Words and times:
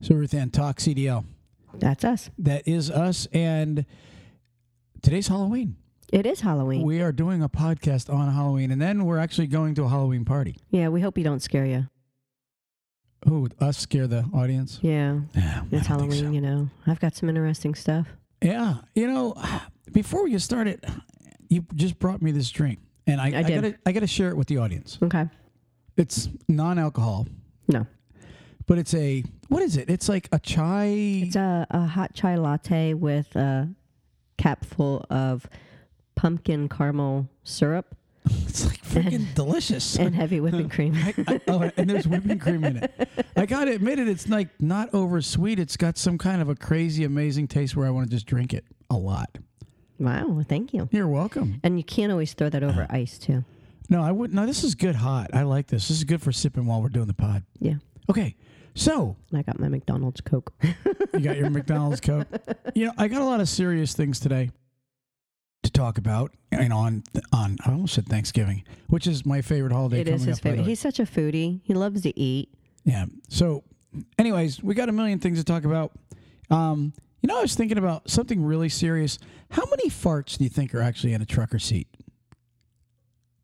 So 0.00 0.14
Ruth 0.14 0.34
Ann 0.34 0.50
Talk 0.50 0.78
CDL. 0.78 1.24
That's 1.74 2.04
us. 2.04 2.30
That 2.38 2.66
is 2.66 2.90
us. 2.90 3.26
And 3.32 3.84
today's 5.02 5.28
Halloween. 5.28 5.76
It 6.12 6.26
is 6.26 6.40
Halloween. 6.40 6.82
We 6.82 7.00
are 7.02 7.12
doing 7.12 7.42
a 7.42 7.48
podcast 7.48 8.12
on 8.12 8.32
Halloween, 8.32 8.72
and 8.72 8.82
then 8.82 9.04
we're 9.04 9.18
actually 9.18 9.46
going 9.46 9.74
to 9.76 9.84
a 9.84 9.88
Halloween 9.88 10.24
party. 10.24 10.56
yeah, 10.70 10.88
we 10.88 11.00
hope 11.00 11.16
you 11.16 11.22
don't 11.24 11.40
scare 11.40 11.66
you. 11.66 11.86
Who 13.28 13.48
us 13.60 13.76
scare 13.78 14.06
the 14.08 14.24
audience? 14.34 14.78
Yeah, 14.82 15.20
Yeah, 15.36 15.60
I 15.70 15.76
it's 15.76 15.86
Halloween. 15.86 16.24
so. 16.24 16.30
You 16.30 16.40
know, 16.40 16.68
I've 16.86 16.98
got 16.98 17.14
some 17.14 17.28
interesting 17.28 17.74
stuff. 17.74 18.08
Yeah, 18.42 18.76
you 18.94 19.06
know, 19.06 19.34
before 19.92 20.24
we 20.24 20.30
get 20.30 20.40
started, 20.40 20.82
you 21.48 21.64
just 21.74 21.98
brought 21.98 22.22
me 22.22 22.32
this 22.32 22.50
drink, 22.50 22.80
and 23.06 23.20
I, 23.20 23.26
I, 23.26 23.42
did. 23.42 23.62
gotta 23.62 23.78
I 23.86 23.92
gotta 23.92 24.06
share 24.06 24.30
it 24.30 24.36
with 24.36 24.48
the 24.48 24.56
audience. 24.56 24.98
Okay. 25.02 25.28
It's 25.98 26.28
non-alcohol, 26.48 27.26
No, 27.68 27.86
but 28.66 28.78
it's 28.78 28.94
a 28.94 29.24
what 29.48 29.62
is 29.62 29.76
it? 29.76 29.90
It's 29.90 30.08
like 30.08 30.28
a 30.32 30.38
chai. 30.38 30.86
it's 31.24 31.36
a, 31.36 31.66
a 31.70 31.86
hot 31.86 32.14
chai 32.14 32.36
latte 32.36 32.94
with 32.94 33.34
a 33.36 33.68
cap 34.36 34.64
full 34.64 35.04
of 35.10 35.48
pumpkin 36.14 36.68
caramel 36.68 37.28
syrup 37.44 37.96
It's 38.46 38.64
like 38.66 38.82
freaking 38.82 39.26
delicious. 39.34 39.96
and 39.96 40.14
heavy 40.14 40.40
whipping 40.40 40.68
cream. 40.76 40.94
I, 40.96 41.14
I, 41.26 41.40
oh, 41.48 41.70
and 41.76 41.88
there's 41.88 42.06
whipping 42.06 42.38
cream 42.38 42.64
in 42.64 42.78
it. 42.78 43.08
I 43.36 43.46
gotta 43.46 43.72
admit 43.72 43.98
it, 43.98 44.08
it's 44.08 44.28
like 44.28 44.48
not 44.60 44.92
over 44.92 45.22
sweet. 45.22 45.58
It's 45.58 45.76
got 45.76 45.96
some 45.96 46.18
kind 46.18 46.42
of 46.42 46.48
a 46.48 46.54
crazy, 46.54 47.04
amazing 47.04 47.48
taste 47.48 47.76
where 47.76 47.86
I 47.86 47.90
want 47.90 48.08
to 48.08 48.14
just 48.14 48.26
drink 48.26 48.52
it 48.52 48.64
a 48.90 48.96
lot. 48.96 49.38
wow, 49.98 50.42
thank 50.48 50.74
you. 50.74 50.88
You're 50.90 51.08
welcome. 51.08 51.60
And 51.62 51.78
you 51.78 51.84
can't 51.84 52.10
always 52.12 52.32
throw 52.34 52.48
that 52.48 52.62
over 52.62 52.82
uh-huh. 52.82 52.96
ice 52.96 53.18
too. 53.18 53.44
No, 53.88 54.02
I 54.02 54.12
wouldn't. 54.12 54.34
No, 54.34 54.46
this 54.46 54.62
is 54.62 54.74
good 54.74 54.96
hot. 54.96 55.30
I 55.32 55.42
like 55.42 55.66
this. 55.68 55.88
This 55.88 55.98
is 55.98 56.04
good 56.04 56.22
for 56.22 56.32
sipping 56.32 56.66
while 56.66 56.82
we're 56.82 56.88
doing 56.90 57.06
the 57.08 57.14
pod. 57.14 57.42
Yeah. 57.58 57.74
Okay, 58.08 58.36
so 58.74 59.16
I 59.34 59.42
got 59.42 59.58
my 59.58 59.68
McDonald's 59.68 60.20
Coke. 60.20 60.52
you 61.14 61.20
got 61.20 61.36
your 61.36 61.50
McDonald's 61.50 62.00
Coke. 62.00 62.26
You 62.74 62.86
know, 62.86 62.92
I 62.96 63.08
got 63.08 63.22
a 63.22 63.24
lot 63.24 63.40
of 63.40 63.48
serious 63.48 63.94
things 63.94 64.20
today 64.20 64.50
to 65.62 65.70
talk 65.70 65.98
about. 65.98 66.32
And 66.52 66.72
on 66.72 67.04
on, 67.32 67.58
I 67.64 67.70
almost 67.70 67.94
said 67.94 68.06
Thanksgiving, 68.06 68.64
which 68.88 69.06
is 69.06 69.24
my 69.24 69.42
favorite 69.42 69.72
holiday. 69.72 70.00
it 70.00 70.08
is 70.08 70.20
coming 70.20 70.28
his 70.28 70.38
up, 70.38 70.44
by 70.44 70.50
the 70.50 70.56
favorite. 70.56 70.68
He's 70.68 70.80
such 70.80 70.98
a 71.00 71.04
foodie. 71.04 71.60
He 71.64 71.74
loves 71.74 72.02
to 72.02 72.18
eat. 72.18 72.50
Yeah. 72.84 73.06
So, 73.28 73.64
anyways, 74.18 74.62
we 74.62 74.74
got 74.74 74.88
a 74.88 74.92
million 74.92 75.18
things 75.18 75.38
to 75.38 75.44
talk 75.44 75.64
about. 75.64 75.92
Um, 76.50 76.92
you 77.22 77.28
know, 77.28 77.38
I 77.38 77.42
was 77.42 77.54
thinking 77.54 77.78
about 77.78 78.08
something 78.10 78.42
really 78.42 78.68
serious. 78.68 79.18
How 79.50 79.64
many 79.66 79.90
farts 79.90 80.38
do 80.38 80.44
you 80.44 80.50
think 80.50 80.74
are 80.74 80.80
actually 80.80 81.12
in 81.12 81.20
a 81.20 81.26
trucker 81.26 81.58
seat? 81.58 81.88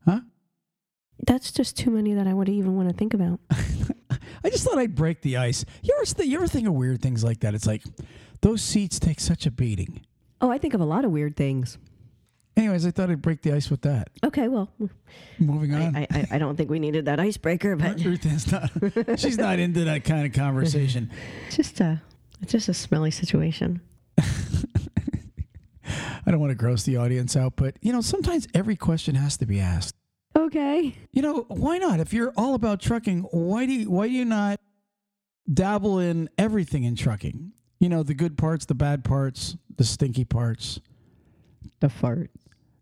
Huh? 0.05 0.21
That's 1.25 1.51
just 1.51 1.77
too 1.77 1.91
many 1.91 2.13
that 2.13 2.27
I 2.27 2.33
would 2.33 2.49
even 2.49 2.75
want 2.75 2.89
to 2.89 2.95
think 2.95 3.13
about. 3.13 3.39
I 4.47 4.49
just 4.49 4.63
thought 4.63 4.77
I'd 4.77 4.95
break 4.95 5.21
the 5.23 5.35
ice. 5.35 5.65
You 5.83 5.93
ever, 5.97 6.05
th- 6.05 6.29
you 6.29 6.37
ever 6.37 6.47
think 6.47 6.69
of 6.69 6.73
weird 6.73 7.01
things 7.01 7.21
like 7.21 7.41
that? 7.41 7.53
It's 7.53 7.67
like 7.67 7.83
those 8.39 8.61
seats 8.61 8.97
take 8.97 9.19
such 9.19 9.45
a 9.45 9.51
beating. 9.51 10.05
Oh, 10.39 10.49
I 10.49 10.57
think 10.57 10.73
of 10.73 10.79
a 10.79 10.85
lot 10.85 11.03
of 11.03 11.11
weird 11.11 11.35
things. 11.35 11.77
Anyways, 12.55 12.85
I 12.85 12.91
thought 12.91 13.09
I'd 13.11 13.21
break 13.21 13.41
the 13.41 13.51
ice 13.51 13.69
with 13.69 13.81
that. 13.81 14.09
Okay, 14.23 14.47
well, 14.47 14.71
Moving 15.37 15.73
on. 15.75 15.97
I, 15.97 16.07
I, 16.09 16.27
I 16.31 16.37
don't 16.37 16.55
think 16.55 16.69
we 16.69 16.79
needed 16.79 17.03
that 17.05 17.19
icebreaker, 17.19 17.75
but 17.75 18.01
Ruth 18.01 18.25
is 18.25 18.49
not. 18.49 18.71
She's 19.19 19.37
not 19.37 19.59
into 19.59 19.83
that 19.83 20.05
kind 20.05 20.25
of 20.25 20.31
conversation. 20.31 21.11
just 21.51 21.81
a 21.81 22.01
it's 22.41 22.53
just 22.53 22.69
a 22.69 22.73
smelly 22.73 23.11
situation. 23.11 23.81
I 24.17 24.23
don't 26.25 26.39
want 26.39 26.51
to 26.51 26.55
gross 26.55 26.83
the 26.83 26.95
audience 26.95 27.35
out, 27.35 27.57
but 27.57 27.75
you 27.81 27.91
know, 27.91 27.99
sometimes 27.99 28.47
every 28.53 28.77
question 28.77 29.15
has 29.15 29.35
to 29.37 29.45
be 29.45 29.59
asked. 29.59 29.93
Okay. 30.37 30.93
You 31.11 31.21
know, 31.23 31.45
why 31.47 31.77
not? 31.79 31.99
If 31.99 32.13
you're 32.13 32.31
all 32.37 32.53
about 32.53 32.79
trucking, 32.79 33.21
why 33.31 33.65
do 33.65 33.73
you, 33.73 33.89
why 33.89 34.07
do 34.07 34.13
you 34.13 34.23
not 34.25 34.59
dabble 35.51 35.99
in 35.99 36.29
everything 36.37 36.83
in 36.83 36.95
trucking? 36.95 37.53
You 37.79 37.89
know, 37.89 38.03
the 38.03 38.13
good 38.13 38.37
parts, 38.37 38.65
the 38.65 38.75
bad 38.75 39.03
parts, 39.03 39.57
the 39.77 39.83
stinky 39.83 40.25
parts, 40.25 40.79
The 41.79 41.89
fart. 41.89 42.29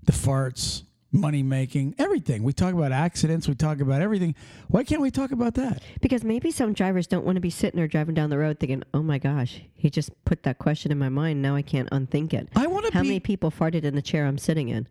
the 0.03 0.11
farts, 0.11 0.83
money 1.11 1.44
making, 1.44 1.95
everything. 1.98 2.44
We 2.44 2.52
talk 2.54 2.73
about 2.73 2.92
accidents, 2.92 3.48
we 3.48 3.55
talk 3.55 3.80
about 3.80 4.02
everything. 4.02 4.36
Why 4.67 4.83
can't 4.83 5.02
we 5.02 5.10
talk 5.11 5.32
about 5.32 5.54
that? 5.55 5.82
Because 6.02 6.23
maybe 6.26 6.52
some 6.52 6.73
drivers 6.73 7.08
don't 7.08 7.26
want 7.26 7.36
to 7.38 7.42
be 7.42 7.49
sitting 7.49 7.77
there 7.77 7.88
driving 7.88 8.15
down 8.15 8.30
the 8.30 8.38
road 8.38 8.60
thinking, 8.60 8.83
"Oh 8.94 9.02
my 9.02 9.17
gosh, 9.17 9.61
he 9.73 9.89
just 9.89 10.11
put 10.26 10.44
that 10.44 10.58
question 10.60 10.92
in 10.92 10.99
my 10.99 11.10
mind. 11.10 11.42
Now 11.42 11.55
I 11.55 11.61
can't 11.61 11.88
unthink 11.92 12.33
it." 12.33 12.49
I 12.55 12.67
want 12.67 12.86
to 12.86 12.94
How 12.94 13.02
be 13.02 13.08
many 13.10 13.20
people 13.21 13.49
farted 13.52 13.83
in 13.83 13.95
the 13.95 14.02
chair 14.02 14.26
I'm 14.26 14.38
sitting 14.38 14.67
in? 14.70 14.88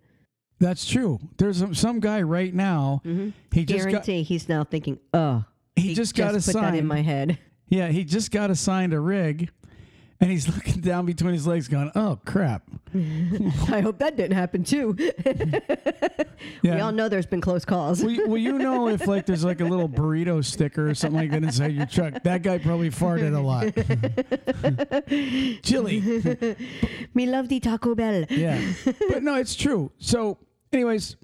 That's 0.60 0.86
true. 0.86 1.18
There's 1.36 1.58
some, 1.58 1.74
some 1.74 2.00
guy 2.00 2.22
right 2.22 2.54
now. 2.54 3.02
Mm-hmm. 3.04 3.30
He 3.52 3.64
just 3.64 3.84
got 3.84 3.90
Guarantee 3.90 4.22
he's 4.22 4.48
now 4.48 4.64
thinking, 4.64 4.98
"Oh, 5.12 5.44
he, 5.76 5.94
just 5.94 6.14
got 6.14 6.32
put 6.32 6.42
that 6.44 6.54
in 6.56 6.56
assigned. 6.56 6.88
my 6.88 7.02
head." 7.02 7.38
yeah, 7.68 7.88
he 7.88 8.04
just 8.04 8.30
got 8.30 8.50
assigned 8.50 8.92
a 8.92 9.00
rig 9.00 9.50
and 10.20 10.30
he's 10.30 10.48
looking 10.54 10.80
down 10.80 11.06
between 11.06 11.32
his 11.32 11.46
legs 11.46 11.68
going, 11.68 11.90
"Oh 11.94 12.18
crap." 12.24 12.62
I 12.94 13.80
hope 13.80 13.98
that 13.98 14.16
didn't 14.16 14.36
happen 14.36 14.64
too. 14.64 14.96
Yeah. 16.62 16.74
We 16.74 16.80
all 16.80 16.92
know 16.92 17.08
there's 17.08 17.26
been 17.26 17.40
close 17.40 17.64
calls. 17.64 18.02
well, 18.02 18.10
you, 18.10 18.28
will 18.28 18.38
you 18.38 18.58
know 18.58 18.88
if 18.88 19.06
like 19.06 19.24
there's 19.24 19.44
like 19.44 19.60
a 19.60 19.64
little 19.64 19.88
burrito 19.88 20.44
sticker 20.44 20.90
or 20.90 20.94
something 20.94 21.18
like 21.20 21.30
that 21.30 21.42
inside 21.42 21.72
your 21.72 21.86
truck? 21.86 22.22
That 22.22 22.42
guy 22.42 22.58
probably 22.58 22.90
farted 22.90 23.34
a 23.34 23.40
lot. 23.40 23.72
Chili. 25.62 26.00
Me 27.14 27.26
love 27.26 27.48
the 27.48 27.60
Taco 27.60 27.94
Bell. 27.94 28.24
Yeah. 28.28 28.60
But 28.84 29.22
no, 29.22 29.36
it's 29.36 29.54
true. 29.54 29.90
So, 29.98 30.38
anyways, 30.72 31.16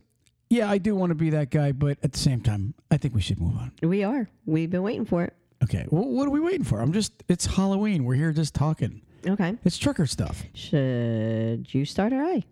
yeah, 0.48 0.70
I 0.70 0.78
do 0.78 0.94
want 0.94 1.10
to 1.10 1.14
be 1.14 1.30
that 1.30 1.50
guy, 1.50 1.72
but 1.72 1.98
at 2.02 2.12
the 2.12 2.18
same 2.18 2.40
time, 2.40 2.74
I 2.90 2.96
think 2.96 3.14
we 3.14 3.20
should 3.20 3.40
move 3.40 3.56
on. 3.56 3.72
We 3.82 4.02
are. 4.04 4.28
We've 4.46 4.70
been 4.70 4.82
waiting 4.82 5.04
for 5.04 5.24
it. 5.24 5.34
Okay. 5.62 5.86
Well, 5.90 6.08
what 6.08 6.26
are 6.26 6.30
we 6.30 6.40
waiting 6.40 6.64
for? 6.64 6.80
I'm 6.80 6.92
just, 6.92 7.12
it's 7.28 7.46
Halloween. 7.46 8.04
We're 8.04 8.14
here 8.14 8.32
just 8.32 8.54
talking. 8.54 9.02
Okay. 9.26 9.56
It's 9.64 9.76
trucker 9.76 10.06
stuff. 10.06 10.42
Should 10.54 11.72
you 11.74 11.84
start 11.84 12.12
or 12.12 12.22
I? 12.22 12.44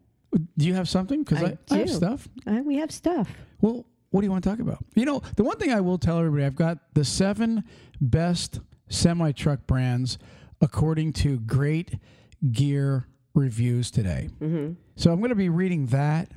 Do 0.59 0.67
you 0.67 0.75
have 0.75 0.89
something? 0.89 1.23
Because 1.23 1.43
I, 1.43 1.47
I 1.71 1.75
I 1.75 1.79
have 1.79 1.87
do. 1.87 1.93
stuff. 1.95 2.29
Uh, 2.47 2.61
we 2.65 2.77
have 2.77 2.93
stuff. 2.93 3.31
Well, 3.63 3.87
what 4.11 4.21
do 4.21 4.27
you 4.27 4.31
want 4.31 4.45
to 4.45 4.51
talk 4.51 4.59
about? 4.61 4.85
You 4.95 5.07
know, 5.07 5.23
the 5.37 5.45
one 5.45 5.57
thing 5.59 5.73
I 5.73 5.81
will 5.81 5.97
tell 5.99 6.19
everybody, 6.19 6.45
I've 6.45 6.55
got 6.55 6.79
the 6.95 7.05
seven 7.05 7.65
best 8.01 8.61
semi 8.89 9.33
truck 9.33 9.67
brands 9.67 10.19
according 10.61 11.15
to 11.15 11.39
Great 11.41 11.95
Gear 12.53 13.07
Reviews 13.35 13.91
today. 13.91 14.29
So 14.97 15.13
I'm 15.13 15.19
going 15.21 15.31
to 15.31 15.35
be 15.35 15.49
reading 15.49 15.87
that. 15.87 16.31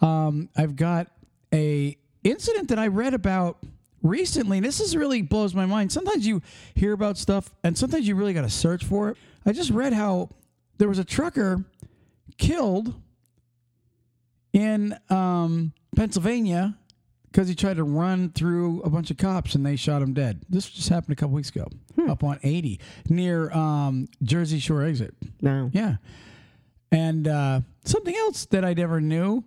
Um, 0.00 0.48
I've 0.56 0.76
got 0.76 1.08
a 1.52 1.96
incident 2.22 2.68
that 2.68 2.78
I 2.78 2.86
read 2.88 3.14
about 3.14 3.58
recently. 4.04 4.60
This 4.60 4.78
is 4.78 4.96
really 4.96 5.22
blows 5.22 5.54
my 5.54 5.66
mind. 5.66 5.90
Sometimes 5.90 6.24
you 6.24 6.42
hear 6.76 6.92
about 6.92 7.18
stuff, 7.18 7.50
and 7.64 7.76
sometimes 7.76 8.06
you 8.06 8.14
really 8.14 8.34
got 8.34 8.42
to 8.42 8.50
search 8.50 8.84
for 8.84 9.08
it. 9.08 9.16
I 9.44 9.52
just 9.52 9.70
read 9.70 9.92
how 9.92 10.30
there 10.78 10.88
was 10.88 11.00
a 11.00 11.04
trucker 11.04 11.64
killed 12.38 12.94
in 14.52 14.96
um, 15.10 15.72
Pennsylvania 15.96 16.76
because 17.30 17.48
he 17.48 17.54
tried 17.56 17.78
to 17.78 17.84
run 17.84 18.30
through 18.30 18.80
a 18.82 18.90
bunch 18.90 19.10
of 19.10 19.16
cops 19.16 19.56
and 19.56 19.66
they 19.66 19.74
shot 19.74 20.00
him 20.00 20.12
dead. 20.12 20.42
This 20.48 20.70
just 20.70 20.88
happened 20.88 21.14
a 21.14 21.16
couple 21.16 21.34
weeks 21.34 21.50
ago 21.50 21.66
up 22.08 22.22
on 22.22 22.38
80 22.42 22.80
near 23.08 23.50
um, 23.50 24.06
Jersey 24.22 24.60
Shore 24.60 24.84
exit. 24.84 25.14
No. 25.40 25.70
Yeah. 25.72 25.96
And 26.92 27.26
uh, 27.26 27.62
something 27.84 28.14
else 28.14 28.46
that 28.46 28.64
I 28.64 28.74
never 28.74 29.00
knew 29.00 29.42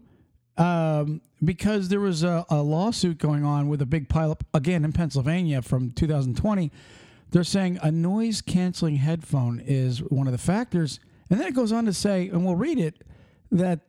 um, 0.57 1.22
because 1.44 1.90
there 1.90 2.00
was 2.00 2.23
a, 2.23 2.45
a 2.50 2.62
lawsuit 2.62 3.18
going 3.18 3.45
on 3.45 3.68
with 3.68 3.81
a 3.81 3.85
big 3.85 4.09
pileup 4.09 4.41
again 4.53 4.84
in 4.84 4.91
Pennsylvania 4.91 5.62
from 5.62 5.91
2020. 5.91 6.72
They're 7.31 7.44
saying 7.44 7.79
a 7.81 7.91
noise 7.91 8.41
canceling 8.41 8.95
headphone 8.95 9.62
is 9.63 10.00
one 10.00 10.28
of 10.28 10.31
the 10.31 10.38
factors. 10.38 11.00
And 11.29 11.40
then 11.40 11.47
it 11.47 11.53
goes 11.53 11.72
on 11.72 11.85
to 11.85 11.94
say, 11.94 12.29
and 12.29 12.45
we'll 12.45 12.56
read 12.56 12.79
it, 12.79 13.03
that 13.51 13.81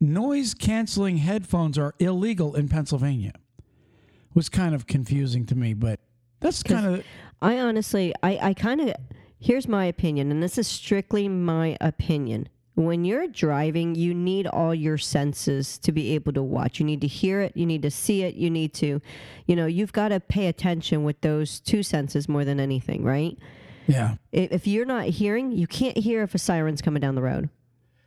noise 0.00 0.54
canceling 0.54 1.18
headphones 1.18 1.78
are 1.78 1.94
illegal 1.98 2.54
in 2.54 2.68
Pennsylvania. 2.68 3.34
It 3.58 4.34
Was 4.34 4.48
kind 4.48 4.74
of 4.74 4.86
confusing 4.86 5.44
to 5.46 5.54
me, 5.54 5.74
but 5.74 6.00
that's 6.40 6.62
kind 6.62 6.86
of 6.86 7.04
I 7.42 7.58
honestly, 7.58 8.14
I, 8.22 8.38
I 8.42 8.54
kind 8.54 8.80
of, 8.80 8.94
here's 9.38 9.66
my 9.66 9.86
opinion, 9.86 10.30
and 10.30 10.42
this 10.42 10.58
is 10.58 10.66
strictly 10.66 11.28
my 11.28 11.76
opinion. 11.80 12.48
When 12.80 13.04
you're 13.04 13.28
driving, 13.28 13.94
you 13.94 14.14
need 14.14 14.46
all 14.46 14.74
your 14.74 14.96
senses 14.96 15.76
to 15.78 15.92
be 15.92 16.14
able 16.14 16.32
to 16.32 16.42
watch. 16.42 16.78
You 16.80 16.86
need 16.86 17.02
to 17.02 17.06
hear 17.06 17.42
it, 17.42 17.54
you 17.54 17.66
need 17.66 17.82
to 17.82 17.90
see 17.90 18.22
it, 18.22 18.36
you 18.36 18.48
need 18.48 18.72
to, 18.74 19.02
you 19.46 19.54
know, 19.54 19.66
you've 19.66 19.92
got 19.92 20.08
to 20.08 20.18
pay 20.18 20.46
attention 20.46 21.04
with 21.04 21.20
those 21.20 21.60
two 21.60 21.82
senses 21.82 22.26
more 22.26 22.44
than 22.44 22.58
anything, 22.58 23.04
right? 23.04 23.38
yeah. 23.86 24.14
If 24.32 24.66
you're 24.66 24.86
not 24.86 25.04
hearing, 25.06 25.52
you 25.52 25.66
can't 25.66 25.98
hear 25.98 26.22
if 26.22 26.34
a 26.34 26.38
siren's 26.38 26.80
coming 26.80 27.00
down 27.00 27.16
the 27.16 27.22
road. 27.22 27.50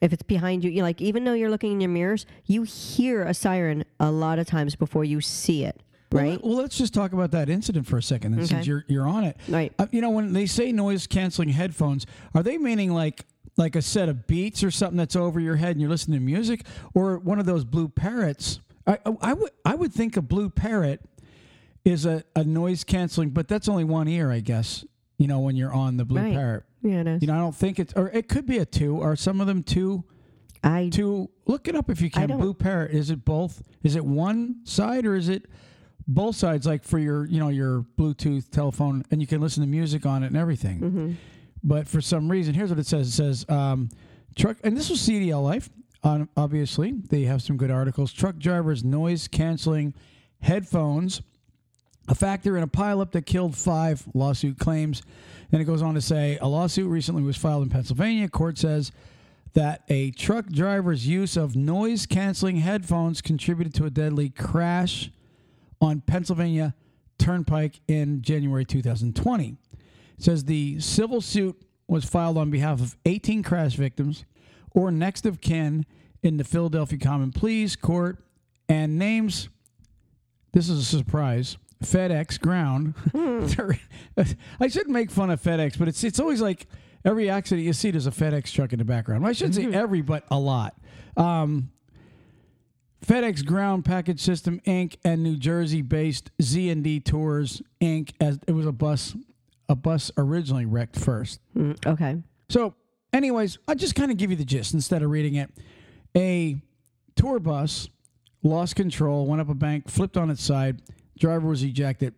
If 0.01 0.11
it's 0.11 0.23
behind 0.23 0.63
you, 0.63 0.71
you 0.71 0.81
like 0.81 1.01
even 1.01 1.23
though 1.23 1.33
you're 1.33 1.49
looking 1.51 1.73
in 1.73 1.81
your 1.81 1.89
mirrors, 1.89 2.25
you 2.45 2.63
hear 2.63 3.21
a 3.23 3.33
siren 3.33 3.85
a 3.99 4.11
lot 4.11 4.39
of 4.39 4.47
times 4.47 4.75
before 4.75 5.05
you 5.05 5.21
see 5.21 5.63
it, 5.65 5.81
right? 6.11 6.43
Well, 6.43 6.55
let's 6.55 6.77
just 6.77 6.93
talk 6.93 7.13
about 7.13 7.31
that 7.31 7.47
incident 7.47 7.85
for 7.87 7.97
a 7.97 8.03
second, 8.03 8.33
and 8.33 8.47
since 8.47 8.67
you're 8.67 8.83
you're 8.87 9.07
on 9.07 9.23
it, 9.23 9.37
Right. 9.47 9.71
Uh, 9.79 9.87
you 9.91 10.01
know, 10.01 10.09
when 10.09 10.33
they 10.33 10.45
say 10.45 10.71
noise 10.71 11.05
canceling 11.07 11.49
headphones, 11.49 12.05
are 12.33 12.43
they 12.43 12.57
meaning 12.57 12.91
like 12.91 13.25
like 13.57 13.75
a 13.75 13.81
set 13.81 14.09
of 14.09 14.27
beats 14.27 14.63
or 14.63 14.71
something 14.71 14.97
that's 14.97 15.15
over 15.15 15.39
your 15.39 15.55
head 15.57 15.71
and 15.71 15.81
you're 15.81 15.89
listening 15.89 16.19
to 16.19 16.25
music, 16.25 16.65
or 16.93 17.17
one 17.19 17.39
of 17.39 17.45
those 17.45 17.63
blue 17.63 17.87
parrots? 17.87 18.59
I 18.85 18.97
I, 19.21 19.33
would 19.33 19.51
I 19.65 19.75
would 19.75 19.93
think 19.93 20.17
a 20.17 20.21
blue 20.21 20.49
parrot 20.49 21.01
is 21.85 22.05
a, 22.05 22.23
a 22.35 22.43
noise 22.43 22.83
canceling, 22.83 23.29
but 23.29 23.47
that's 23.47 23.67
only 23.67 23.83
one 23.83 24.07
ear, 24.07 24.31
I 24.31 24.39
guess. 24.39 24.85
You 25.17 25.27
know, 25.27 25.39
when 25.39 25.55
you're 25.55 25.71
on 25.73 25.97
the 25.97 26.05
Blue 26.05 26.19
Right. 26.21 26.33
Parrot. 26.33 26.63
Yeah, 26.81 27.01
it 27.01 27.07
is. 27.07 27.21
You 27.21 27.27
know, 27.27 27.35
I 27.35 27.37
don't 27.37 27.55
think 27.55 27.79
it's, 27.79 27.93
or 27.93 28.09
it 28.09 28.27
could 28.27 28.45
be 28.45 28.57
a 28.57 28.65
two. 28.65 28.99
Are 29.01 29.15
some 29.15 29.39
of 29.39 29.47
them 29.47 29.63
two? 29.63 30.03
I 30.63 30.89
Two. 30.91 31.29
Look 31.45 31.67
it 31.67 31.75
up 31.75 31.89
if 31.89 32.01
you 32.01 32.09
can. 32.09 32.27
Blue 32.27 32.53
Parrot. 32.53 32.91
Is 32.91 33.09
it 33.09 33.23
both? 33.23 33.61
Is 33.83 33.95
it 33.95 34.03
one 34.03 34.61
side 34.63 35.05
or 35.05 35.15
is 35.15 35.29
it 35.29 35.45
both 36.07 36.35
sides? 36.35 36.65
Like 36.65 36.83
for 36.83 36.97
your, 36.99 37.25
you 37.25 37.39
know, 37.39 37.49
your 37.49 37.85
Bluetooth 37.97 38.49
telephone, 38.49 39.03
and 39.11 39.21
you 39.21 39.27
can 39.27 39.39
listen 39.39 39.61
to 39.61 39.67
music 39.67 40.05
on 40.05 40.23
it 40.23 40.27
and 40.27 40.37
everything. 40.37 40.79
Mm-hmm. 40.79 41.11
But 41.63 41.87
for 41.87 42.01
some 42.01 42.29
reason, 42.29 42.53
here's 42.53 42.69
what 42.69 42.79
it 42.79 42.85
says. 42.85 43.07
It 43.07 43.11
says 43.11 43.45
um, 43.49 43.89
truck, 44.35 44.57
and 44.63 44.75
this 44.75 44.89
was 44.89 44.99
CDL 44.99 45.43
Life. 45.43 45.69
Um, 46.03 46.27
obviously, 46.35 46.91
they 46.91 47.23
have 47.23 47.41
some 47.41 47.55
good 47.55 47.71
articles. 47.71 48.11
Truck 48.11 48.37
drivers 48.37 48.83
noise 48.83 49.27
canceling 49.29 49.93
headphones, 50.41 51.21
a 52.09 52.15
factor 52.15 52.57
in 52.57 52.63
a 52.63 52.67
pileup 52.67 53.11
that 53.11 53.25
killed 53.25 53.55
five. 53.55 54.03
Lawsuit 54.13 54.59
claims. 54.59 55.01
Then 55.51 55.61
it 55.61 55.65
goes 55.65 55.81
on 55.81 55.93
to 55.93 56.01
say 56.01 56.37
a 56.41 56.47
lawsuit 56.47 56.89
recently 56.89 57.21
was 57.21 57.37
filed 57.37 57.63
in 57.63 57.69
Pennsylvania. 57.69 58.27
Court 58.27 58.57
says 58.57 58.91
that 59.53 59.83
a 59.87 60.11
truck 60.11 60.47
driver's 60.47 61.07
use 61.07 61.37
of 61.37 61.55
noise 61.55 62.05
canceling 62.05 62.57
headphones 62.57 63.21
contributed 63.21 63.73
to 63.75 63.85
a 63.85 63.89
deadly 63.89 64.29
crash 64.29 65.11
on 65.79 66.01
Pennsylvania 66.01 66.73
Turnpike 67.19 67.79
in 67.87 68.21
January 68.21 68.65
2020. 68.65 69.55
It 70.17 70.23
says 70.23 70.45
the 70.45 70.79
civil 70.79 71.21
suit 71.21 71.61
was 71.87 72.05
filed 72.05 72.37
on 72.37 72.49
behalf 72.49 72.81
of 72.81 72.95
18 73.05 73.43
crash 73.43 73.75
victims 73.75 74.25
or 74.71 74.91
next 74.91 75.25
of 75.25 75.41
kin 75.41 75.85
in 76.21 76.37
the 76.37 76.43
Philadelphia 76.43 76.97
Common 76.97 77.31
Pleas 77.31 77.75
Court 77.75 78.17
and 78.69 78.97
names, 78.97 79.49
this 80.53 80.69
is 80.69 80.79
a 80.79 80.83
surprise, 80.85 81.57
FedEx 81.83 82.39
Ground. 82.39 82.95
I 84.59 84.67
shouldn't 84.67 84.93
make 84.93 85.11
fun 85.11 85.29
of 85.29 85.41
FedEx, 85.41 85.77
but 85.77 85.87
it's, 85.87 86.03
it's 86.03 86.19
always 86.19 86.41
like 86.41 86.67
every 87.03 87.29
accident 87.29 87.65
you 87.65 87.73
see, 87.73 87.91
there's 87.91 88.07
a 88.07 88.11
FedEx 88.11 88.51
truck 88.51 88.73
in 88.73 88.79
the 88.79 88.85
background. 88.85 89.23
Well, 89.23 89.29
I 89.29 89.33
shouldn't 89.33 89.55
say 89.55 89.65
every, 89.73 90.01
but 90.01 90.23
a 90.31 90.39
lot. 90.39 90.75
Um, 91.17 91.71
FedEx 93.05 93.45
Ground 93.45 93.83
Package 93.83 94.21
System 94.21 94.61
Inc. 94.65 94.95
and 95.03 95.21
New 95.23 95.35
Jersey-based 95.35 96.31
Z&D 96.41 97.01
Tours 97.01 97.61
Inc. 97.81 98.11
as 98.21 98.39
it 98.47 98.53
was 98.53 98.65
a 98.65 98.71
bus 98.71 99.15
a 99.69 99.75
bus 99.75 100.11
originally 100.17 100.65
wrecked 100.65 100.97
first. 100.97 101.39
Mm, 101.55 101.85
okay. 101.85 102.21
So, 102.49 102.75
anyways, 103.11 103.57
I 103.67 103.75
just 103.75 103.95
kind 103.95 104.11
of 104.11 104.17
give 104.17 104.29
you 104.31 104.37
the 104.37 104.45
gist 104.45 104.73
instead 104.73 105.01
of 105.01 105.09
reading 105.09 105.35
it. 105.35 105.49
A 106.15 106.61
tour 107.15 107.39
bus 107.39 107.87
lost 108.43 108.75
control, 108.75 109.25
went 109.25 109.41
up 109.41 109.49
a 109.49 109.55
bank, 109.55 109.89
flipped 109.89 110.17
on 110.17 110.29
its 110.29 110.43
side. 110.43 110.81
Driver 111.17 111.47
was 111.47 111.63
ejected. 111.63 112.13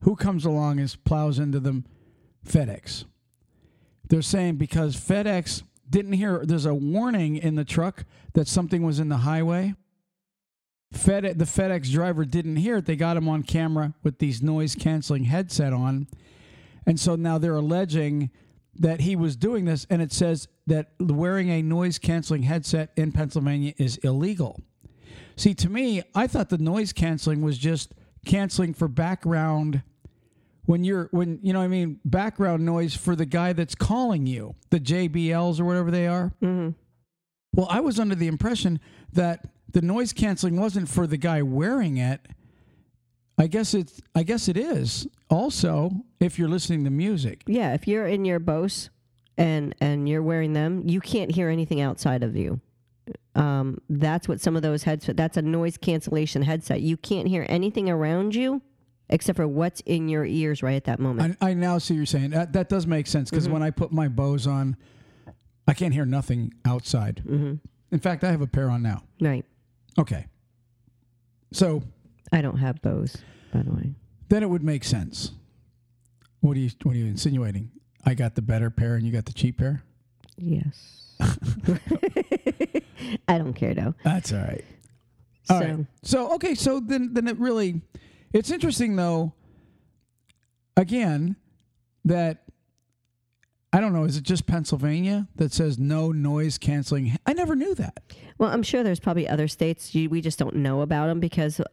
Who 0.00 0.16
comes 0.16 0.44
along 0.44 0.80
and 0.80 0.96
plows 1.04 1.38
into 1.38 1.60
them? 1.60 1.84
FedEx. 2.46 3.04
They're 4.08 4.22
saying 4.22 4.56
because 4.56 4.96
FedEx 4.96 5.62
didn't 5.88 6.12
hear, 6.14 6.44
there's 6.44 6.66
a 6.66 6.74
warning 6.74 7.36
in 7.36 7.56
the 7.56 7.64
truck 7.64 8.04
that 8.34 8.48
something 8.48 8.82
was 8.82 9.00
in 9.00 9.08
the 9.08 9.18
highway. 9.18 9.74
Fed, 10.92 11.38
the 11.38 11.44
FedEx 11.44 11.90
driver 11.90 12.24
didn't 12.24 12.56
hear 12.56 12.76
it. 12.76 12.86
They 12.86 12.96
got 12.96 13.16
him 13.16 13.28
on 13.28 13.42
camera 13.42 13.94
with 14.02 14.18
these 14.18 14.42
noise 14.42 14.74
canceling 14.74 15.24
headset 15.24 15.72
on. 15.72 16.06
And 16.86 16.98
so 16.98 17.16
now 17.16 17.38
they're 17.38 17.56
alleging 17.56 18.30
that 18.78 19.00
he 19.00 19.16
was 19.16 19.36
doing 19.36 19.64
this, 19.64 19.86
and 19.90 20.02
it 20.02 20.12
says 20.12 20.48
that 20.66 20.92
wearing 21.00 21.50
a 21.50 21.62
noise 21.62 21.98
canceling 21.98 22.42
headset 22.42 22.92
in 22.96 23.10
Pennsylvania 23.10 23.72
is 23.78 23.96
illegal. 23.98 24.60
See, 25.36 25.54
to 25.54 25.68
me, 25.68 26.02
I 26.14 26.26
thought 26.26 26.48
the 26.48 26.58
noise 26.58 26.92
canceling 26.92 27.42
was 27.42 27.58
just 27.58 27.94
canceling 28.24 28.74
for 28.74 28.88
background 28.88 29.82
when 30.64 30.82
you're 30.82 31.08
when 31.12 31.38
you 31.42 31.52
know 31.52 31.60
what 31.60 31.66
I 31.66 31.68
mean 31.68 32.00
background 32.04 32.66
noise 32.66 32.94
for 32.94 33.14
the 33.14 33.26
guy 33.26 33.52
that's 33.52 33.74
calling 33.74 34.26
you, 34.26 34.56
the 34.70 34.80
JBLs 34.80 35.60
or 35.60 35.64
whatever 35.64 35.90
they 35.90 36.06
are. 36.06 36.32
Mm-hmm. 36.42 36.70
Well, 37.54 37.68
I 37.70 37.80
was 37.80 37.98
under 37.98 38.14
the 38.14 38.26
impression 38.26 38.80
that 39.12 39.46
the 39.72 39.80
noise 39.80 40.12
canceling 40.12 40.60
wasn't 40.60 40.88
for 40.88 41.06
the 41.06 41.16
guy 41.16 41.42
wearing 41.42 41.96
it. 41.96 42.26
I 43.38 43.46
guess 43.46 43.74
it's 43.74 44.00
I 44.14 44.22
guess 44.22 44.48
it 44.48 44.56
is. 44.56 45.06
Also, 45.28 45.90
if 46.20 46.38
you're 46.38 46.48
listening 46.48 46.84
to 46.84 46.90
music. 46.90 47.42
Yeah, 47.46 47.74
if 47.74 47.86
you're 47.86 48.06
in 48.06 48.24
your 48.24 48.38
Bose 48.38 48.90
and 49.36 49.74
and 49.80 50.08
you're 50.08 50.22
wearing 50.22 50.52
them, 50.52 50.82
you 50.86 51.00
can't 51.00 51.30
hear 51.30 51.48
anything 51.48 51.80
outside 51.80 52.22
of 52.22 52.36
you. 52.36 52.60
Um, 53.34 53.78
that's 53.90 54.26
what 54.26 54.40
some 54.40 54.56
of 54.56 54.62
those 54.62 54.84
headset. 54.84 55.16
That's 55.16 55.36
a 55.36 55.42
noise 55.42 55.76
cancellation 55.76 56.42
headset. 56.42 56.80
You 56.80 56.96
can't 56.96 57.28
hear 57.28 57.44
anything 57.48 57.90
around 57.90 58.34
you 58.34 58.62
except 59.08 59.36
for 59.36 59.46
what's 59.46 59.80
in 59.82 60.08
your 60.08 60.24
ears 60.24 60.62
right 60.62 60.74
at 60.74 60.84
that 60.84 60.98
moment. 60.98 61.36
I, 61.40 61.50
I 61.50 61.54
now 61.54 61.78
see 61.78 61.94
what 61.94 61.98
you're 61.98 62.06
saying. 62.06 62.30
That, 62.30 62.52
that 62.54 62.68
does 62.68 62.86
make 62.86 63.06
sense 63.06 63.30
because 63.30 63.48
when 63.48 63.62
I 63.62 63.70
put 63.70 63.92
my 63.92 64.08
Bose 64.08 64.46
on, 64.46 64.76
I 65.68 65.74
can't 65.74 65.94
hear 65.94 66.06
nothing 66.06 66.52
outside. 66.64 67.22
mm-hmm. 67.24 67.54
In 67.92 68.00
fact, 68.00 68.24
I 68.24 68.32
have 68.32 68.40
a 68.40 68.48
pair 68.48 68.68
on 68.68 68.82
now. 68.82 69.04
Right. 69.20 69.44
Okay. 69.96 70.26
So 71.52 71.84
I 72.32 72.40
don't 72.42 72.58
have 72.58 72.82
Bose, 72.82 73.16
by 73.52 73.62
the 73.62 73.72
way. 73.72 73.94
then 74.28 74.42
it 74.42 74.50
would 74.50 74.64
make 74.64 74.84
sense. 74.84 75.32
What 76.40 76.56
are 76.56 76.60
you 76.60 76.70
What 76.82 76.94
are 76.94 76.98
you 76.98 77.06
insinuating? 77.06 77.70
I 78.04 78.14
got 78.14 78.34
the 78.34 78.42
better 78.42 78.70
pair 78.70 78.94
and 78.94 79.04
you 79.06 79.12
got 79.12 79.24
the 79.26 79.32
cheap 79.32 79.58
pair. 79.58 79.82
Yes. 80.36 81.14
I 83.28 83.38
don't 83.38 83.54
care 83.54 83.74
though. 83.74 83.94
That's 84.04 84.32
all 84.32 84.40
right. 84.40 84.64
So 85.44 85.54
All 85.54 85.60
right. 85.60 85.86
So 86.02 86.34
okay, 86.34 86.54
so 86.54 86.80
then 86.80 87.14
then 87.14 87.28
it 87.28 87.38
really 87.38 87.80
it's 88.32 88.50
interesting 88.50 88.96
though 88.96 89.32
again 90.76 91.36
that 92.04 92.42
I 93.72 93.80
don't 93.80 93.92
know, 93.92 94.04
is 94.04 94.16
it 94.16 94.22
just 94.22 94.46
Pennsylvania 94.46 95.28
that 95.36 95.52
says 95.52 95.78
no 95.78 96.10
noise 96.12 96.56
canceling? 96.58 97.16
I 97.26 97.32
never 97.34 97.54
knew 97.54 97.74
that. 97.74 98.02
Well, 98.38 98.50
I'm 98.50 98.62
sure 98.62 98.82
there's 98.82 99.00
probably 99.00 99.28
other 99.28 99.48
states 99.48 99.94
you, 99.94 100.10
we 100.10 100.20
just 100.20 100.38
don't 100.38 100.56
know 100.56 100.82
about 100.82 101.06
them 101.06 101.20
because 101.20 101.60
uh, 101.60 101.64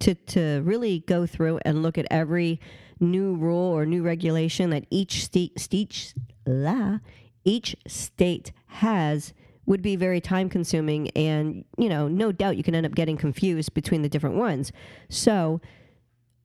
to 0.00 0.14
to 0.14 0.60
really 0.64 1.00
go 1.06 1.26
through 1.26 1.60
and 1.64 1.82
look 1.82 1.96
at 1.98 2.06
every 2.10 2.60
new 2.98 3.34
rule 3.34 3.72
or 3.72 3.86
new 3.86 4.02
regulation 4.02 4.70
that 4.70 4.84
each 4.90 5.24
state 5.24 5.68
each 5.70 6.14
la 6.46 6.98
each 7.44 7.74
state 7.86 8.52
has 8.66 9.32
would 9.64 9.80
be 9.80 9.96
very 9.96 10.20
time 10.20 10.48
consuming 10.48 11.08
and 11.10 11.64
you 11.78 11.88
know 11.88 12.08
no 12.08 12.32
doubt 12.32 12.56
you 12.56 12.62
can 12.62 12.74
end 12.74 12.84
up 12.84 12.94
getting 12.94 13.16
confused 13.16 13.72
between 13.72 14.02
the 14.02 14.08
different 14.08 14.36
ones. 14.36 14.72
So 15.08 15.60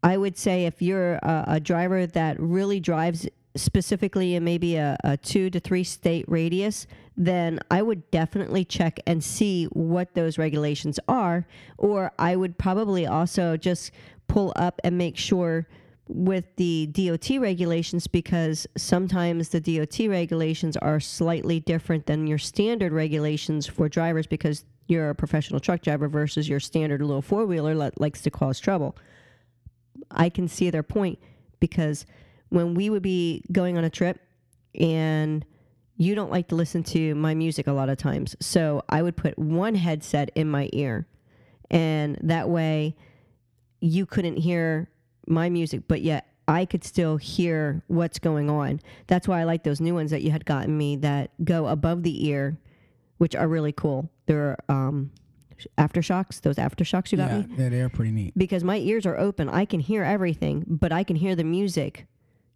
I 0.04 0.18
would 0.18 0.38
say 0.38 0.66
if 0.66 0.82
you're 0.82 1.16
a, 1.16 1.44
a 1.48 1.60
driver 1.60 2.06
that 2.06 2.40
really 2.40 2.80
drives 2.80 3.28
specifically 3.56 4.36
in 4.36 4.44
maybe 4.44 4.76
a, 4.76 4.98
a 5.04 5.18
two 5.18 5.50
to 5.50 5.60
three 5.60 5.84
state 5.84 6.26
radius, 6.28 6.88
then 7.18 7.60
I 7.72 7.82
would 7.82 8.10
definitely 8.12 8.66
check 8.66 9.00
and 9.08 9.24
see 9.24 9.66
what 9.66 10.14
those 10.16 10.38
regulations 10.38 11.00
are. 11.08 11.48
Or 11.78 12.12
I 12.20 12.36
would 12.36 12.58
probably 12.58 13.06
also 13.06 13.58
just 13.58 13.92
pull 14.28 14.54
up 14.56 14.82
and 14.84 14.98
make 14.98 15.18
sure 15.18 15.68
with 16.08 16.46
the 16.58 16.88
DOT 16.88 17.40
regulations 17.40 18.06
because 18.08 18.68
sometimes 18.78 19.50
the 19.50 19.60
DOT 19.60 20.08
regulations 20.08 20.78
are 20.78 21.00
slightly 21.00 21.60
different 21.60 22.06
than 22.06 22.28
your 22.28 22.38
standard 22.38 22.92
regulations 22.92 23.66
for 23.66 23.90
drivers 23.90 24.28
because 24.28 24.66
you're 24.88 25.10
a 25.10 25.16
professional 25.16 25.60
truck 25.60 25.82
driver 25.82 26.08
versus 26.08 26.48
your 26.48 26.60
standard 26.60 27.02
little 27.02 27.22
four 27.22 27.46
wheeler 27.46 27.76
that 27.76 28.00
likes 28.00 28.22
to 28.22 28.30
cause 28.30 28.60
trouble. 28.60 28.96
I 30.12 30.30
can 30.30 30.48
see 30.48 30.70
their 30.70 30.84
point 30.84 31.18
because 31.60 32.06
when 32.50 32.76
we 32.76 32.92
would 32.92 33.02
be 33.02 33.44
going 33.52 33.78
on 33.78 33.84
a 33.84 33.90
trip 33.90 34.20
and 34.80 35.44
you 35.98 36.16
don't 36.16 36.32
like 36.32 36.48
to 36.50 36.56
listen 36.56 36.84
to 36.84 37.16
my 37.16 37.34
music 37.34 37.68
a 37.68 37.72
lot 37.72 37.90
of 37.90 37.98
times. 37.98 38.36
So 38.40 38.84
I 38.90 39.02
would 39.02 39.16
put 39.16 39.38
one 39.40 39.76
headset 39.76 40.30
in 40.36 40.50
my 40.50 40.70
ear 40.74 41.08
and 41.70 42.18
that 42.22 42.50
way 42.50 42.96
you 43.80 44.06
couldn't 44.06 44.38
hear 44.38 44.90
my 45.28 45.50
music, 45.50 45.84
but 45.88 46.02
yet 46.02 46.28
I 46.48 46.66
could 46.66 46.84
still 46.84 47.18
hear 47.18 47.84
what's 47.88 48.20
going 48.20 48.50
on. 48.50 48.82
That's 49.08 49.28
why 49.28 49.42
I 49.42 49.44
like 49.46 49.64
those 49.64 49.82
new 49.82 49.94
ones 49.94 50.12
that 50.12 50.22
you 50.22 50.32
had 50.32 50.46
gotten 50.46 50.78
me 50.78 50.96
that 50.98 51.32
go 51.44 51.68
above 51.68 52.04
the 52.04 52.28
ear, 52.28 52.58
which 53.18 53.36
are 53.36 53.48
really 53.48 53.72
cool. 53.72 54.12
They're 54.28 54.58
um, 54.70 55.12
AfterShokz, 55.78 56.42
those 56.42 56.58
AfterShokz 56.58 57.12
you 57.12 57.18
got 57.18 57.32
yeah, 57.32 57.38
me 57.40 57.48
yeah, 57.58 57.70
they 57.70 57.82
are 57.82 57.90
pretty 57.90 58.12
neat. 58.12 58.38
because 58.38 58.64
my 58.64 58.78
ears 58.78 59.06
are 59.06 59.18
open. 59.18 59.50
I 59.50 59.66
can 59.66 59.80
hear 59.80 60.04
everything, 60.04 60.64
but 60.68 60.92
I 60.92 61.04
can 61.04 61.16
hear 61.16 61.36
the 61.36 61.44
music 61.44 62.06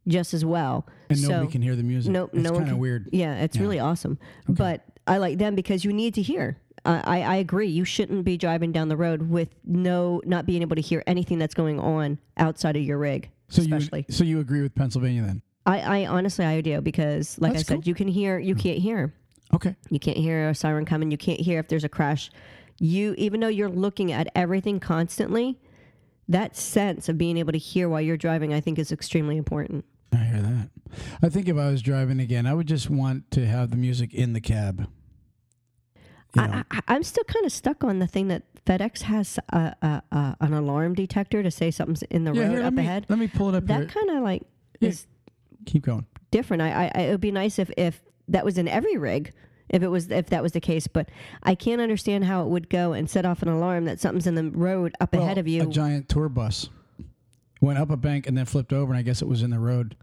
just 0.10 0.34
as 0.34 0.44
well. 0.44 0.86
And 1.10 1.18
so, 1.18 1.30
nobody 1.30 1.52
can 1.52 1.62
hear 1.62 1.76
the 1.76 1.84
music. 1.84 2.12
no, 2.12 2.26
it's 2.26 2.36
no 2.36 2.52
kind 2.52 2.70
of 2.70 2.78
weird. 2.78 3.10
Yeah, 3.12 3.36
it's 3.36 3.56
Yeah. 3.56 3.62
really 3.62 3.80
awesome. 3.80 4.20
But 4.48 4.84
I 5.08 5.18
like 5.18 5.38
them 5.38 5.56
because 5.56 5.86
you 5.86 5.94
need 5.94 6.14
to 6.16 6.22
hear. 6.22 6.58
I, 6.86 7.20
I, 7.20 7.22
I 7.22 7.36
agree. 7.38 7.68
You 7.68 7.86
shouldn't 7.86 8.26
be 8.26 8.38
driving 8.38 8.72
down 8.72 8.90
the 8.90 8.98
road 8.98 9.30
with 9.30 9.50
no 9.66 10.22
not 10.26 10.46
being 10.46 10.62
able 10.62 10.76
to 10.76 10.82
hear 10.82 11.04
anything 11.08 11.40
that's 11.40 11.54
going 11.54 11.80
on 11.80 12.18
outside 12.38 12.76
of 12.76 12.84
your 12.84 12.98
rig. 12.98 13.30
So 13.50 13.62
especially, 13.62 14.06
you 14.08 14.14
so 14.14 14.24
you 14.24 14.40
agree 14.40 14.62
with 14.62 14.76
Pennsylvania 14.76 15.24
then? 15.24 15.42
I, 15.66 16.04
I 16.04 16.06
honestly 16.08 16.46
I 16.46 16.62
do 16.62 16.82
because, 16.82 17.38
like 17.40 17.54
That's 17.54 17.64
I 17.64 17.68
said, 17.68 17.74
cool. 17.76 17.84
you 17.86 17.96
can 17.96 18.08
hear. 18.08 18.40
You 18.40 18.56
mm. 18.56 18.60
can't 18.60 18.80
hear. 18.80 19.14
Okay. 19.54 19.76
You 19.90 20.00
can't 20.00 20.18
hear 20.18 20.50
a 20.50 20.56
siren 20.56 20.86
coming. 20.86 21.12
You 21.12 21.18
can't 21.18 21.40
hear 21.40 21.60
if 21.60 21.68
there's 21.68 21.84
a 21.84 21.90
crash. 21.90 22.30
You 22.80 23.16
even 23.18 23.40
though 23.40 23.48
you're 23.48 23.70
looking 23.70 24.12
at 24.12 24.30
everything 24.36 24.80
constantly, 24.80 25.60
that 26.28 26.56
sense 26.56 27.10
of 27.10 27.18
being 27.18 27.38
able 27.38 27.52
to 27.52 27.58
hear 27.58 27.90
while 27.90 28.02
you're 28.02 28.18
driving, 28.18 28.54
I 28.54 28.62
think, 28.62 28.78
is 28.80 28.92
extremely 28.92 29.38
important. 29.38 29.84
I 30.14 30.18
hear 30.18 30.42
that. 30.42 30.70
I 31.22 31.30
think 31.30 31.48
if 31.48 31.58
I 31.58 31.70
was 31.70 31.82
driving 31.82 32.20
again, 32.20 32.46
I 32.48 32.54
would 32.54 32.68
just 32.68 32.90
want 32.90 33.30
to 33.32 33.46
have 33.46 33.70
the 33.70 33.78
music 33.78 34.14
in 34.14 34.34
the 34.34 34.42
cab. 34.42 34.88
You 36.36 36.42
know? 36.44 36.64
I, 36.72 36.78
I, 36.78 36.80
I'm 36.88 37.04
still 37.04 37.24
kind 37.26 37.46
of 37.46 37.52
stuck 37.52 37.84
on 37.84 38.00
the 38.00 38.08
thing 38.08 38.28
that 38.30 38.44
FedEx 38.66 39.02
has 39.04 39.40
a, 39.50 39.76
a, 39.82 40.04
a, 40.12 40.38
an 40.42 40.54
alarm 40.54 40.94
detector 40.94 41.42
to 41.44 41.52
say 41.52 41.72
something's 41.72 42.04
in 42.04 42.24
the 42.24 42.34
yeah, 42.34 42.44
road 42.44 42.52
here, 42.52 42.64
up 42.64 42.74
me, 42.74 42.84
ahead. 42.84 43.06
Let 43.10 43.20
me 43.20 43.28
pull 43.28 43.50
it 43.50 43.56
up. 43.56 43.66
That 43.66 43.90
kind 43.90 44.10
of 44.12 44.24
like 44.24 44.44
Yeah. 44.80 44.90
is 44.90 45.08
Keep 45.66 45.84
going. 45.86 46.06
different. 46.32 46.62
I, 46.62 46.72
I, 46.72 46.92
I 46.94 47.02
it 47.04 47.12
would 47.12 47.22
be 47.22 47.32
nice 47.32 47.60
if 47.60 47.72
if 47.78 48.02
that 48.28 48.46
was 48.46 48.58
in 48.58 48.68
every 48.68 48.96
rig, 48.98 49.34
if 49.70 49.82
it 49.82 49.88
was 49.88 50.10
if 50.12 50.28
that 50.28 50.44
was 50.44 50.52
the 50.52 50.62
case. 50.62 50.88
But 50.88 51.10
I 51.44 51.56
can't 51.56 51.82
understand 51.82 52.26
how 52.26 52.44
it 52.44 52.48
would 52.50 52.70
go 52.70 52.94
and 52.94 53.10
set 53.10 53.26
off 53.26 53.42
an 53.42 53.48
alarm 53.48 53.86
that 53.86 54.00
something's 54.00 54.28
in 54.28 54.36
the 54.36 54.50
road 54.52 54.94
up 55.00 55.14
ahead 55.14 55.38
of 55.40 55.48
you. 55.48 55.64
A 55.64 55.66
giant 55.68 56.10
tour 56.10 56.30
bus 56.30 56.70
went 57.62 57.80
up 57.80 57.90
a 57.90 57.98
bank 57.98 58.28
and 58.28 58.38
then 58.38 58.46
flipped 58.46 58.74
over, 58.74 58.92
and 58.92 59.00
I 59.00 59.02
guess 59.02 59.22
it 59.22 59.28
was 59.28 59.42
in 59.42 59.50
the 59.50 59.60
road. 59.60 59.96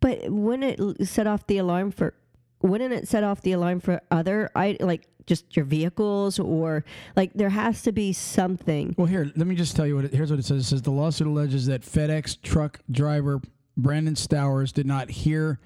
But 0.00 0.30
wouldn't 0.30 0.80
it 0.80 1.08
set 1.08 1.26
off 1.26 1.46
the 1.46 1.58
alarm 1.58 1.90
for? 1.90 2.14
Wouldn't 2.62 2.92
it 2.92 3.08
set 3.08 3.24
off 3.24 3.42
the 3.42 3.52
alarm 3.52 3.80
for 3.80 4.00
other? 4.10 4.50
I 4.54 4.76
like 4.80 5.06
just 5.26 5.56
your 5.56 5.64
vehicles 5.64 6.38
or 6.38 6.84
like 7.16 7.32
there 7.34 7.50
has 7.50 7.82
to 7.82 7.92
be 7.92 8.12
something. 8.12 8.94
Well, 8.96 9.06
here, 9.06 9.30
let 9.36 9.46
me 9.46 9.54
just 9.54 9.76
tell 9.76 9.86
you 9.86 9.96
what 9.96 10.06
it, 10.06 10.14
here's 10.14 10.30
what 10.30 10.38
it 10.38 10.44
says. 10.44 10.62
It 10.62 10.64
says 10.64 10.82
the 10.82 10.90
lawsuit 10.90 11.26
alleges 11.26 11.66
that 11.66 11.82
FedEx 11.82 12.40
truck 12.42 12.80
driver 12.90 13.40
Brandon 13.76 14.14
Stowers 14.14 14.72
did 14.72 14.86
not 14.86 15.10
hear 15.10 15.58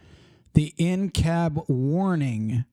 the 0.55 0.75
in-cab 0.77 1.63
warning 1.69 2.65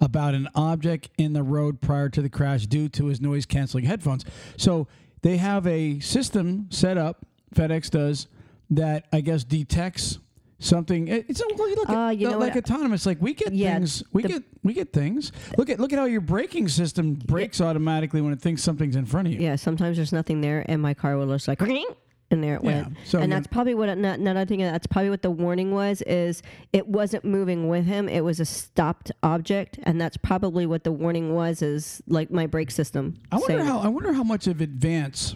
about 0.00 0.34
an 0.34 0.48
object 0.54 1.10
in 1.18 1.32
the 1.32 1.42
road 1.42 1.80
prior 1.80 2.08
to 2.08 2.22
the 2.22 2.30
crash 2.30 2.66
due 2.66 2.88
to 2.88 3.06
his 3.06 3.20
noise 3.20 3.44
canceling 3.44 3.84
headphones. 3.84 4.24
So 4.56 4.88
they 5.22 5.36
have 5.36 5.66
a 5.66 6.00
system 6.00 6.66
set 6.70 6.96
up, 6.96 7.26
FedEx 7.54 7.90
does, 7.90 8.26
that 8.70 9.06
I 9.12 9.20
guess 9.20 9.44
detects 9.44 10.18
something. 10.58 11.08
It's 11.08 11.40
a, 11.40 11.44
look 11.56 11.88
at, 11.88 11.96
Uh, 11.96 12.10
you 12.10 12.28
know 12.30 12.38
like 12.38 12.54
what? 12.54 12.64
autonomous. 12.70 13.06
Like 13.06 13.20
we 13.20 13.34
get 13.34 13.52
Yeah, 13.52 13.74
things, 13.74 14.02
we 14.12 14.22
get 14.22 14.42
we 14.62 14.72
get 14.74 14.92
things. 14.92 15.32
Look 15.56 15.70
at 15.70 15.80
look 15.80 15.92
at 15.92 15.98
how 15.98 16.04
your 16.04 16.20
braking 16.20 16.68
system 16.68 17.14
brakes 17.14 17.60
automatically 17.60 18.20
when 18.20 18.32
it 18.32 18.40
thinks 18.40 18.62
something's 18.62 18.96
in 18.96 19.06
front 19.06 19.28
of 19.28 19.34
you. 19.34 19.40
Yeah, 19.40 19.56
sometimes 19.56 19.96
there's 19.96 20.12
nothing 20.12 20.40
there, 20.40 20.64
and 20.68 20.80
my 20.82 20.94
car 20.94 21.16
will 21.16 21.28
just 21.28 21.48
like, 21.48 21.60
"Ring," 21.62 21.86
and 22.30 22.44
there 22.44 22.56
it 22.56 22.62
Yeah, 22.64 22.82
went. 22.82 22.96
so 23.06 23.18
and 23.20 23.32
that's 23.32 23.46
probably 23.46 23.74
what. 23.74 23.96
Not, 23.98 24.18
another 24.18 24.44
thing. 24.44 24.60
That's 24.60 24.86
probably 24.86 25.08
what 25.10 25.22
the 25.22 25.30
warning 25.30 25.72
was. 25.72 26.02
Is 26.02 26.42
it 26.74 26.86
wasn't 26.86 27.24
moving 27.24 27.68
with 27.68 27.86
him. 27.86 28.08
It 28.08 28.20
was 28.20 28.38
a 28.38 28.44
stopped 28.44 29.10
object, 29.22 29.78
and 29.84 29.98
that's 30.00 30.18
probably 30.18 30.66
what 30.66 30.84
the 30.84 30.92
warning 30.92 31.34
was. 31.34 31.62
Is 31.62 32.02
like 32.06 32.30
my 32.30 32.46
brake 32.46 32.70
system. 32.70 33.14
I 33.32 33.36
wonder 33.36 33.54
saying- 33.54 33.64
how 33.66 33.78
I 33.80 33.88
wonder 33.88 34.12
how 34.12 34.24
much 34.24 34.46
of 34.46 34.60
advance 34.60 35.34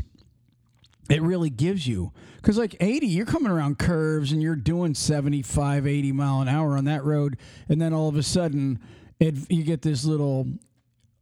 it 1.11 1.20
really 1.23 1.50
gives 1.50 1.87
you 1.87 2.12
because 2.37 2.56
like 2.58 2.76
80 2.80 3.06
you're 3.06 3.26
coming 3.26 3.50
around 3.52 3.78
curves 3.78 4.32
and 4.32 4.42
you're 4.42 4.56
doing 4.56 4.94
75 4.94 5.87
80 5.87 6.12
mile 6.12 6.40
an 6.40 6.49
hour 6.49 6.76
on 6.76 6.84
that 6.87 7.04
road 7.04 7.37
and 7.68 7.80
then 7.80 7.92
all 7.92 8.08
of 8.08 8.16
a 8.16 8.23
sudden 8.23 8.78
it, 9.20 9.34
you 9.50 9.62
get 9.64 9.82
this 9.82 10.04
little 10.04 10.46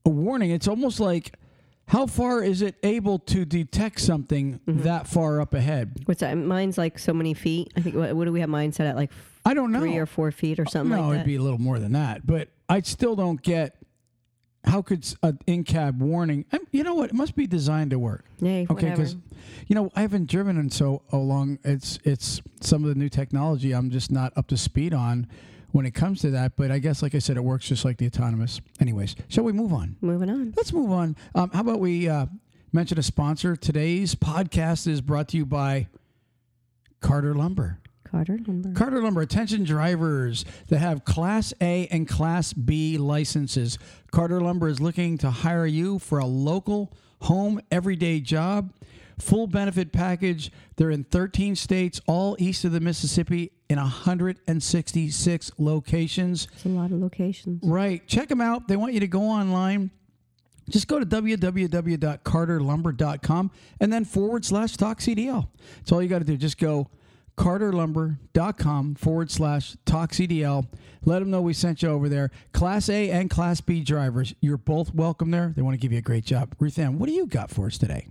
a 0.07 0.11
warning 0.11 0.51
it's 0.51 0.69
almost 0.69 1.01
like 1.01 1.35
how 1.89 2.07
far 2.07 2.43
is 2.43 2.63
it 2.63 2.77
able 2.85 3.19
to 3.19 3.45
detect 3.45 4.01
something 4.01 4.61
Mm-hmm. 4.67 4.83
that 4.83 5.07
far 5.09 5.41
up 5.41 5.53
ahead 5.55 6.01
What's 6.05 6.21
that? 6.21 6.35
Mine's 6.37 6.79
like 6.79 6.99
so 6.99 7.13
many 7.13 7.35
feet. 7.35 7.73
I 7.77 7.81
think. 7.81 7.97
What, 7.97 8.15
what 8.15 8.25
do 8.25 8.33
we 8.33 8.41
have 8.41 8.49
mine 8.49 8.73
set 8.73 8.87
at? 8.87 8.97
Like 8.97 9.11
i 9.45 9.53
don't 9.55 9.73
know 9.73 9.81
three 9.81 9.97
or 9.97 10.07
four 10.07 10.31
feet 10.31 10.61
or 10.61 10.65
something 10.67 10.97
no 10.97 11.09
like 11.09 11.15
it'd 11.17 11.27
be 11.27 11.35
a 11.35 11.43
little 11.43 11.59
more 11.59 11.81
than 11.81 11.91
that 11.93 12.25
but 12.25 12.49
i 12.69 12.81
still 12.81 13.17
don't 13.17 13.43
get 13.43 13.75
how 14.65 14.81
could 14.83 15.05
an 15.23 15.39
in-cab 15.47 16.01
warning 16.01 16.45
i 16.53 16.59
you 16.71 16.83
know 16.85 16.95
what 16.95 17.11
it 17.11 17.15
must 17.15 17.35
be 17.35 17.47
designed 17.47 17.91
to 17.91 17.99
work 17.99 18.25
Yay, 18.41 18.67
Okay, 18.71 18.91
because 18.91 19.17
you 19.67 19.75
know 19.75 19.91
I 19.95 20.01
haven't 20.03 20.29
driven 20.29 20.57
in 20.59 20.71
so 20.71 21.03
long. 21.13 21.59
It's 21.65 21.99
it's 22.05 22.41
some 22.61 22.83
of 22.83 22.89
the 22.89 22.95
new 22.97 23.09
technology 23.09 23.73
I'm 23.73 23.91
just 23.91 24.11
not 24.11 24.33
up 24.37 24.49
to 24.49 24.57
speed 24.57 24.93
on 24.95 25.27
when 25.71 25.87
it 25.87 25.93
comes 25.93 26.21
to 26.23 26.31
that. 26.31 26.57
But 26.57 26.71
I 26.73 26.79
guess, 26.81 27.03
like 27.03 27.15
I 27.15 27.19
said, 27.21 27.37
it 27.37 27.45
works 27.45 27.69
just 27.69 27.85
like 27.85 27.99
the 27.99 28.07
autonomous. 28.07 28.61
Anyways, 28.81 29.15
shall 29.29 29.45
we 29.45 29.53
move 29.53 29.73
on? 29.73 29.97
Moving 30.01 30.29
on. 30.31 30.55
Let's 30.57 30.73
move 30.73 30.91
on. 30.91 31.17
Um, 31.37 31.51
how 31.53 31.61
about 31.61 31.79
we 31.81 32.09
uh, 32.09 32.27
mention 32.73 32.99
a 32.99 33.03
sponsor? 33.03 33.55
Today's 33.57 34.15
podcast 34.17 34.87
is 34.89 35.01
brought 35.01 35.29
to 35.29 35.37
you 35.37 35.47
by 35.47 35.87
Carter 37.01 37.35
Lumber. 37.35 37.79
Carter 38.13 38.39
number. 38.47 38.73
Carter 38.73 39.03
Lumber, 39.03 39.23
attention 39.23 39.65
drivers 39.65 40.45
that 40.69 40.79
have 40.79 41.05
Class 41.05 41.53
A 41.63 41.89
and 41.89 42.07
Class 42.07 42.53
B 42.53 42.99
licenses. 42.99 43.79
Carter 44.11 44.39
Lumber 44.41 44.69
is 44.69 44.81
looking 44.81 45.17
to 45.19 45.31
hire 45.31 45.65
you 45.65 45.99
for 45.99 46.19
a 46.19 46.27
local 46.27 46.93
home 47.23 47.59
everyday 47.71 48.21
job. 48.21 48.75
Full 49.19 49.47
benefit 49.47 49.93
package. 49.93 50.53
They're 50.77 50.91
in 50.91 51.05
13 51.05 51.57
states, 51.57 52.03
all 52.07 52.37
east 52.39 52.67
of 52.67 52.73
the 52.73 52.81
Mississippi, 52.81 53.53
in 53.71 53.79
166 53.79 55.53
locations. 55.57 56.49
It's 56.53 56.67
a 56.67 56.69
lot 56.69 56.93
of 56.93 57.01
locations. 57.01 57.63
Right. 57.63 58.07
Check 58.07 58.29
them 58.29 58.43
out. 58.43 58.69
They 58.69 58.77
want 58.77 58.93
you 58.93 59.01
to 59.01 59.09
go 59.09 59.23
online. 59.23 59.91
Just 60.69 60.87
go 60.87 60.99
to 60.99 61.07
www.carterlumber.com 61.07 63.51
and 63.81 63.93
then 63.93 64.05
forward 64.05 64.45
slash 64.45 64.77
talk 64.77 65.01
CDL. 65.01 65.49
That's 65.79 65.93
all 65.93 66.03
you 66.03 66.09
got 66.09 66.19
to 66.19 66.25
do. 66.25 66.37
Just 66.37 66.59
go 66.59 66.91
carterlumber.com 67.37 68.95
forward 68.97 69.31
slash 69.31 69.77
talk 69.85 70.13
CDL. 70.13 70.67
Let 71.05 71.19
them 71.21 71.31
know 71.31 71.41
we 71.43 71.53
sent 71.53 71.83
you 71.83 71.89
over 71.89 72.09
there. 72.09 72.31
Class 72.53 72.89
A 72.89 73.11
and 73.11 73.29
Class 73.31 73.61
B 73.61 73.81
drivers, 73.83 74.35
you're 74.41 74.57
both 74.57 74.95
welcome 74.95 75.31
there. 75.31 75.53
They 75.57 75.63
want 75.63 75.75
to 75.75 75.79
give 75.81 75.93
you 75.93 75.99
a 75.99 76.03
great 76.03 76.25
job. 76.25 76.55
Ruth 76.59 76.79
Ann, 76.79 76.99
what 76.99 77.07
do 77.07 77.13
you 77.13 77.27
got 77.27 77.51
for 77.51 77.67
us 77.67 77.79
today? 77.79 78.09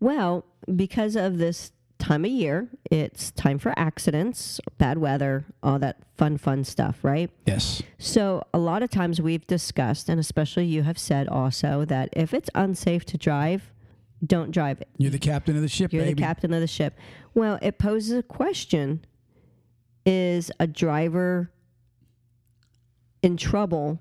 Well, 0.00 0.44
because 0.74 1.14
of 1.16 1.38
this 1.38 1.72
time 1.98 2.24
of 2.24 2.30
year, 2.30 2.68
it's 2.90 3.30
time 3.32 3.58
for 3.58 3.72
accidents, 3.76 4.60
bad 4.78 4.98
weather, 4.98 5.44
all 5.62 5.78
that 5.78 5.98
fun, 6.16 6.36
fun 6.38 6.64
stuff, 6.64 6.98
right? 7.04 7.30
Yes. 7.46 7.82
So, 7.98 8.42
a 8.52 8.58
lot 8.58 8.82
of 8.82 8.90
times 8.90 9.20
we've 9.20 9.46
discussed, 9.46 10.08
and 10.08 10.18
especially 10.18 10.64
you 10.64 10.82
have 10.82 10.98
said 10.98 11.28
also, 11.28 11.84
that 11.84 12.08
if 12.12 12.34
it's 12.34 12.50
unsafe 12.56 13.04
to 13.06 13.18
drive, 13.18 13.70
don't 14.26 14.50
drive 14.50 14.80
it. 14.80 14.88
You're 14.98 15.10
the 15.12 15.18
captain 15.18 15.54
of 15.56 15.62
the 15.62 15.68
ship, 15.68 15.92
You're 15.92 16.02
baby. 16.04 16.14
the 16.14 16.22
captain 16.22 16.52
of 16.52 16.60
the 16.60 16.66
ship. 16.66 16.94
Well, 17.34 17.58
it 17.62 17.78
poses 17.78 18.18
a 18.18 18.22
question 18.22 19.04
Is 20.04 20.50
a 20.58 20.66
driver 20.66 21.50
in 23.22 23.36
trouble 23.36 24.00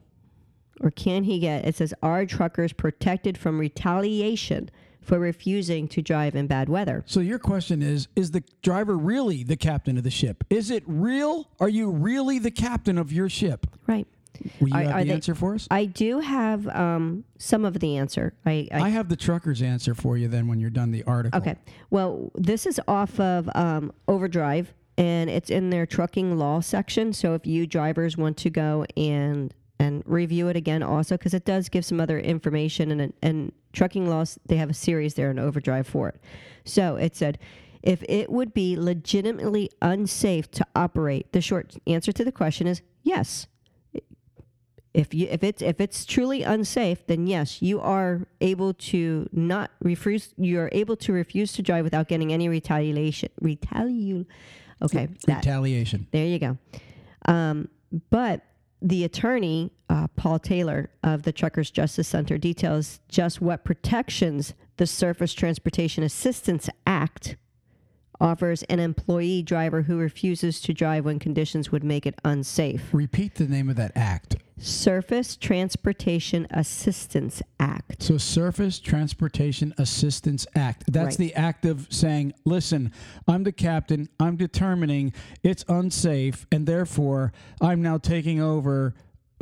or 0.81 0.91
can 0.91 1.23
he 1.23 1.39
get, 1.39 1.65
it 1.65 1.75
says, 1.75 1.93
are 2.01 2.25
truckers 2.25 2.73
protected 2.73 3.37
from 3.37 3.59
retaliation 3.59 4.69
for 5.01 5.19
refusing 5.19 5.87
to 5.89 6.01
drive 6.01 6.35
in 6.35 6.47
bad 6.47 6.69
weather? 6.69 7.03
So 7.05 7.19
your 7.19 7.39
question 7.39 7.81
is 7.81 8.07
is 8.15 8.31
the 8.31 8.43
driver 8.61 8.97
really 8.97 9.43
the 9.43 9.57
captain 9.57 9.97
of 9.97 10.03
the 10.03 10.11
ship? 10.11 10.43
Is 10.49 10.71
it 10.71 10.83
real? 10.85 11.49
Are 11.59 11.69
you 11.69 11.89
really 11.89 12.39
the 12.39 12.51
captain 12.51 12.97
of 12.97 13.11
your 13.11 13.29
ship? 13.29 13.67
Right. 13.87 14.07
Will 14.59 14.69
you 14.69 14.75
Are- 14.75 14.81
have 14.83 14.91
are 14.95 14.99
the 15.01 15.07
they- 15.09 15.13
answer 15.13 15.35
for 15.35 15.55
us? 15.55 15.67
I 15.69 15.85
do 15.85 16.19
have 16.19 16.67
um, 16.69 17.23
some 17.37 17.65
of 17.65 17.79
the 17.79 17.97
answer. 17.97 18.33
I, 18.45 18.67
I 18.71 18.81
I 18.81 18.89
have 18.89 19.09
the 19.09 19.15
trucker's 19.15 19.61
answer 19.61 19.93
for 19.93 20.17
you 20.17 20.27
then 20.27 20.47
when 20.47 20.59
you're 20.59 20.69
done 20.69 20.91
the 20.91 21.03
article. 21.03 21.39
Okay. 21.39 21.55
Well, 21.89 22.31
this 22.35 22.65
is 22.65 22.79
off 22.87 23.19
of 23.19 23.49
um, 23.55 23.91
Overdrive, 24.07 24.73
and 24.97 25.29
it's 25.29 25.49
in 25.49 25.69
their 25.69 25.85
trucking 25.85 26.37
law 26.37 26.59
section. 26.61 27.13
So 27.13 27.33
if 27.33 27.45
you 27.45 27.67
drivers 27.67 28.17
want 28.17 28.37
to 28.37 28.49
go 28.49 28.85
and 28.97 29.53
and 29.79 30.03
review 30.05 30.47
it 30.47 30.55
again, 30.55 30.83
also 30.83 31.17
because 31.17 31.33
it 31.33 31.45
does 31.45 31.69
give 31.69 31.83
some 31.85 31.99
other 31.99 32.19
information, 32.19 32.91
and 32.91 33.13
and 33.21 33.51
trucking 33.73 34.09
laws 34.09 34.39
they 34.45 34.57
have 34.57 34.69
a 34.69 34.73
series 34.73 35.13
there 35.15 35.31
in 35.31 35.39
Overdrive 35.39 35.87
for 35.87 36.09
it. 36.09 36.21
So 36.65 36.95
it 36.95 37.15
said. 37.15 37.37
If 37.83 38.03
it 38.07 38.29
would 38.29 38.53
be 38.53 38.77
legitimately 38.77 39.71
unsafe 39.81 40.51
to 40.51 40.63
operate, 40.75 41.31
the 41.33 41.41
short 41.41 41.77
answer 41.87 42.11
to 42.11 42.23
the 42.23 42.31
question 42.31 42.67
is 42.67 42.83
yes 43.01 43.47
if 44.93 45.13
you 45.13 45.27
if 45.29 45.43
it's 45.43 45.61
if 45.61 45.79
it's 45.79 46.05
truly 46.05 46.43
unsafe 46.43 47.05
then 47.07 47.27
yes 47.27 47.61
you 47.61 47.79
are 47.79 48.27
able 48.41 48.73
to 48.73 49.27
not 49.31 49.71
refuse 49.81 50.33
you're 50.37 50.69
able 50.71 50.95
to 50.95 51.13
refuse 51.13 51.53
to 51.53 51.61
drive 51.61 51.83
without 51.83 52.07
getting 52.07 52.33
any 52.33 52.49
retaliation 52.49 53.29
retaliate 53.39 54.27
okay 54.81 55.07
that 55.27 55.37
Retaliation. 55.37 56.07
there 56.11 56.25
you 56.25 56.39
go 56.39 56.57
um, 57.25 57.69
but 58.09 58.41
the 58.81 59.03
attorney 59.03 59.71
uh, 59.89 60.07
paul 60.15 60.39
taylor 60.39 60.89
of 61.03 61.23
the 61.23 61.31
truckers 61.31 61.71
justice 61.71 62.07
center 62.07 62.37
details 62.37 62.99
just 63.07 63.41
what 63.41 63.63
protections 63.63 64.53
the 64.77 64.87
surface 64.87 65.33
transportation 65.33 66.03
assistance 66.03 66.69
act 66.85 67.37
offers 68.19 68.61
an 68.63 68.79
employee 68.79 69.41
driver 69.41 69.81
who 69.81 69.97
refuses 69.97 70.61
to 70.61 70.73
drive 70.73 71.05
when 71.05 71.17
conditions 71.17 71.71
would 71.71 71.83
make 71.83 72.05
it 72.05 72.15
unsafe 72.23 72.83
Repeat 72.93 73.35
the 73.35 73.47
name 73.47 73.67
of 73.67 73.75
that 73.77 73.91
act. 73.95 74.35
Surface 74.61 75.35
Transportation 75.35 76.47
Assistance 76.51 77.41
Act. 77.59 78.03
So 78.03 78.17
Surface 78.17 78.79
Transportation 78.79 79.73
Assistance 79.77 80.45
Act. 80.55 80.83
That's 80.91 81.17
Right. 81.19 81.29
the 81.29 81.35
act 81.35 81.65
of 81.65 81.87
saying, 81.89 82.33
listen, 82.45 82.91
I'm 83.27 83.43
the 83.43 83.51
captain. 83.51 84.07
I'm 84.19 84.35
determining 84.37 85.13
it's 85.43 85.65
unsafe, 85.67 86.45
and 86.51 86.67
therefore 86.67 87.33
I'm 87.59 87.81
now 87.81 87.97
taking 87.97 88.39
over 88.39 88.93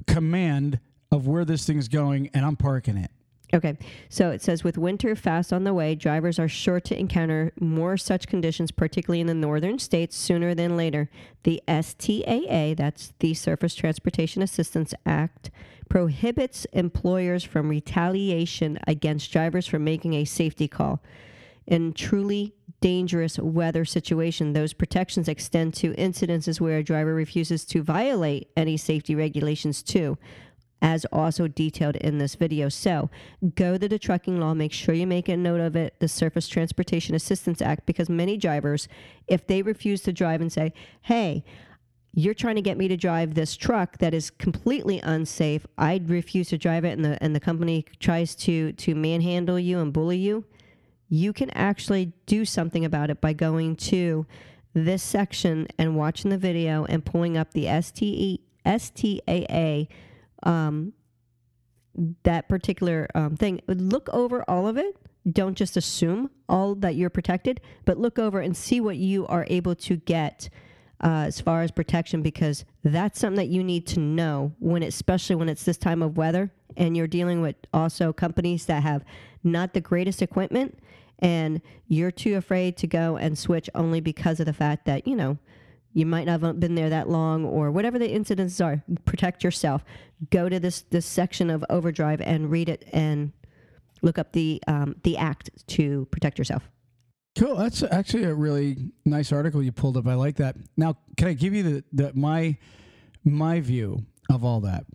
command 0.08 0.80
of 1.12 1.28
where 1.28 1.44
this 1.44 1.66
thing's 1.66 1.88
going, 1.88 2.30
and 2.34 2.46
I'm 2.46 2.56
parking 2.56 2.98
it. 2.98 3.12
Okay, 3.52 3.78
so 4.10 4.30
it 4.30 4.44
says 4.44 4.64
with 4.64 4.78
winter 4.78 5.16
fast 5.16 5.52
on 5.52 5.64
the 5.64 5.74
way, 5.74 5.96
drivers 5.96 6.38
are 6.38 6.48
sure 6.48 6.80
to 6.82 6.98
encounter 6.98 7.52
more 7.60 7.98
such 7.98 8.28
conditions, 8.28 8.70
particularly 8.70 9.22
in 9.22 9.28
the 9.28 9.34
northern 9.34 9.80
states, 9.80 10.16
sooner 10.16 10.54
than 10.54 10.78
later. 10.78 11.10
The 11.44 11.62
STAA, 11.68 12.76
that's 12.76 13.14
the 13.20 13.34
Surface 13.34 13.74
Transportation 13.74 14.44
Assistance 14.44 14.94
Act, 15.04 15.50
prohibits 15.90 16.66
employers 16.74 17.44
from 17.44 17.70
retaliation 17.70 18.78
against 18.86 19.32
drivers 19.32 19.66
for 19.66 19.80
making 19.80 20.14
a 20.14 20.26
safety 20.26 20.68
call. 20.68 21.02
In 21.66 21.94
truly 21.94 22.54
dangerous 22.82 23.40
weather 23.40 23.84
situation, 23.84 24.54
those 24.54 24.74
protections 24.74 25.28
extend 25.28 25.74
to 25.76 25.94
incidences 25.96 26.62
where 26.62 26.78
a 26.78 26.84
driver 26.84 27.16
refuses 27.16 27.66
to 27.66 27.82
violate 27.82 28.50
any 28.56 28.78
safety 28.78 29.16
regulations 29.16 29.82
too 29.82 30.20
as 30.82 31.06
also 31.06 31.48
detailed 31.48 31.96
in 31.98 32.18
this 32.18 32.36
video. 32.36 32.70
So 32.70 33.10
go 33.56 33.78
to 33.78 33.88
the 33.88 34.00
trucking 34.00 34.40
law, 34.40 34.54
make 34.54 34.72
sure 34.72 34.96
you 34.96 35.08
make 35.08 35.28
a 35.28 35.38
note 35.38 35.60
of 35.60 35.76
it, 35.76 36.00
the 36.00 36.08
Surface 36.08 36.48
Transportation 36.48 37.16
Assistance 37.16 37.62
Act, 37.62 37.86
because 37.86 38.10
many 38.10 38.38
drivers, 38.38 38.88
if 39.28 39.46
they 39.46 39.62
refuse 39.62 40.02
to 40.04 40.14
drive 40.14 40.42
and 40.42 40.52
say, 40.52 40.74
hey, 41.04 41.44
you're 42.14 42.34
trying 42.34 42.56
to 42.56 42.62
get 42.62 42.78
me 42.78 42.88
to 42.88 42.98
drive 42.98 43.36
this 43.36 43.56
truck 43.56 44.00
that 44.00 44.14
is 44.14 44.30
completely 44.30 45.00
unsafe. 45.02 45.66
I 45.78 46.02
refuse 46.06 46.50
to 46.50 46.58
drive 46.58 46.84
it, 46.84 46.94
and 46.94 47.06
the 47.06 47.24
and 47.24 47.36
the 47.36 47.40
company 47.40 47.86
tries 48.00 48.34
to 48.36 48.74
to 48.74 48.96
manhandle 48.96 49.60
you 49.60 49.80
and 49.80 49.94
bully 49.94 50.18
you. 50.18 50.46
You 51.08 51.34
can 51.34 51.50
actually 51.52 52.14
do 52.26 52.46
something 52.46 52.84
about 52.84 53.10
it 53.10 53.22
by 53.22 53.34
going 53.34 53.76
to 53.78 54.26
this 54.74 55.04
section 55.04 55.68
and 55.78 55.96
watching 55.96 56.30
the 56.30 56.38
video 56.38 56.86
and 56.86 57.06
pulling 57.06 57.38
up 57.38 57.54
the 57.54 57.66
STE, 57.66 58.40
STAA 58.66 59.88
um, 60.44 60.94
that 62.24 62.48
particular 62.48 63.08
um, 63.16 63.36
thing. 63.36 63.62
Look 63.68 64.10
over 64.10 64.44
all 64.48 64.68
of 64.68 64.78
it. 64.78 64.96
Don't 65.30 65.56
just 65.56 65.76
assume 65.76 66.30
all 66.48 66.76
that 66.76 66.96
you're 66.96 67.10
protected, 67.10 67.62
but 67.86 67.98
look 67.98 68.18
over 68.18 68.40
and 68.40 68.56
see 68.56 68.80
what 68.80 68.98
you 68.98 69.28
are 69.28 69.46
able 69.50 69.76
to 69.76 69.98
get 69.98 70.50
uh, 71.02 71.26
as 71.28 71.40
far 71.40 71.62
as 71.62 71.72
protection, 71.72 72.22
because 72.22 72.66
that's 72.84 73.20
something 73.20 73.38
that 73.38 73.48
you 73.48 73.64
need 73.64 73.88
to 73.88 74.00
know 74.00 74.54
when, 74.60 74.84
especially 74.84 75.36
when 75.36 75.48
it's 75.48 75.64
this 75.64 75.78
time 75.78 76.02
of 76.02 76.18
weather, 76.18 76.52
and 76.76 76.98
you're 76.98 77.08
dealing 77.08 77.42
with 77.42 77.56
also 77.74 78.12
companies 78.12 78.66
that 78.66 78.84
have 78.84 79.04
not 79.44 79.74
the 79.74 79.82
greatest 79.82 80.22
equipment, 80.22 80.78
and 81.20 81.62
you're 81.88 82.12
too 82.12 82.36
afraid 82.36 82.76
to 82.78 82.88
go 82.88 83.18
and 83.18 83.38
switch 83.38 83.70
only 83.76 84.02
because 84.02 84.40
of 84.40 84.46
the 84.46 84.54
fact 84.54 84.86
that 84.86 85.08
you 85.08 85.16
know 85.16 85.38
you 85.94 86.06
might 86.06 86.26
not 86.26 86.42
have 86.42 86.60
been 86.60 86.76
there 86.76 86.90
that 86.90 87.10
long 87.10 87.46
or 87.46 87.72
whatever 87.72 87.98
the 88.00 88.10
incidents 88.10 88.60
are 88.62 88.84
protect 89.06 89.44
yourself 89.44 89.84
go 90.30 90.50
to 90.50 90.60
this 90.60 90.82
this 90.90 91.06
section 91.06 91.50
of 91.50 91.64
overdrive 91.70 92.22
and 92.22 92.52
read 92.52 92.70
it 92.70 92.88
and 92.94 93.32
look 94.02 94.18
up 94.18 94.32
the 94.34 94.62
um, 94.68 94.96
the 95.04 95.18
act 95.18 95.50
to 95.68 96.08
protect 96.12 96.38
yourself 96.38 96.70
Cool. 97.38 97.56
That's 97.56 97.84
actually 97.84 98.24
a 98.24 98.34
really 98.34 98.92
nice 99.06 99.32
article 99.32 99.64
you 99.64 99.72
pulled 99.72 99.96
up. 99.96 100.08
I 100.08 100.16
like 100.16 100.38
that. 100.38 100.58
Now, 100.76 100.98
can 101.16 101.28
I 101.28 101.34
give 101.34 101.54
you 101.54 101.64
the, 101.64 101.84
the 101.94 102.12
my 102.14 102.58
my 103.24 103.62
view 103.62 104.04
of 104.30 104.44
all 104.44 104.62
that? 104.62 104.86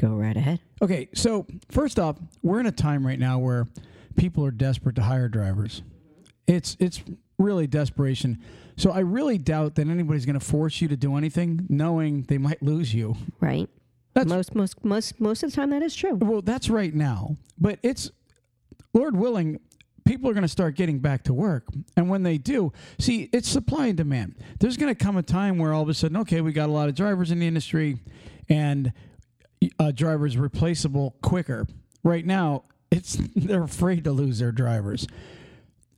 go 0.00 0.08
right 0.08 0.36
ahead 0.36 0.60
Okay, 0.82 1.08
so 1.14 1.46
first 1.70 1.98
off, 1.98 2.16
we're 2.42 2.60
in 2.60 2.66
a 2.66 2.72
time 2.72 3.06
right 3.06 3.18
now 3.18 3.38
where 3.38 3.68
people 4.16 4.44
are 4.44 4.50
desperate 4.50 4.96
to 4.96 5.02
hire 5.02 5.28
drivers. 5.28 5.82
It's 6.46 6.76
it's 6.78 7.02
really 7.38 7.66
desperation. 7.66 8.38
So 8.76 8.90
I 8.90 9.00
really 9.00 9.38
doubt 9.38 9.76
that 9.76 9.88
anybody's 9.88 10.26
going 10.26 10.38
to 10.38 10.44
force 10.44 10.80
you 10.80 10.88
to 10.88 10.96
do 10.96 11.16
anything, 11.16 11.66
knowing 11.68 12.22
they 12.22 12.38
might 12.38 12.62
lose 12.62 12.92
you. 12.94 13.16
right 13.40 13.68
That's- 14.14 14.28
most 14.28 14.54
most 14.54 14.84
most 14.84 15.20
most 15.20 15.42
of 15.42 15.50
the 15.50 15.56
time 15.56 15.70
that 15.70 15.82
is 15.82 15.94
true 15.94 16.14
Well, 16.14 16.42
that's 16.42 16.68
right 16.70 16.94
now, 16.94 17.36
but 17.58 17.78
it's 17.82 18.10
Lord 18.92 19.16
willing. 19.16 19.60
People 20.04 20.28
are 20.28 20.34
going 20.34 20.42
to 20.42 20.48
start 20.48 20.76
getting 20.76 20.98
back 20.98 21.24
to 21.24 21.32
work. 21.32 21.64
And 21.96 22.10
when 22.10 22.24
they 22.24 22.36
do, 22.36 22.72
see, 22.98 23.30
it's 23.32 23.48
supply 23.48 23.86
and 23.86 23.96
demand. 23.96 24.34
There's 24.60 24.76
going 24.76 24.94
to 24.94 25.04
come 25.04 25.16
a 25.16 25.22
time 25.22 25.56
where 25.58 25.72
all 25.72 25.82
of 25.82 25.88
a 25.88 25.94
sudden, 25.94 26.18
okay, 26.18 26.42
we 26.42 26.52
got 26.52 26.68
a 26.68 26.72
lot 26.72 26.90
of 26.90 26.94
drivers 26.94 27.30
in 27.30 27.38
the 27.38 27.46
industry 27.46 28.00
and 28.50 28.92
a 29.78 29.92
driver's 29.94 30.36
replaceable 30.36 31.16
quicker. 31.22 31.66
Right 32.02 32.26
now, 32.26 32.64
it's 32.90 33.16
they're 33.34 33.62
afraid 33.62 34.04
to 34.04 34.12
lose 34.12 34.38
their 34.40 34.52
drivers. 34.52 35.06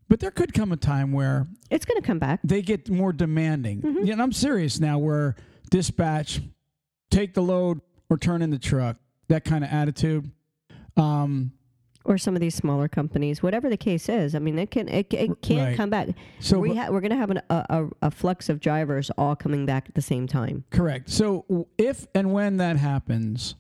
But 0.09 0.21
there 0.21 0.31
could 0.31 0.53
come 0.55 0.71
a 0.73 0.77
time 0.77 1.13
where 1.13 1.47
it's 1.71 1.85
going 1.85 2.01
to 2.01 2.07
come 2.07 2.19
back 2.21 2.41
they 2.45 2.63
get 2.63 2.89
more 2.91 3.13
demanding. 3.13 3.83
Mm-hmm. 3.83 4.05
Yeah, 4.05 4.13
and 4.15 4.23
I'm 4.23 4.33
serious 4.33 4.79
now 4.79 4.99
where 4.99 5.35
dispatch, 5.71 6.41
take 7.11 7.35
the 7.35 7.43
load 7.43 7.81
or 8.09 8.17
turn 8.17 8.41
in 8.43 8.51
the 8.51 8.59
truck, 8.59 8.97
that 9.29 9.45
kind 9.45 9.65
of 9.65 9.71
attitude. 9.71 10.31
Um, 10.97 11.53
or 12.05 12.19
some 12.19 12.37
of 12.37 12.41
these 12.41 12.55
smaller 12.55 12.87
companies 12.87 13.43
whatever 13.43 13.69
the 13.69 13.77
case 13.77 14.09
is 14.09 14.37
i 14.37 14.39
mean 14.39 14.61
it 14.61 14.71
can 14.71 14.89
it, 14.89 15.13
it 15.13 15.43
can 15.43 15.59
Right. 15.59 15.77
come 15.77 15.91
back 15.91 16.11
so 16.39 16.57
we 16.61 16.77
ha- 16.77 16.87
we're 16.89 17.01
going 17.01 17.11
to 17.11 17.17
have 17.17 17.31
an, 17.33 17.41
a, 17.51 17.67
a, 17.69 17.89
a 18.03 18.11
flux 18.13 18.49
of 18.49 18.61
drivers 18.61 19.11
all 19.19 19.35
coming 19.35 19.67
back 19.67 19.87
at 19.89 19.97
the 19.97 20.01
same 20.03 20.29
time 20.29 20.63
Correct. 20.71 21.11
So 21.11 21.67
if 21.77 22.07
and 22.15 22.33
when 22.33 22.59
that 22.59 22.77
happens, 22.77 23.57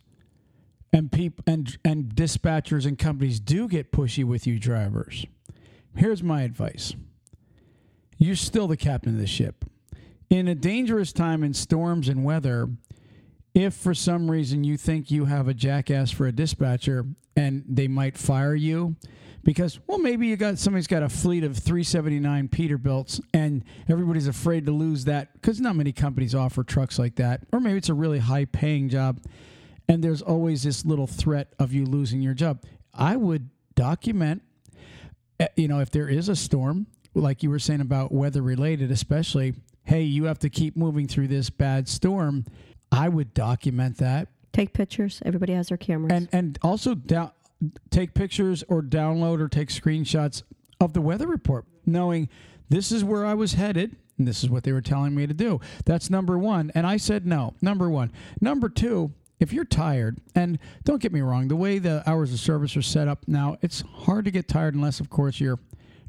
and 0.93 1.11
peop- 1.11 1.43
and 1.47 1.77
and 1.85 2.15
dispatchers 2.15 2.87
and 2.87 2.97
companies 2.97 3.41
do 3.41 3.67
get 3.67 3.91
pushy 3.91 4.23
with 4.23 4.47
you 4.47 4.61
drivers, 4.61 5.27
here's 5.97 6.23
my 6.23 6.43
advice: 6.43 6.95
you're 8.19 8.37
still 8.37 8.69
the 8.69 8.77
captain 8.77 9.15
of 9.15 9.21
the 9.21 9.27
ship. 9.27 9.65
In 10.29 10.49
a 10.49 10.55
dangerous 10.55 11.13
time 11.13 11.45
in 11.45 11.55
storms 11.55 12.09
and 12.09 12.25
weather, 12.25 12.69
if 13.55 13.75
for 13.75 13.95
some 13.95 14.31
reason 14.31 14.65
you 14.65 14.77
think 14.77 15.11
you 15.11 15.25
have 15.25 15.49
a 15.49 15.55
jackass 15.55 16.11
for 16.11 16.27
a 16.27 16.33
dispatcher 16.33 17.07
and 17.37 17.65
they 17.69 17.89
might 17.89 18.19
fire 18.19 18.55
you 18.55 18.97
because 19.45 19.79
well 19.87 19.99
maybe 19.99 20.27
you 20.27 20.37
got 20.37 20.59
somebody's 20.59 20.87
got 20.87 21.03
a 21.03 21.09
fleet 21.09 21.45
of 21.45 21.57
379 21.57 22.49
Peterbilts 22.49 23.21
and 23.33 23.65
everybody's 23.89 24.27
afraid 24.27 24.67
to 24.67 24.73
lose 24.73 25.05
that 25.05 25.33
because 25.35 25.61
not 25.61 25.77
many 25.77 25.93
companies 25.93 26.35
offer 26.35 26.65
trucks 26.65 26.99
like 26.99 27.17
that. 27.17 27.43
Or 27.53 27.61
maybe 27.61 27.79
it's 27.79 27.89
a 27.89 27.95
really 27.95 28.19
high 28.19 28.45
paying 28.45 28.89
job 28.89 29.21
and 29.89 30.03
there's 30.03 30.21
always 30.21 30.63
this 30.65 30.85
little 30.85 31.07
threat 31.07 31.55
of 31.59 31.73
you 31.73 31.87
losing 31.87 32.21
your 32.21 32.35
job. 32.35 32.63
I 32.93 33.17
would 33.17 33.49
document 33.75 34.43
Eh, 35.40 35.49
you 35.57 35.68
know 35.68 35.81
if 35.81 35.90
there 35.90 36.09
is 36.09 36.29
a 36.29 36.37
storm 36.37 36.87
like 37.14 37.42
you 37.42 37.51
were 37.51 37.59
saying 37.59 37.81
about 37.81 38.12
weather 38.12 38.42
related 38.42 38.90
especially 38.90 39.55
hey 39.85 40.03
you 40.03 40.25
have 40.25 40.38
to 40.38 40.51
keep 40.51 40.77
moving 40.77 41.07
through 41.07 41.29
this 41.29 41.51
bad 41.51 41.88
storm 41.88 42.44
I 42.92 43.09
would 43.09 43.35
document 43.35 43.99
that 43.99 44.29
take 44.53 44.72
pictures 44.72 45.22
everybody 45.25 45.53
has 45.53 45.68
their 45.68 45.79
cameras 45.79 46.12
and 46.12 46.29
and 46.33 46.59
also 46.62 46.94
down, 46.94 47.31
take 47.90 48.14
pictures 48.14 48.64
or 48.68 48.83
download 48.83 49.40
or 49.40 49.49
take 49.49 49.68
screenshots 49.68 50.42
of 50.81 50.92
the 50.92 51.01
weather 51.01 51.27
report, 51.27 51.64
knowing 51.85 52.29
this 52.68 52.92
is 52.92 53.05
where 53.05 53.25
I 53.25 53.35
was 53.35 53.55
headed 53.55 53.96
and 54.18 54.27
this 54.27 54.42
is 54.42 54.51
what 54.51 54.64
they 54.64 54.72
were 54.72 54.81
telling 54.81 55.14
me 55.14 55.27
to 55.27 55.35
do. 55.35 55.61
That's 55.85 56.11
number 56.11 56.38
one. 56.38 56.72
And 56.75 56.87
I 56.87 56.96
said 56.96 57.27
no. 57.27 57.55
Number 57.61 57.88
one. 57.90 58.12
Number 58.40 58.68
two. 58.68 59.12
If 59.38 59.53
you're 59.53 59.64
tired, 59.64 60.18
and 60.35 60.59
don't 60.85 61.01
get 61.01 61.12
me 61.12 61.20
wrong, 61.20 61.49
the 61.49 61.57
way 61.57 61.79
the 61.79 62.03
hours 62.09 62.33
of 62.33 62.40
service 62.40 62.77
are 62.77 62.83
set 62.83 63.07
up 63.07 63.25
now, 63.27 63.57
it's 63.61 63.83
hard 63.83 64.25
to 64.25 64.31
get 64.31 64.49
tired 64.49 64.75
unless, 64.75 65.01
of 65.01 65.11
course, 65.11 65.40
you're 65.40 65.59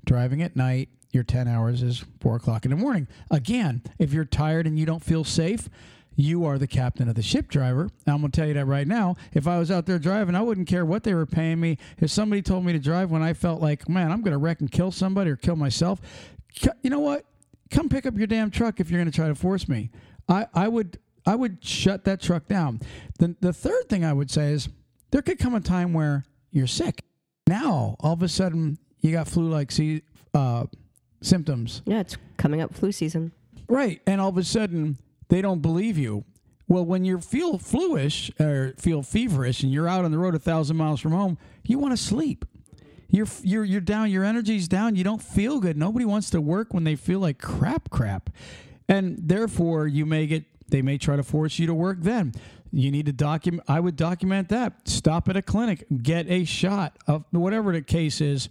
driving 0.06 0.42
at 0.42 0.56
night. 0.56 0.90
Your 1.12 1.24
10 1.24 1.48
hours 1.48 1.82
is 1.82 2.06
4 2.22 2.38
o'clock 2.38 2.66
in 2.66 2.72
the 2.72 2.78
morning. 2.78 3.08
Again, 3.32 3.82
if 3.98 4.14
you're 4.14 4.26
tired 4.26 4.68
and 4.68 4.78
you 4.78 4.86
don't 4.86 5.04
feel 5.04 5.24
safe, 5.24 5.70
you 6.16 6.46
are 6.46 6.58
the 6.58 6.68
captain 6.68 7.08
of 7.08 7.16
the 7.16 7.22
ship 7.22 7.48
driver. 7.48 7.90
I'm 8.06 8.20
going 8.20 8.32
to 8.32 8.36
tell 8.40 8.48
you 8.48 8.56
that 8.56 8.66
right 8.66 8.88
now. 8.88 9.16
If 9.34 9.48
I 9.48 9.60
was 9.60 9.72
out 9.72 9.86
there 9.86 10.00
driving, 10.00 10.36
I 10.36 10.42
wouldn't 10.42 10.68
care 10.68 10.86
what 10.86 11.04
they 11.04 11.14
were 11.14 11.26
paying 11.26 11.60
me. 11.60 11.78
If 12.00 12.12
somebody 12.12 12.42
told 12.42 12.66
me 12.66 12.74
to 12.74 12.80
drive 12.80 13.12
when 13.12 13.22
I 13.22 13.34
felt 13.34 13.62
like, 13.62 13.88
man, 13.88 14.12
I'm 14.12 14.22
going 14.22 14.32
to 14.32 14.38
wreck 14.38 14.60
and 14.60 14.72
kill 14.72 14.92
somebody 14.92 15.30
or 15.30 15.36
kill 15.36 15.56
myself, 15.56 16.02
you 16.82 16.90
know 16.90 17.00
what? 17.00 17.26
Come 17.70 17.88
pick 17.88 18.06
up 18.06 18.18
your 18.18 18.28
damn 18.28 18.50
truck 18.50 18.80
if 18.80 18.90
you're 18.90 19.00
going 19.00 19.12
to 19.12 19.16
try 19.16 19.28
to 19.28 19.36
force 19.36 19.68
me. 19.68 19.92
I, 20.28 20.48
I 20.54 20.68
would 20.68 20.98
I 21.28 21.36
would 21.36 21.64
shut 21.64 22.06
that 22.06 22.22
truck 22.22 22.48
down. 22.48 22.80
The, 23.20 23.36
the 23.40 23.54
third 23.54 23.90
thing 23.90 24.04
I 24.04 24.14
would 24.14 24.32
say 24.32 24.52
is 24.54 24.70
there 25.12 25.22
could 25.22 25.38
come 25.38 25.54
a 25.54 25.60
time 25.60 25.94
where 25.94 26.24
you're 26.52 26.68
sick. 26.68 27.04
Now, 27.48 27.96
all 28.00 28.14
of 28.14 28.24
a 28.24 28.28
sudden, 28.28 28.78
you 29.02 29.12
got 29.12 29.28
flu-like 29.28 29.72
se- 29.72 30.02
uh, 30.34 30.66
symptoms. 31.22 31.82
yeah 31.86 32.00
it's 32.00 32.16
coming 32.38 32.62
up 32.62 32.74
flu 32.74 32.92
season 32.92 33.32
Right. 33.70 34.02
And 34.08 34.22
all 34.22 34.30
of 34.30 34.38
a 34.38 34.44
sudden, 34.44 34.98
they 35.28 35.42
don't 35.42 35.62
believe 35.62 35.98
you. 35.98 36.24
Well, 36.70 36.86
when 36.86 37.04
you 37.06 37.20
feel 37.20 37.58
fluish 37.58 38.32
or 38.40 38.74
feel 38.78 39.02
feverish 39.04 39.64
and 39.64 39.72
you're 39.72 39.88
out 39.88 40.06
on 40.06 40.12
the 40.12 40.18
road 40.18 40.36
a 40.36 40.40
thousand 40.40 40.78
miles 40.78 41.00
from 41.02 41.12
home, 41.12 41.38
you 41.66 41.78
want 41.78 41.92
to 41.92 41.98
sleep. 42.02 42.46
You're, 43.10 43.28
you're, 43.42 43.64
you're 43.66 43.82
down, 43.82 44.10
your 44.12 44.24
energy's 44.24 44.68
down, 44.68 44.96
you 44.96 45.04
don't 45.04 45.22
feel 45.22 45.60
good. 45.60 45.78
Nobody 45.78 46.06
wants 46.06 46.30
to 46.32 46.42
work 46.42 46.74
when 46.74 46.84
they 46.84 46.96
feel 46.96 47.20
like 47.20 47.40
crap, 47.40 47.90
crap. 47.90 48.30
And 48.90 49.18
therefore, 49.22 49.88
you 49.88 50.06
may 50.06 50.28
get, 50.28 50.44
they 50.70 50.82
may 50.82 50.98
try 50.98 51.16
to 51.16 51.24
force 51.24 51.60
you 51.60 51.68
to 51.68 51.74
work 51.74 52.00
then. 52.02 52.34
You 52.72 52.92
need 52.92 53.06
to 53.06 53.14
document, 53.14 53.64
I 53.68 53.80
would 53.80 53.96
document 53.96 54.50
that. 54.50 54.88
Stop 54.88 55.30
at 55.30 55.38
a 55.38 55.42
clinic, 55.42 55.86
get 56.02 56.30
a 56.30 56.44
shot 56.46 56.98
of 57.08 57.24
whatever 57.32 57.72
the 57.72 57.82
case 57.82 58.22
is 58.22 58.50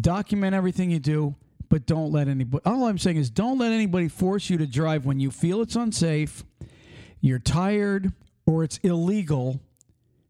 document 0.00 0.54
everything 0.54 0.90
you 0.90 0.98
do, 0.98 1.34
but 1.68 1.86
don't 1.86 2.12
let 2.12 2.28
anybody. 2.28 2.62
All 2.64 2.86
I'm 2.86 2.98
saying 2.98 3.16
is 3.18 3.28
don't 3.30 3.58
let 3.58 3.72
anybody 3.72 4.08
force 4.08 4.48
you 4.48 4.56
to 4.58 4.66
drive 4.66 5.04
when 5.04 5.20
you 5.20 5.30
feel 5.30 5.60
it's 5.60 5.76
unsafe, 5.76 6.44
you're 7.20 7.38
tired, 7.38 8.12
or 8.46 8.64
it's 8.64 8.78
illegal, 8.78 9.60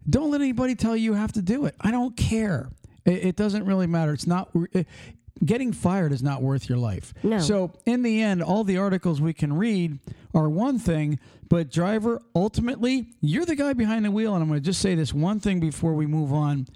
Don't 0.09 0.31
let 0.31 0.41
anybody 0.41 0.75
tell 0.75 0.97
you 0.97 1.05
you 1.05 1.15
have 1.15 1.33
to 1.33 1.43
do 1.43 1.67
it. 1.67 1.75
I 1.81 1.91
don't 1.91 2.17
care. 2.17 2.71
It, 3.05 3.25
it 3.25 3.37
doesn't 3.37 3.65
really 3.65 3.87
matter. 3.87 4.13
It's 4.13 4.27
not. 4.27 4.51
Getting 5.45 5.73
fired 5.73 6.13
is 6.13 6.23
not 6.23 6.41
worth 6.43 6.69
your 6.69 6.79
life. 6.79 7.13
No. 7.23 7.39
So 7.39 7.73
in 7.85 8.03
the 8.03 8.23
end, 8.23 8.43
all 8.43 8.63
the 8.65 8.79
articles 8.79 9.21
we 9.21 9.33
can 9.33 9.53
read 9.53 9.99
are 10.35 10.49
one 10.49 10.79
thing, 10.79 11.19
but 11.49 11.71
driver, 11.71 12.23
ultimately, 12.35 13.09
you're 13.21 13.45
the 13.45 13.57
guy 13.57 13.73
behind 13.73 14.05
the 14.05 14.11
wheel. 14.11 14.35
And 14.35 14.43
I'm 14.43 14.49
going 14.49 14.61
to 14.61 14.65
just 14.65 14.81
say 14.81 14.95
this 14.95 15.13
one 15.13 15.41
thing 15.41 15.59
before 15.61 15.95
we 15.95 16.07
move 16.07 16.33
on. 16.33 16.67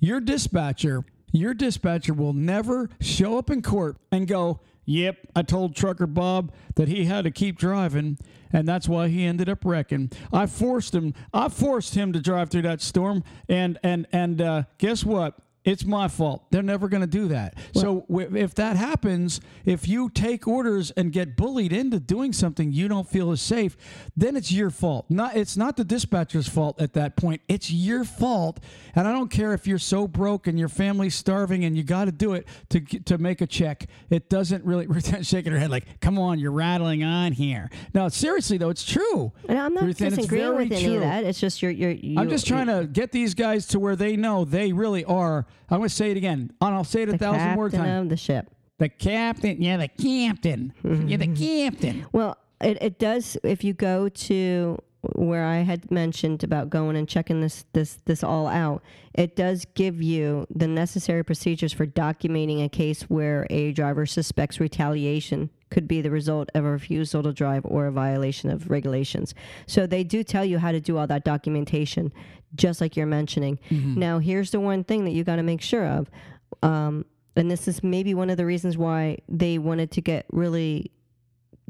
Your 0.00 0.20
dispatcher, 0.20 1.04
your 1.32 1.54
dispatcher 1.54 2.14
will 2.14 2.32
never 2.32 2.88
show 3.00 3.36
up 3.36 3.50
in 3.50 3.62
court 3.62 3.96
and 4.10 4.26
go, 4.26 4.60
Yep, 4.86 5.18
I 5.36 5.42
told 5.42 5.76
Trucker 5.76 6.06
Bob 6.06 6.50
that 6.76 6.88
he 6.88 7.04
had 7.04 7.24
to 7.24 7.30
keep 7.30 7.58
driving, 7.58 8.16
and 8.50 8.66
that's 8.66 8.88
why 8.88 9.08
he 9.08 9.26
ended 9.26 9.46
up 9.50 9.62
wrecking. 9.62 10.10
I 10.32 10.46
forced 10.46 10.94
him. 10.94 11.12
I 11.34 11.50
forced 11.50 11.94
him 11.94 12.14
to 12.14 12.20
drive 12.20 12.48
through 12.48 12.62
that 12.62 12.80
storm, 12.80 13.22
and 13.50 13.78
and 13.82 14.06
and 14.12 14.40
uh, 14.40 14.62
guess 14.78 15.04
what? 15.04 15.34
It's 15.68 15.84
my 15.84 16.08
fault. 16.08 16.46
They're 16.50 16.62
never 16.62 16.88
going 16.88 17.02
to 17.02 17.06
do 17.06 17.28
that. 17.28 17.54
so 17.74 18.06
w- 18.08 18.34
if 18.36 18.54
that 18.54 18.76
happens, 18.76 19.38
if 19.66 19.86
you 19.86 20.08
take 20.08 20.48
orders 20.48 20.90
and 20.92 21.12
get 21.12 21.36
bullied 21.36 21.74
into 21.74 22.00
doing 22.00 22.32
something 22.32 22.72
you 22.72 22.88
don't 22.88 23.06
feel 23.06 23.32
is 23.32 23.42
safe, 23.42 23.76
then 24.16 24.34
it's 24.34 24.50
your 24.50 24.70
fault. 24.70 25.04
Not 25.10 25.36
it's 25.36 25.58
not 25.58 25.76
the 25.76 25.84
dispatcher's 25.84 26.48
fault 26.48 26.80
at 26.80 26.94
that 26.94 27.16
point. 27.16 27.42
It's 27.48 27.70
your 27.70 28.04
fault. 28.04 28.60
And 28.94 29.06
I 29.06 29.12
don't 29.12 29.30
care 29.30 29.52
if 29.52 29.66
you're 29.66 29.78
so 29.78 30.08
broke 30.08 30.46
and 30.46 30.58
your 30.58 30.70
family's 30.70 31.14
starving 31.14 31.66
and 31.66 31.76
you 31.76 31.82
got 31.82 32.06
to 32.06 32.12
do 32.12 32.32
it 32.32 32.48
to 32.70 32.80
to 32.80 33.18
make 33.18 33.42
a 33.42 33.46
check. 33.46 33.86
It 34.08 34.30
doesn't 34.30 34.64
really 34.64 34.86
shaking 35.22 35.52
her 35.52 35.58
head 35.58 35.70
like, 35.70 36.00
"Come 36.00 36.18
on, 36.18 36.38
you're 36.38 36.50
rattling 36.50 37.04
on 37.04 37.32
here." 37.32 37.68
No, 37.92 38.08
seriously 38.08 38.56
though, 38.56 38.70
it's 38.70 38.84
true. 38.84 39.32
And 39.46 39.58
I'm 39.58 39.74
not 39.74 39.84
Ruth 39.84 39.98
disagreeing 39.98 40.56
with 40.56 40.72
any 40.72 40.82
true. 40.82 40.94
of 40.94 41.00
that. 41.02 41.24
It's 41.24 41.38
just 41.38 41.60
you're 41.60 41.70
you're. 41.70 41.90
You, 41.90 42.18
I'm 42.18 42.30
just 42.30 42.46
trying 42.46 42.68
to 42.68 42.86
get 42.86 43.12
these 43.12 43.34
guys 43.34 43.66
to 43.66 43.78
where 43.78 43.96
they 43.96 44.16
know 44.16 44.46
they 44.46 44.72
really 44.72 45.04
are. 45.04 45.44
I'm 45.70 45.78
going 45.78 45.88
to 45.88 45.94
say 45.94 46.10
it 46.10 46.16
again, 46.16 46.52
and 46.60 46.74
I'll 46.74 46.84
say 46.84 47.02
it 47.02 47.08
a 47.08 47.12
the 47.12 47.18
thousand 47.18 47.54
more 47.54 47.68
captain 47.68 47.86
times. 47.86 48.02
of 48.04 48.08
the 48.10 48.16
ship. 48.16 48.50
The 48.78 48.88
captain, 48.88 49.60
yeah, 49.60 49.76
the 49.76 49.88
captain, 49.88 50.72
yeah, 50.84 51.16
the 51.16 51.26
captain. 51.26 52.06
Well, 52.12 52.36
it, 52.60 52.78
it 52.80 52.98
does. 52.98 53.36
If 53.42 53.64
you 53.64 53.72
go 53.72 54.08
to 54.08 54.78
where 55.14 55.44
I 55.44 55.58
had 55.58 55.90
mentioned 55.90 56.42
about 56.42 56.70
going 56.70 56.96
and 56.96 57.08
checking 57.08 57.40
this 57.40 57.64
this 57.72 57.98
this 58.04 58.22
all 58.24 58.46
out, 58.46 58.82
it 59.14 59.36
does 59.36 59.64
give 59.74 60.02
you 60.02 60.46
the 60.54 60.66
necessary 60.68 61.24
procedures 61.24 61.72
for 61.72 61.86
documenting 61.86 62.64
a 62.64 62.68
case 62.68 63.02
where 63.02 63.46
a 63.50 63.72
driver 63.72 64.06
suspects 64.06 64.60
retaliation 64.60 65.50
could 65.70 65.86
be 65.86 66.00
the 66.00 66.10
result 66.10 66.50
of 66.54 66.64
a 66.64 66.70
refusal 66.70 67.22
to 67.22 67.32
drive 67.32 67.64
or 67.64 67.86
a 67.86 67.92
violation 67.92 68.50
of 68.50 68.70
regulations. 68.70 69.34
So 69.66 69.86
they 69.86 70.02
do 70.02 70.22
tell 70.24 70.44
you 70.44 70.58
how 70.58 70.72
to 70.72 70.80
do 70.80 70.96
all 70.96 71.06
that 71.06 71.24
documentation, 71.24 72.12
just 72.54 72.80
like 72.80 72.96
you're 72.96 73.06
mentioning. 73.06 73.58
Now, 73.70 74.18
here's 74.18 74.50
the 74.50 74.60
one 74.60 74.84
thing 74.84 75.04
that 75.04 75.10
you 75.12 75.24
got 75.24 75.36
to 75.36 75.42
make 75.42 75.60
sure 75.60 75.86
of. 75.86 76.10
Um, 76.62 77.04
and 77.36 77.50
this 77.50 77.68
is 77.68 77.82
maybe 77.84 78.14
one 78.14 78.30
of 78.30 78.36
the 78.36 78.46
reasons 78.46 78.76
why 78.76 79.18
they 79.28 79.58
wanted 79.58 79.90
to 79.92 80.00
get 80.00 80.26
really 80.32 80.90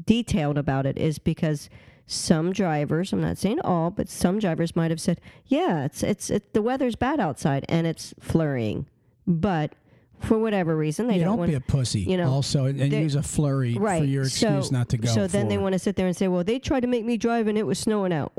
detailed 0.05 0.57
about 0.57 0.85
it 0.85 0.97
is 0.97 1.19
because 1.19 1.69
some 2.07 2.51
drivers, 2.53 3.13
I'm 3.13 3.21
not 3.21 3.37
saying 3.37 3.59
all, 3.61 3.91
but 3.91 4.09
some 4.09 4.39
drivers 4.39 4.75
might 4.75 4.89
have 4.89 4.99
said, 4.99 5.21
"Yeah, 5.45 5.85
it's 5.85 6.01
it's 6.01 6.31
it, 6.31 6.53
the 6.53 6.61
weather's 6.63 6.95
bad 6.95 7.19
outside 7.19 7.65
and 7.69 7.85
it's 7.85 8.15
flurrying," 8.19 8.87
but 9.27 9.73
for 10.19 10.39
whatever 10.39 10.75
reason 10.75 11.07
they 11.07 11.13
You 11.15 11.19
don't 11.19 11.33
don't 11.33 11.37
want 11.39 11.51
be 11.51 11.55
a 11.55 11.61
pussy. 11.61 12.01
you 12.01 12.17
know, 12.17 12.29
also, 12.31 12.65
and, 12.65 12.81
and 12.81 12.91
use 12.91 13.13
a 13.15 13.21
flurry 13.21 13.75
right 13.75 13.99
for 13.99 14.05
your 14.05 14.23
excuse 14.23 14.69
so, 14.69 14.73
not 14.73 14.89
to 14.89 14.97
go. 14.97 15.07
So 15.07 15.27
then 15.27 15.49
they 15.49 15.57
want 15.59 15.73
to 15.73 15.79
sit 15.79 15.95
there 15.97 16.07
and 16.07 16.15
say, 16.17 16.27
"Well, 16.27 16.43
they 16.43 16.57
tried 16.57 16.79
to 16.79 16.87
make 16.87 17.05
me 17.05 17.15
drive 17.15 17.47
and 17.47 17.57
it 17.59 17.67
was 17.67 17.77
snowing 17.77 18.11
out." 18.11 18.33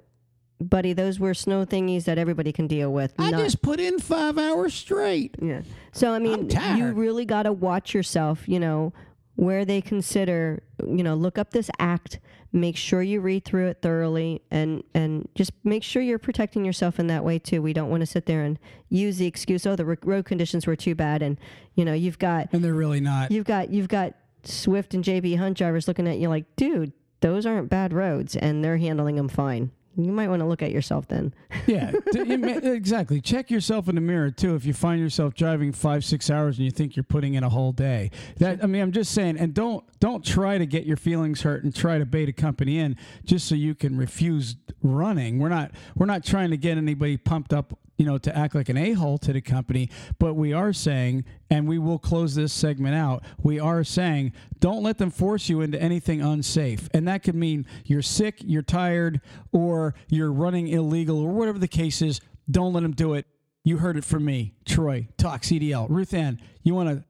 Buddy, 0.61 0.93
those 0.93 1.19
were 1.19 1.33
snow 1.33 1.65
thingies 1.65 2.05
that 2.05 2.19
everybody 2.19 2.53
can 2.53 2.67
deal 2.67 2.93
with. 2.93 3.15
I 3.19 3.31
not- 3.31 3.41
just 3.41 3.63
put 3.63 3.81
in 3.81 3.99
five 3.99 4.37
hours 4.39 4.75
straight. 4.75 5.35
yeah. 5.41 5.63
So 5.93 6.13
I 6.13 6.19
mean, 6.19 6.51
you 6.77 6.93
really 6.93 7.25
got 7.25 7.45
to 7.45 7.53
watch 7.53 7.95
yourself. 7.95 8.49
You 8.49 8.61
know, 8.61 8.93
where 9.37 9.65
they 9.65 9.81
consider. 9.81 10.63
You 10.87 11.03
know, 11.03 11.15
look 11.15 11.39
up 11.39 11.51
this 11.51 11.71
act. 11.79 12.21
Make 12.53 12.77
sure 12.77 13.01
you 13.01 13.21
read 13.21 13.45
through 13.45 13.69
it 13.69 13.79
thoroughly, 13.81 14.43
and 14.51 14.83
and 14.93 15.29
just 15.35 15.53
make 15.65 15.83
sure 15.83 16.03
you're 16.03 16.19
protecting 16.19 16.65
yourself 16.65 16.99
in 16.99 17.07
that 17.07 17.25
way 17.25 17.39
too. 17.39 17.63
We 17.63 17.73
don't 17.73 17.89
want 17.91 18.01
to 18.01 18.07
sit 18.07 18.27
there 18.27 18.43
and 18.43 18.59
use 18.89 19.19
the 19.19 19.27
excuse, 19.27 19.65
"Oh, 19.67 19.77
the 19.77 19.85
road 19.85 20.25
conditions 20.25 20.67
were 20.67 20.77
too 20.77 20.95
bad," 20.95 21.23
and 21.23 21.39
you 21.75 21.85
know, 21.85 21.95
you've 21.95 22.19
got 22.19 22.49
And 22.53 22.63
they're 22.65 22.75
really 22.75 23.01
not. 23.01 23.31
you've 23.31 23.45
got 23.47 23.71
you've 23.71 23.89
got 23.89 24.15
Swift 24.43 24.95
and 24.95 25.05
JB 25.05 25.37
Hunt 25.39 25.57
drivers 25.59 25.87
looking 25.87 26.09
at 26.09 26.19
you 26.19 26.29
like, 26.29 26.45
dude, 26.57 26.93
those 27.21 27.47
aren't 27.47 27.71
bad 27.71 27.93
roads, 27.93 28.35
and 28.37 28.65
they're 28.65 28.79
handling 28.79 29.15
them 29.17 29.29
fine. 29.29 29.71
You 29.97 30.13
might 30.13 30.29
want 30.29 30.41
to 30.41 30.47
look 30.47 30.63
at 30.63 30.71
yourself 30.71 31.09
then. 31.09 31.35
yeah, 31.67 31.91
d- 32.13 32.23
you 32.25 32.39
ma- 32.39 32.49
exactly. 32.49 33.21
Check 33.21 33.51
yourself 33.51 33.89
in 33.89 33.97
the 33.97 34.01
mirror 34.01 34.31
too. 34.31 34.55
If 34.55 34.65
you 34.65 34.73
find 34.73 35.01
yourself 35.01 35.35
driving 35.35 35.73
five, 35.73 36.05
six 36.05 36.31
hours 36.31 36.57
and 36.59 36.65
you 36.65 36.71
think 36.71 36.95
you're 36.97 37.03
putting 37.03 37.35
in 37.35 37.43
a 37.43 37.49
whole 37.49 37.73
day, 37.73 38.11
that 38.39 38.63
I 38.63 38.67
mean, 38.67 38.83
I'm 38.83 38.93
just 38.93 39.13
saying. 39.13 39.37
And 39.39 39.53
don't 39.53 39.85
don't 39.99 40.25
try 40.25 40.59
to 40.59 40.67
get 40.67 40.87
your 40.87 40.97
feelings 40.97 41.43
hurt 41.43 41.65
and 41.65 41.75
try 41.75 41.99
to 41.99 42.07
bait 42.07 42.29
a 42.29 42.33
company 42.33 42.79
in 42.79 42.97
just 43.25 43.49
so 43.49 43.55
you 43.55 43.75
can 43.75 43.97
refuse 43.97 44.57
running. 44.83 45.39
We're 45.39 45.49
not 45.49 45.73
we're 45.97 46.07
not 46.07 46.25
trying 46.25 46.51
to 46.51 46.57
get 46.57 46.79
anybody 46.79 47.17
pumped 47.17 47.53
up, 47.53 47.79
you 48.01 48.07
know, 48.07 48.17
to 48.17 48.35
act 48.35 48.55
like 48.55 48.71
an 48.71 48.79
a 48.79 48.95
hole 48.95 49.19
to 49.19 49.31
the 49.31 49.43
company. 49.43 49.91
But 50.19 50.33
we 50.33 50.55
are 50.55 50.73
saying, 50.73 51.27
and 51.51 51.69
we 51.69 51.77
will 51.77 51.99
close 51.99 52.35
this 52.35 52.51
segment 52.51 52.95
out. 52.95 53.23
We 53.43 53.61
are 53.61 53.85
saying, 53.85 54.33
don't 54.59 54.83
let 54.83 54.97
them 54.97 55.11
force 55.11 55.51
you 55.51 55.61
into 55.61 55.81
anything 55.81 56.23
unsafe, 56.23 56.89
and 56.95 57.07
that 57.07 57.23
could 57.23 57.35
mean 57.35 57.67
you're 57.85 58.01
sick, 58.01 58.37
you're 58.41 58.63
tired, 58.63 59.21
or 59.53 59.95
you're 60.09 60.33
running 60.33 60.67
illegal, 60.69 61.21
or 61.21 61.31
whatever 61.31 61.59
the 61.59 61.69
case 61.69 62.01
is. 62.01 62.23
Don't 62.51 62.73
let 62.73 62.81
them 62.81 62.93
do 62.93 63.13
it. 63.13 63.27
You 63.65 63.77
heard 63.77 63.99
it 63.99 64.05
from 64.05 64.25
me, 64.25 64.55
Troy. 64.65 65.09
Talk 65.19 65.43
CDL. 65.43 65.87
Ruth 65.91 66.15
Ann, 66.15 66.41
you 66.63 66.75
want 66.75 66.89
to 66.89 67.05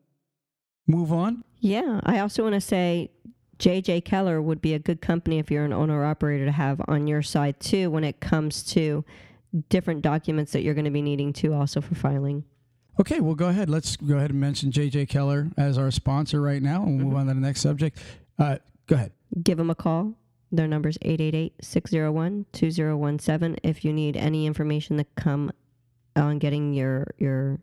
move 0.89 1.13
on? 1.13 1.45
Yeah, 1.61 2.01
I 2.03 2.19
also 2.19 2.43
want 2.43 2.55
to 2.55 2.61
say 2.61 3.13
JJ 3.59 4.05
Keller 4.05 4.43
would 4.43 4.61
be 4.61 4.75
a 4.75 4.81
good 4.81 5.01
company 5.01 5.39
if 5.39 5.53
you're 5.53 5.65
an 5.65 5.73
owner 5.73 6.05
operator 6.05 6.47
to 6.47 6.53
have 6.53 6.81
on 6.89 7.07
your 7.07 7.23
side 7.23 7.61
too 7.61 7.91
when 7.91 8.03
it 8.03 8.19
comes 8.19 8.65
to 8.73 9.05
different 9.69 10.03
documents 10.03 10.53
that 10.53 10.63
you're 10.63 10.75
going 10.75 10.85
to 10.85 10.91
be 10.91 11.03
needing 11.03 11.33
to 11.35 11.55
also 11.55 11.81
for 11.81 11.95
filing. 11.95 12.45
Okay, 12.99 13.21
well, 13.21 13.35
go 13.35 13.49
ahead. 13.49 13.71
Let's 13.71 13.97
go 13.97 14.17
ahead 14.17 14.31
and 14.31 14.41
mention 14.41 14.71
JJ 14.71 15.09
Keller 15.09 15.49
as 15.57 15.79
our 15.79 15.91
sponsor 15.91 16.41
right 16.41 16.63
now, 16.63 16.83
and 16.83 16.99
we'll 16.99 17.07
move 17.07 17.17
on 17.17 17.27
to 17.27 17.35
the 17.35 17.41
next 17.41 17.63
subject. 17.63 17.99
Uh, 18.39 18.59
go 18.87 18.97
ahead. 18.97 19.13
Give 19.43 19.59
them 19.59 19.71
a 19.71 19.75
call. 19.75 20.15
Their 20.53 20.67
number 20.67 20.89
is 20.89 20.99
888-601-2017 20.99 23.59
if 23.63 23.85
you 23.85 23.93
need 23.93 24.17
any 24.17 24.47
information 24.47 24.97
to 24.97 25.05
come 25.17 25.53
on 26.17 26.39
getting 26.39 26.75
your 26.75 27.15
your 27.19 27.61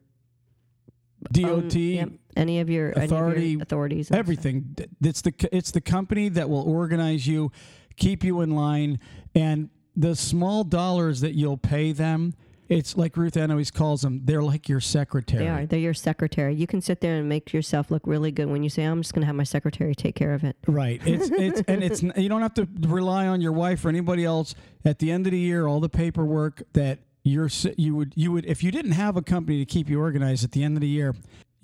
DOT, 1.31 1.75
yep, 1.75 2.09
any 2.35 2.59
of 2.59 2.69
your 2.69 2.93
any 2.95 3.05
of 3.05 3.09
your 3.11 3.17
authority, 3.17 3.59
authorities 3.59 4.09
and 4.09 4.15
stuff. 4.15 4.19
everything. 4.19 4.75
It's 5.01 5.21
the 5.21 5.33
it's 5.51 5.71
the 5.71 5.81
company 5.81 6.29
that 6.29 6.49
will 6.49 6.61
organize 6.61 7.27
you, 7.27 7.51
keep 7.97 8.23
you 8.23 8.39
in 8.41 8.51
line, 8.51 8.99
and 9.35 9.69
the 9.97 10.15
small 10.15 10.63
dollars 10.63 11.21
that 11.21 11.33
you'll 11.33 11.57
pay 11.57 11.91
them. 11.91 12.35
It's 12.69 12.97
like 12.97 13.15
Ruth 13.15 13.37
Ann 13.37 13.49
always 13.49 13.71
calls 13.71 14.01
them. 14.01 14.21
They're 14.25 14.43
like 14.43 14.67
your 14.67 14.81
secretary. 14.81 15.45
They 15.45 15.49
are. 15.49 15.65
They're 15.65 15.79
your 15.79 15.93
secretary. 15.93 16.53
You 16.53 16.67
can 16.67 16.81
sit 16.81 16.99
there 16.99 17.15
and 17.17 17.27
make 17.27 17.53
yourself 17.53 17.89
look 17.89 18.05
really 18.05 18.29
good 18.29 18.47
when 18.47 18.61
you 18.61 18.69
say, 18.69 18.83
"I'm 18.83 19.01
just 19.01 19.13
going 19.13 19.21
to 19.21 19.25
have 19.25 19.35
my 19.35 19.45
secretary 19.45 19.95
take 19.95 20.15
care 20.15 20.33
of 20.33 20.43
it." 20.43 20.57
Right. 20.67 21.01
It's 21.05 21.29
it's 21.31 21.61
and 21.67 21.81
it's 21.81 22.03
you 22.03 22.27
don't 22.27 22.41
have 22.41 22.53
to 22.55 22.67
rely 22.81 23.25
on 23.27 23.39
your 23.39 23.53
wife 23.53 23.85
or 23.85 23.89
anybody 23.89 24.25
else. 24.25 24.53
At 24.83 24.99
the 24.99 25.11
end 25.11 25.27
of 25.27 25.31
the 25.31 25.39
year, 25.39 25.65
all 25.65 25.79
the 25.79 25.89
paperwork 25.89 26.63
that 26.73 26.99
you're, 27.23 27.49
you 27.77 27.95
would 27.95 28.13
you 28.15 28.33
would 28.33 28.45
if 28.45 28.63
you 28.63 28.71
didn't 28.71 28.91
have 28.91 29.15
a 29.15 29.21
company 29.21 29.59
to 29.59 29.65
keep 29.65 29.89
you 29.89 30.01
organized 30.01 30.43
at 30.43 30.51
the 30.51 30.63
end 30.63 30.75
of 30.75 30.81
the 30.81 30.87
year, 30.87 31.15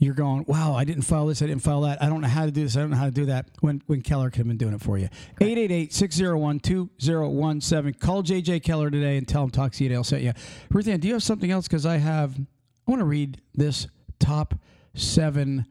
you're 0.04 0.14
going, 0.14 0.46
wow, 0.48 0.76
I 0.76 0.84
didn't 0.84 1.04
file 1.04 1.28
this, 1.28 1.42
I 1.42 1.48
didn't 1.48 1.64
file 1.64 1.80
that. 1.82 2.02
I 2.02 2.08
don't 2.08 2.22
know 2.22 2.28
how 2.28 2.46
to 2.46 2.52
do 2.52 2.64
this. 2.64 2.76
I 2.76 2.82
don't 2.82 2.90
know 2.90 2.98
how 2.98 3.06
to 3.06 3.12
do 3.12 3.26
that. 3.26 3.48
When 3.62 3.82
when 3.88 4.02
Keller 4.02 4.30
could 4.30 4.40
have 4.40 4.48
been 4.48 4.58
doing 4.58 4.74
it 4.74 4.82
for 4.82 4.98
you. 4.98 5.08
888-601-2017. 5.42 8.00
Call 8.00 8.24
JJ 8.24 8.64
Keller 8.64 8.90
today 8.90 9.18
and 9.18 9.28
tell 9.28 9.44
him 9.44 9.50
Talk 9.50 9.74
CDL 9.74 10.06
sent 10.06 10.24
you. 10.24 10.34
Ruth 10.70 10.88
Ann, 10.88 11.00
do 11.00 11.08
you 11.08 11.14
have 11.14 11.24
something 11.24 11.52
else? 11.52 11.68
Because 11.68 11.86
I 11.86 11.98
have. 11.98 12.36
I 12.38 12.92
want 12.92 13.00
to 13.00 13.06
read 13.06 13.42
this 13.54 13.88
top 14.20 14.56
seven 14.94 15.66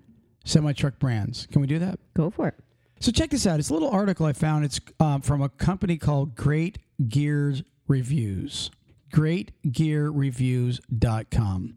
semi 0.44 0.72
truck 0.72 0.98
brands. 0.98 1.46
Can 1.50 1.60
we 1.60 1.66
do 1.66 1.78
that? 1.78 1.98
Go 2.14 2.30
for 2.30 2.48
it. 2.48 2.54
So 3.00 3.12
check 3.12 3.30
this 3.30 3.46
out. 3.46 3.58
It's 3.58 3.70
a 3.70 3.74
little 3.74 3.90
article 3.90 4.26
I 4.26 4.32
found. 4.32 4.64
It's 4.64 4.80
um, 5.00 5.22
from 5.22 5.42
a 5.42 5.48
company 5.48 5.98
called 5.98 6.36
Great 6.36 6.78
Gears 7.08 7.64
Reviews. 7.88 8.70
GreatGearReviews.com. 9.12 11.74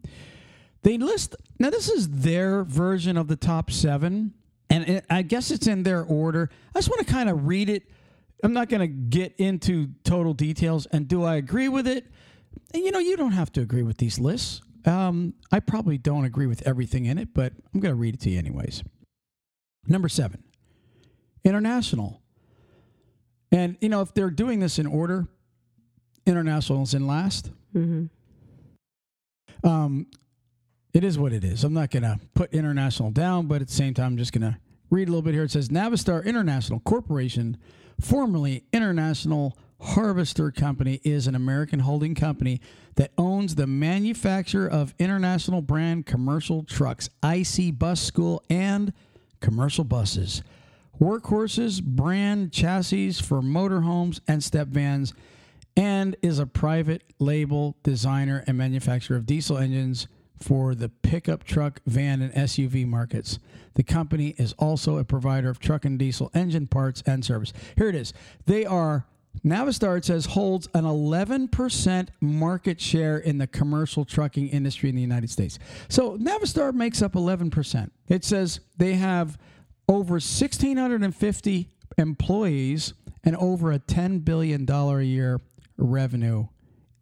They 0.86 0.98
list 0.98 1.34
now. 1.58 1.70
This 1.70 1.88
is 1.88 2.08
their 2.08 2.62
version 2.62 3.16
of 3.16 3.26
the 3.26 3.34
top 3.34 3.72
seven, 3.72 4.34
and 4.70 4.88
it, 4.88 5.04
I 5.10 5.22
guess 5.22 5.50
it's 5.50 5.66
in 5.66 5.82
their 5.82 6.04
order. 6.04 6.48
I 6.76 6.78
just 6.78 6.88
want 6.88 7.04
to 7.04 7.12
kind 7.12 7.28
of 7.28 7.48
read 7.48 7.68
it. 7.68 7.90
I'm 8.44 8.52
not 8.52 8.68
going 8.68 8.82
to 8.82 8.86
get 8.86 9.34
into 9.36 9.88
total 10.04 10.32
details. 10.32 10.86
And 10.86 11.08
do 11.08 11.24
I 11.24 11.34
agree 11.34 11.68
with 11.68 11.88
it? 11.88 12.06
And, 12.72 12.84
you 12.84 12.92
know, 12.92 13.00
you 13.00 13.16
don't 13.16 13.32
have 13.32 13.50
to 13.54 13.62
agree 13.62 13.82
with 13.82 13.96
these 13.98 14.20
lists. 14.20 14.60
Um, 14.84 15.34
I 15.50 15.58
probably 15.58 15.98
don't 15.98 16.24
agree 16.24 16.46
with 16.46 16.64
everything 16.64 17.06
in 17.06 17.18
it, 17.18 17.34
but 17.34 17.52
I'm 17.74 17.80
going 17.80 17.92
to 17.92 18.00
read 18.00 18.14
it 18.14 18.20
to 18.20 18.30
you 18.30 18.38
anyways. 18.38 18.84
Number 19.88 20.08
seven, 20.08 20.44
international. 21.42 22.22
And, 23.50 23.76
you 23.80 23.88
know, 23.88 24.02
if 24.02 24.14
they're 24.14 24.30
doing 24.30 24.60
this 24.60 24.78
in 24.78 24.86
order, 24.86 25.26
international 26.26 26.84
is 26.84 26.94
in 26.94 27.08
last. 27.08 27.50
hmm 27.72 28.04
Um, 29.64 30.06
it 30.96 31.04
is 31.04 31.18
what 31.18 31.34
it 31.34 31.44
is. 31.44 31.62
I'm 31.62 31.74
not 31.74 31.90
going 31.90 32.04
to 32.04 32.18
put 32.32 32.54
international 32.54 33.10
down, 33.10 33.48
but 33.48 33.60
at 33.60 33.68
the 33.68 33.74
same 33.74 33.92
time, 33.92 34.06
I'm 34.12 34.16
just 34.16 34.32
going 34.32 34.50
to 34.50 34.58
read 34.88 35.08
a 35.08 35.10
little 35.10 35.20
bit 35.20 35.34
here. 35.34 35.42
It 35.42 35.50
says 35.50 35.68
Navistar 35.68 36.24
International 36.24 36.80
Corporation, 36.80 37.58
formerly 38.00 38.64
International 38.72 39.58
Harvester 39.78 40.50
Company, 40.50 41.02
is 41.04 41.26
an 41.26 41.34
American 41.34 41.80
holding 41.80 42.14
company 42.14 42.62
that 42.94 43.12
owns 43.18 43.56
the 43.56 43.66
manufacture 43.66 44.66
of 44.66 44.94
international 44.98 45.60
brand 45.60 46.06
commercial 46.06 46.62
trucks, 46.62 47.10
IC 47.22 47.78
Bus 47.78 48.00
School, 48.00 48.42
and 48.48 48.94
commercial 49.40 49.84
buses, 49.84 50.42
workhorses, 50.98 51.82
brand 51.82 52.52
chassis 52.52 53.12
for 53.12 53.42
motorhomes 53.42 54.20
and 54.26 54.42
step 54.42 54.68
vans, 54.68 55.12
and 55.76 56.16
is 56.22 56.38
a 56.38 56.46
private 56.46 57.02
label 57.18 57.76
designer 57.82 58.42
and 58.46 58.56
manufacturer 58.56 59.18
of 59.18 59.26
diesel 59.26 59.58
engines 59.58 60.08
for 60.38 60.74
the 60.74 60.88
pickup 60.88 61.44
truck, 61.44 61.80
van, 61.86 62.22
and 62.22 62.32
SUV 62.34 62.86
markets. 62.86 63.38
The 63.74 63.82
company 63.82 64.34
is 64.38 64.52
also 64.54 64.98
a 64.98 65.04
provider 65.04 65.48
of 65.48 65.58
truck 65.58 65.84
and 65.84 65.98
diesel 65.98 66.30
engine 66.34 66.66
parts 66.66 67.02
and 67.06 67.24
service. 67.24 67.52
Here 67.76 67.88
it 67.88 67.94
is. 67.94 68.12
They 68.46 68.64
are 68.64 69.06
Navistar, 69.44 69.98
it 69.98 70.04
says, 70.04 70.26
holds 70.26 70.68
an 70.74 70.84
11% 70.84 72.08
market 72.20 72.80
share 72.80 73.18
in 73.18 73.38
the 73.38 73.46
commercial 73.46 74.04
trucking 74.04 74.48
industry 74.48 74.88
in 74.88 74.96
the 74.96 75.02
United 75.02 75.30
States. 75.30 75.58
So 75.88 76.16
Navistar 76.16 76.72
makes 76.72 77.02
up 77.02 77.12
11%. 77.12 77.90
It 78.08 78.24
says 78.24 78.60
they 78.76 78.94
have 78.94 79.38
over 79.88 80.14
1,650 80.14 81.70
employees 81.98 82.94
and 83.24 83.36
over 83.36 83.72
a 83.72 83.78
$10 83.78 84.24
billion 84.24 84.68
a 84.68 85.02
year 85.02 85.40
revenue 85.76 86.46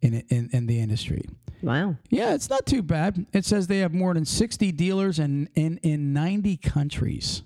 in, 0.01 0.23
in, 0.29 0.49
in 0.51 0.65
the 0.67 0.79
industry. 0.79 1.23
Wow. 1.65 1.95
Yeah, 2.11 2.35
it's 2.35 2.47
not 2.47 2.67
too 2.67 2.83
bad. 2.83 3.25
It 3.33 3.43
says 3.43 3.65
they 3.65 3.79
have 3.79 3.91
more 3.91 4.13
than 4.13 4.23
60 4.23 4.71
dealers 4.73 5.17
in, 5.17 5.49
in, 5.55 5.79
in 5.79 6.13
90 6.13 6.57
countries 6.57 7.41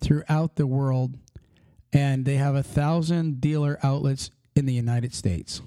throughout 0.00 0.56
the 0.56 0.66
world, 0.66 1.18
and 1.92 2.24
they 2.24 2.36
have 2.36 2.54
a 2.54 2.62
thousand 2.62 3.38
dealer 3.38 3.78
outlets 3.82 4.30
in 4.56 4.64
the 4.64 4.72
United 4.72 5.12
States, 5.12 5.60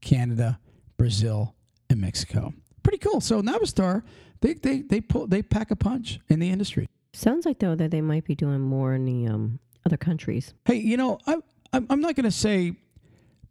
Canada, 0.00 0.58
Brazil, 0.96 1.54
and 1.90 2.00
Mexico. 2.00 2.54
Pretty 2.82 2.96
cool. 2.96 3.20
So 3.20 3.42
Navistar, 3.42 4.02
they 4.40 4.54
they 4.54 4.80
they 4.80 5.02
pull 5.02 5.26
they 5.26 5.42
pack 5.42 5.70
a 5.70 5.76
punch 5.76 6.18
in 6.30 6.40
the 6.40 6.48
industry. 6.48 6.88
Sounds 7.12 7.44
like 7.44 7.58
though 7.58 7.74
that 7.74 7.90
they 7.90 8.00
might 8.00 8.24
be 8.24 8.34
doing 8.34 8.60
more 8.60 8.94
in 8.94 9.04
the 9.04 9.30
um, 9.30 9.58
other 9.84 9.98
countries. 9.98 10.54
Hey, 10.64 10.76
you 10.76 10.96
know, 10.96 11.18
I, 11.26 11.36
I'm 11.74 11.86
I'm 11.90 12.00
not 12.00 12.16
going 12.16 12.24
to 12.24 12.30
say 12.30 12.72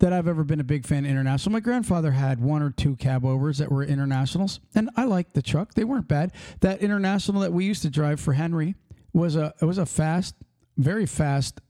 that 0.01 0.11
I've 0.11 0.27
ever 0.27 0.43
been 0.43 0.59
a 0.59 0.63
big 0.63 0.85
fan 0.85 1.05
of 1.05 1.11
international. 1.11 1.53
My 1.53 1.59
grandfather 1.59 2.11
had 2.11 2.41
one 2.41 2.63
or 2.63 2.71
two 2.71 2.95
cab 2.95 3.23
overs 3.23 3.59
that 3.59 3.71
were 3.71 3.83
internationals, 3.83 4.59
and 4.73 4.89
I 4.97 5.05
liked 5.05 5.35
the 5.35 5.43
truck. 5.43 5.75
They 5.75 5.83
weren't 5.83 6.07
bad. 6.07 6.31
That 6.61 6.81
international 6.81 7.41
that 7.41 7.53
we 7.53 7.65
used 7.65 7.83
to 7.83 7.89
drive 7.89 8.19
for 8.19 8.33
Henry 8.33 8.75
was 9.13 9.35
a 9.35 9.53
it 9.61 9.65
was 9.65 9.77
a 9.77 9.85
fast, 9.85 10.35
very 10.75 11.05
fast, 11.05 11.61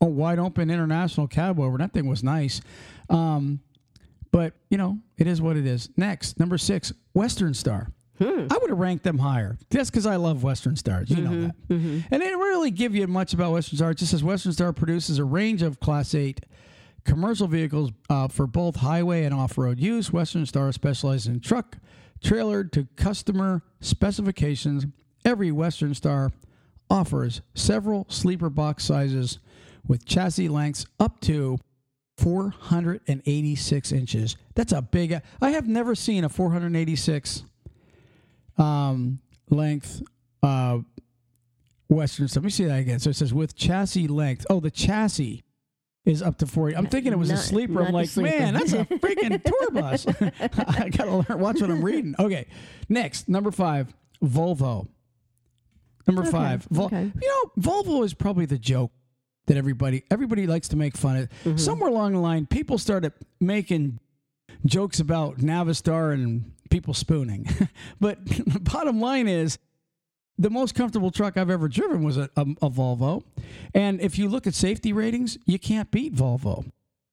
a 0.00 0.06
wide 0.06 0.38
open 0.38 0.70
international 0.70 1.26
cab 1.26 1.58
over. 1.58 1.76
That 1.76 1.92
thing 1.92 2.06
was 2.06 2.22
nice. 2.22 2.60
Um, 3.10 3.60
but 4.30 4.54
you 4.70 4.78
know, 4.78 4.98
it 5.18 5.26
is 5.26 5.42
what 5.42 5.56
it 5.56 5.66
is. 5.66 5.90
Next, 5.96 6.38
number 6.38 6.58
six, 6.58 6.92
Western 7.14 7.52
Star. 7.52 7.90
Hmm. 8.18 8.46
I 8.48 8.58
would 8.58 8.70
have 8.70 8.78
ranked 8.78 9.02
them 9.02 9.18
higher 9.18 9.58
just 9.72 9.90
because 9.90 10.06
I 10.06 10.16
love 10.16 10.44
Western 10.44 10.76
Stars. 10.76 11.10
You 11.10 11.22
know 11.22 11.30
mm-hmm, 11.30 11.42
that. 11.42 11.68
Mm-hmm. 11.68 12.00
And 12.12 12.22
they 12.22 12.26
didn't 12.26 12.38
really 12.38 12.70
give 12.70 12.94
you 12.94 13.08
much 13.08 13.34
about 13.34 13.50
Western 13.50 13.78
Star. 13.78 13.90
It 13.90 13.98
just 13.98 14.12
says 14.12 14.22
Western 14.22 14.52
Star 14.52 14.72
produces 14.72 15.18
a 15.18 15.24
range 15.24 15.62
of 15.62 15.80
Class 15.80 16.14
8 16.14 16.46
commercial 17.04 17.46
vehicles 17.46 17.90
uh, 18.08 18.28
for 18.28 18.46
both 18.46 18.76
highway 18.76 19.24
and 19.24 19.34
off 19.34 19.58
road 19.58 19.78
use. 19.78 20.12
Western 20.12 20.46
Star 20.46 20.72
specializes 20.72 21.26
in 21.26 21.40
truck, 21.40 21.78
trailered 22.22 22.72
to 22.72 22.86
customer 22.96 23.62
specifications. 23.80 24.86
Every 25.24 25.52
Western 25.52 25.94
Star 25.94 26.30
offers 26.90 27.40
several 27.54 28.06
sleeper 28.08 28.50
box 28.50 28.84
sizes 28.84 29.38
with 29.86 30.04
chassis 30.04 30.48
lengths 30.48 30.86
up 31.00 31.20
to 31.22 31.58
486 32.18 33.92
inches. 33.92 34.36
That's 34.54 34.72
a 34.72 34.82
big. 34.82 35.20
I 35.40 35.50
have 35.50 35.66
never 35.66 35.94
seen 35.94 36.24
a 36.24 36.28
486 36.28 37.44
um, 38.58 39.20
length 39.50 40.02
uh, 40.42 40.78
Western. 41.88 42.28
Let 42.34 42.44
me 42.44 42.50
see 42.50 42.64
that 42.64 42.78
again. 42.78 42.98
So 42.98 43.10
it 43.10 43.16
says 43.16 43.32
with 43.34 43.56
chassis 43.56 44.08
length. 44.08 44.46
Oh, 44.50 44.60
the 44.60 44.70
chassis 44.70 45.42
is 46.04 46.22
up 46.22 46.38
to 46.38 46.46
40. 46.46 46.76
I'm 46.76 46.86
thinking 46.86 47.12
it 47.12 47.18
was 47.18 47.30
a 47.30 47.36
sleeper. 47.36 47.82
I'm 47.82 47.92
like, 47.92 48.08
sleeper. 48.08 48.36
man, 48.38 48.54
that's 48.54 48.72
a 48.72 48.84
freaking 48.84 49.42
tour 49.42 49.70
bus. 49.70 50.06
I 50.78 50.88
gotta 50.88 51.24
learn, 51.28 51.38
watch 51.40 51.60
what 51.60 51.70
I'm 51.70 51.84
reading. 51.84 52.14
Okay, 52.18 52.46
next 52.88 53.28
number 53.28 53.50
five, 53.50 53.92
Volvo. 54.22 54.88
Number 56.06 56.22
Okay, 56.22 56.30
five, 56.32 56.64
Vol- 56.70 56.86
okay. 56.86 57.12
you 57.20 57.28
know, 57.28 57.62
Volvo 57.62 58.04
is 58.04 58.12
probably 58.14 58.46
the 58.46 58.58
joke 58.58 58.90
that 59.46 59.56
everybody 59.56 60.02
everybody 60.10 60.46
likes 60.46 60.68
to 60.68 60.76
make 60.76 60.96
fun 60.96 61.16
of. 61.16 61.28
Mm-hmm. 61.44 61.56
Somewhere 61.56 61.90
along 61.90 62.12
the 62.14 62.18
line, 62.18 62.46
people 62.46 62.78
started 62.78 63.12
making 63.40 64.00
jokes 64.66 64.98
about 64.98 65.38
Navistar 65.38 66.12
and 66.12 66.52
people 66.70 66.94
spooning. 66.94 67.46
but 68.00 68.24
the 68.26 68.58
bottom 68.60 69.00
line 69.00 69.28
is 69.28 69.58
the 70.38 70.50
most 70.50 70.74
comfortable 70.74 71.10
truck 71.10 71.36
I've 71.36 71.50
ever 71.50 71.68
driven 71.68 72.02
was 72.02 72.16
a, 72.16 72.28
a, 72.36 72.42
a 72.42 72.70
Volvo. 72.70 73.22
And 73.74 74.00
if 74.00 74.18
you 74.18 74.28
look 74.28 74.46
at 74.46 74.54
safety 74.54 74.92
ratings, 74.92 75.38
you 75.46 75.58
can't 75.58 75.90
beat 75.90 76.14
Volvo. 76.14 76.64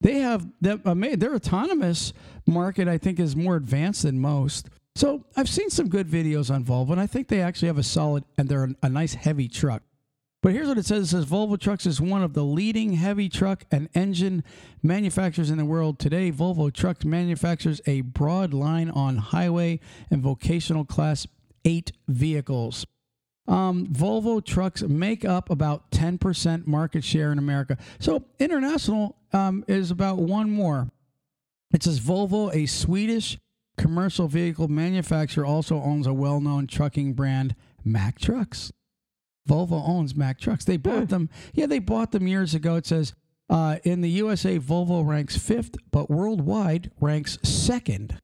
They 0.01 0.19
have 0.19 0.47
their 0.61 1.35
autonomous 1.35 2.13
market, 2.47 2.87
I 2.87 2.97
think, 2.97 3.19
is 3.19 3.35
more 3.35 3.57
advanced 3.57 4.03
than 4.03 4.19
most. 4.19 4.69
So 4.95 5.25
I've 5.35 5.49
seen 5.49 5.69
some 5.69 5.89
good 5.89 6.07
videos 6.07 6.53
on 6.53 6.63
Volvo, 6.63 6.91
and 6.91 7.01
I 7.01 7.07
think 7.07 7.27
they 7.27 7.41
actually 7.41 7.67
have 7.67 7.77
a 7.77 7.83
solid 7.83 8.23
and 8.37 8.47
they're 8.47 8.69
a 8.81 8.89
nice 8.89 9.13
heavy 9.13 9.47
truck. 9.47 9.83
But 10.41 10.53
here's 10.53 10.69
what 10.69 10.77
it 10.77 10.85
says: 10.85 11.03
It 11.03 11.07
says 11.07 11.25
Volvo 11.25 11.59
Trucks 11.59 11.85
is 11.85 11.99
one 11.99 12.23
of 12.23 12.33
the 12.33 12.43
leading 12.43 12.93
heavy 12.93 13.27
truck 13.27 13.65
and 13.71 13.89
engine 13.93 14.43
manufacturers 14.81 15.49
in 15.49 15.57
the 15.57 15.65
world 15.65 15.99
today. 15.99 16.31
Volvo 16.31 16.73
Trucks 16.73 17.03
manufactures 17.03 17.81
a 17.85 18.01
broad 18.01 18.53
line 18.53 18.89
on 18.89 19.17
highway 19.17 19.81
and 20.09 20.21
vocational 20.21 20.85
class 20.85 21.27
eight 21.65 21.91
vehicles. 22.07 22.85
Um, 23.47 23.87
Volvo 23.87 24.43
trucks 24.43 24.83
make 24.83 25.25
up 25.25 25.49
about 25.49 25.89
10% 25.91 26.67
market 26.67 27.03
share 27.03 27.31
in 27.31 27.39
America. 27.39 27.77
So 27.99 28.25
international 28.39 29.17
um, 29.33 29.63
is 29.67 29.89
about 29.89 30.17
one 30.17 30.51
more. 30.51 30.91
It 31.73 31.83
says 31.83 31.99
Volvo, 31.99 32.53
a 32.53 32.65
Swedish 32.65 33.37
commercial 33.77 34.27
vehicle 34.27 34.67
manufacturer, 34.67 35.45
also 35.45 35.81
owns 35.81 36.05
a 36.05 36.13
well 36.13 36.41
known 36.41 36.67
trucking 36.67 37.13
brand, 37.13 37.55
Mack 37.83 38.19
Trucks. 38.19 38.71
Volvo 39.47 39.87
owns 39.87 40.15
Mack 40.15 40.39
Trucks. 40.39 40.65
They 40.65 40.77
bought 40.77 41.09
them. 41.09 41.29
Yeah, 41.53 41.65
they 41.65 41.79
bought 41.79 42.11
them 42.11 42.27
years 42.27 42.53
ago. 42.53 42.75
It 42.75 42.85
says 42.85 43.13
uh, 43.49 43.77
in 43.83 44.01
the 44.01 44.09
USA, 44.09 44.59
Volvo 44.59 45.05
ranks 45.05 45.37
fifth, 45.37 45.75
but 45.91 46.09
worldwide 46.09 46.91
ranks 46.99 47.39
second 47.41 48.19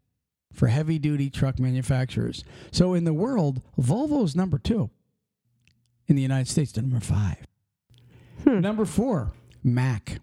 for 0.54 0.68
heavy 0.68 1.00
duty 1.00 1.30
truck 1.30 1.60
manufacturers. 1.60 2.44
So 2.72 2.94
in 2.94 3.04
the 3.04 3.14
world, 3.14 3.62
Volvo's 3.80 4.36
number 4.36 4.60
two. 4.60 4.92
In 6.08 6.16
the 6.16 6.22
United 6.22 6.48
States, 6.48 6.72
they're 6.72 6.84
number 6.84 7.00
five. 7.00 7.38
Number 8.46 8.86
four, 8.86 9.34
Mack. 9.64 10.20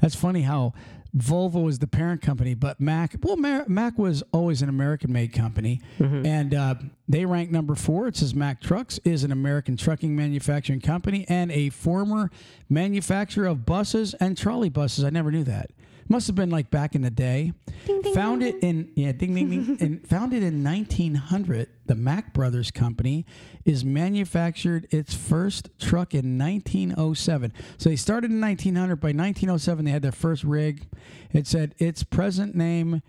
That's 0.00 0.14
funny 0.14 0.42
how 0.42 0.72
Volvo 1.16 1.68
is 1.68 1.78
the 1.80 1.86
parent 1.86 2.20
company, 2.22 2.54
but 2.54 2.80
Mack, 2.80 3.16
well, 3.22 3.36
Mack 3.36 3.98
was 3.98 4.22
always 4.32 4.62
an 4.62 4.68
American 4.68 5.12
made 5.12 5.32
company. 5.32 5.80
And 6.26 6.54
uh, 6.54 6.74
they 7.08 7.24
rank 7.24 7.50
number 7.50 7.74
four. 7.74 8.06
It 8.06 8.16
says 8.16 8.34
Mack 8.34 8.60
Trucks 8.60 9.00
is 9.04 9.24
an 9.24 9.32
American 9.32 9.76
trucking 9.76 10.14
manufacturing 10.14 10.80
company 10.80 11.24
and 11.28 11.50
a 11.50 11.70
former 11.70 12.30
manufacturer 12.68 13.46
of 13.46 13.64
buses 13.66 14.14
and 14.14 14.36
trolley 14.36 14.68
buses. 14.68 15.04
I 15.04 15.10
never 15.10 15.30
knew 15.32 15.44
that. 15.44 15.70
Must 16.08 16.26
have 16.28 16.36
been 16.36 16.50
like 16.50 16.70
back 16.70 16.94
in 16.94 17.02
the 17.02 17.10
day. 17.10 17.52
founded 18.14 18.56
in 18.62 18.90
yeah, 18.94 19.12
ding 19.12 19.34
ding 19.34 19.50
ding, 19.50 19.76
and 19.80 20.06
founded 20.06 20.42
in 20.42 20.62
1900, 20.62 21.68
the 21.86 21.94
Mack 21.94 22.32
Brothers 22.32 22.70
Company 22.70 23.26
is 23.64 23.84
manufactured 23.84 24.86
its 24.90 25.14
first 25.14 25.70
truck 25.80 26.14
in 26.14 26.38
1907. 26.38 27.52
So 27.78 27.88
they 27.88 27.96
started 27.96 28.30
in 28.30 28.40
1900. 28.40 28.96
By 28.96 29.08
1907, 29.08 29.84
they 29.84 29.90
had 29.90 30.02
their 30.02 30.12
first 30.12 30.44
rig. 30.44 30.86
It 31.32 31.46
said 31.46 31.74
its 31.78 32.02
present 32.04 32.54
name 32.54 33.02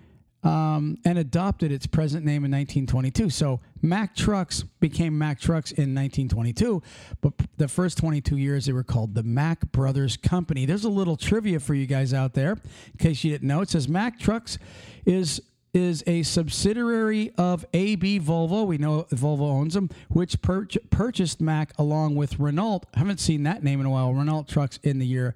um, 0.43 0.97
and 1.03 1.17
adopted 1.17 1.71
its 1.71 1.87
present 1.87 2.23
name 2.23 2.45
in 2.45 2.51
1922. 2.51 3.29
So 3.29 3.59
Mack 3.81 4.15
Trucks 4.15 4.63
became 4.79 5.17
Mack 5.17 5.39
Trucks 5.39 5.71
in 5.71 5.95
1922, 5.95 6.81
but 7.21 7.33
the 7.57 7.67
first 7.67 7.97
22 7.97 8.37
years 8.37 8.65
they 8.65 8.73
were 8.73 8.83
called 8.83 9.15
the 9.15 9.23
Mack 9.23 9.71
Brothers 9.71 10.17
Company. 10.17 10.65
There's 10.65 10.85
a 10.85 10.89
little 10.89 11.17
trivia 11.17 11.59
for 11.59 11.73
you 11.73 11.85
guys 11.85 12.13
out 12.13 12.33
there, 12.33 12.51
in 12.51 12.97
case 12.99 13.23
you 13.23 13.31
didn't 13.31 13.47
know. 13.47 13.61
It 13.61 13.69
says 13.69 13.87
Mack 13.87 14.19
Trucks 14.19 14.57
is 15.05 15.41
is 15.73 16.03
a 16.07 16.23
subsidiary 16.23 17.31
of 17.37 17.65
AB 17.73 18.19
Volvo. 18.19 18.65
We 18.65 18.77
know 18.77 19.05
Volvo 19.11 19.41
owns 19.41 19.75
them, 19.75 19.89
which 20.09 20.41
purch- 20.41 20.77
purchased 20.89 21.39
Mack 21.39 21.71
along 21.77 22.15
with 22.15 22.39
Renault. 22.39 22.83
I 22.95 22.99
haven't 22.99 23.19
seen 23.19 23.43
that 23.43 23.63
name 23.63 23.79
in 23.79 23.85
a 23.85 23.89
while. 23.89 24.13
Renault 24.13 24.45
Trucks 24.47 24.79
in 24.81 24.97
the 24.97 25.05
year 25.05 25.35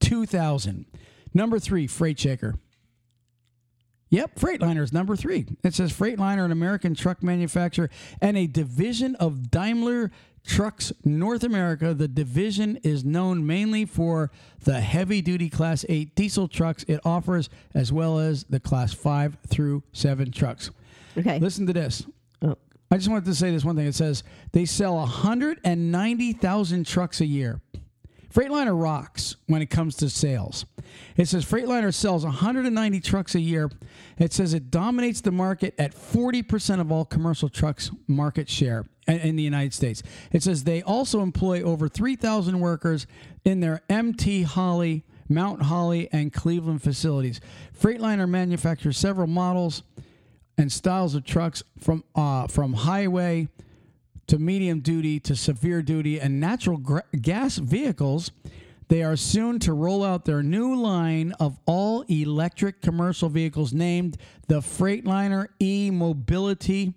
2000. 0.00 0.86
Number 1.34 1.58
three, 1.58 1.86
Freight 1.86 2.18
Shaker. 2.18 2.54
Yep, 4.12 4.34
Freightliner 4.34 4.82
is 4.82 4.92
number 4.92 5.16
three. 5.16 5.46
It 5.64 5.72
says 5.72 5.90
Freightliner, 5.90 6.44
an 6.44 6.52
American 6.52 6.94
truck 6.94 7.22
manufacturer 7.22 7.88
and 8.20 8.36
a 8.36 8.46
division 8.46 9.14
of 9.14 9.50
Daimler 9.50 10.10
Trucks 10.46 10.92
North 11.02 11.42
America. 11.42 11.94
The 11.94 12.08
division 12.08 12.76
is 12.82 13.06
known 13.06 13.46
mainly 13.46 13.86
for 13.86 14.30
the 14.64 14.82
heavy 14.82 15.22
duty 15.22 15.48
Class 15.48 15.86
8 15.88 16.14
diesel 16.14 16.46
trucks 16.46 16.82
it 16.84 17.00
offers, 17.06 17.48
as 17.74 17.90
well 17.90 18.18
as 18.18 18.44
the 18.44 18.60
Class 18.60 18.92
5 18.92 19.38
through 19.46 19.82
7 19.94 20.30
trucks. 20.30 20.70
Okay. 21.16 21.38
Listen 21.38 21.66
to 21.66 21.72
this. 21.72 22.04
Oh. 22.42 22.58
I 22.90 22.98
just 22.98 23.08
wanted 23.08 23.24
to 23.24 23.34
say 23.34 23.50
this 23.50 23.64
one 23.64 23.76
thing. 23.76 23.86
It 23.86 23.94
says 23.94 24.24
they 24.52 24.66
sell 24.66 24.96
190,000 24.96 26.86
trucks 26.86 27.22
a 27.22 27.26
year. 27.26 27.62
Freightliner 28.32 28.80
rocks 28.80 29.36
when 29.46 29.60
it 29.60 29.66
comes 29.70 29.96
to 29.96 30.08
sales. 30.08 30.64
It 31.16 31.28
says 31.28 31.44
Freightliner 31.44 31.92
sells 31.92 32.24
190 32.24 33.00
trucks 33.00 33.34
a 33.34 33.40
year. 33.40 33.70
It 34.18 34.32
says 34.32 34.54
it 34.54 34.70
dominates 34.70 35.20
the 35.20 35.30
market 35.32 35.74
at 35.78 35.94
40% 35.94 36.80
of 36.80 36.90
all 36.90 37.04
commercial 37.04 37.48
trucks 37.48 37.90
market 38.06 38.48
share 38.48 38.86
in- 39.06 39.36
the 39.36 39.42
United 39.42 39.74
States. 39.74 40.02
It 40.32 40.42
says 40.42 40.64
they 40.64 40.82
also 40.82 41.20
employ 41.20 41.62
over 41.62 41.88
3,000 41.88 42.60
workers 42.60 43.06
in 43.44 43.60
their 43.60 43.82
MT 43.90 44.42
Holly, 44.42 45.04
Mount 45.28 45.62
Holly, 45.62 46.08
and 46.12 46.32
Cleveland 46.32 46.82
facilities. 46.82 47.40
Freightliner 47.78 48.28
manufactures 48.28 48.96
several 48.96 49.26
models 49.26 49.82
and 50.56 50.72
styles 50.72 51.14
of 51.14 51.24
trucks 51.24 51.62
from 51.78 52.04
uh, 52.14 52.46
from 52.46 52.74
highway 52.74 53.48
to 54.32 54.38
medium 54.38 54.80
duty 54.80 55.20
to 55.20 55.36
severe 55.36 55.82
duty 55.82 56.18
and 56.18 56.40
natural 56.40 56.80
gas 57.20 57.58
vehicles, 57.58 58.30
they 58.88 59.02
are 59.02 59.14
soon 59.14 59.58
to 59.58 59.74
roll 59.74 60.02
out 60.02 60.24
their 60.24 60.42
new 60.42 60.74
line 60.74 61.32
of 61.32 61.58
all 61.66 62.00
electric 62.08 62.80
commercial 62.80 63.28
vehicles 63.28 63.74
named 63.74 64.16
the 64.48 64.60
Freightliner 64.60 65.48
E 65.60 65.90
Mobility. 65.90 66.94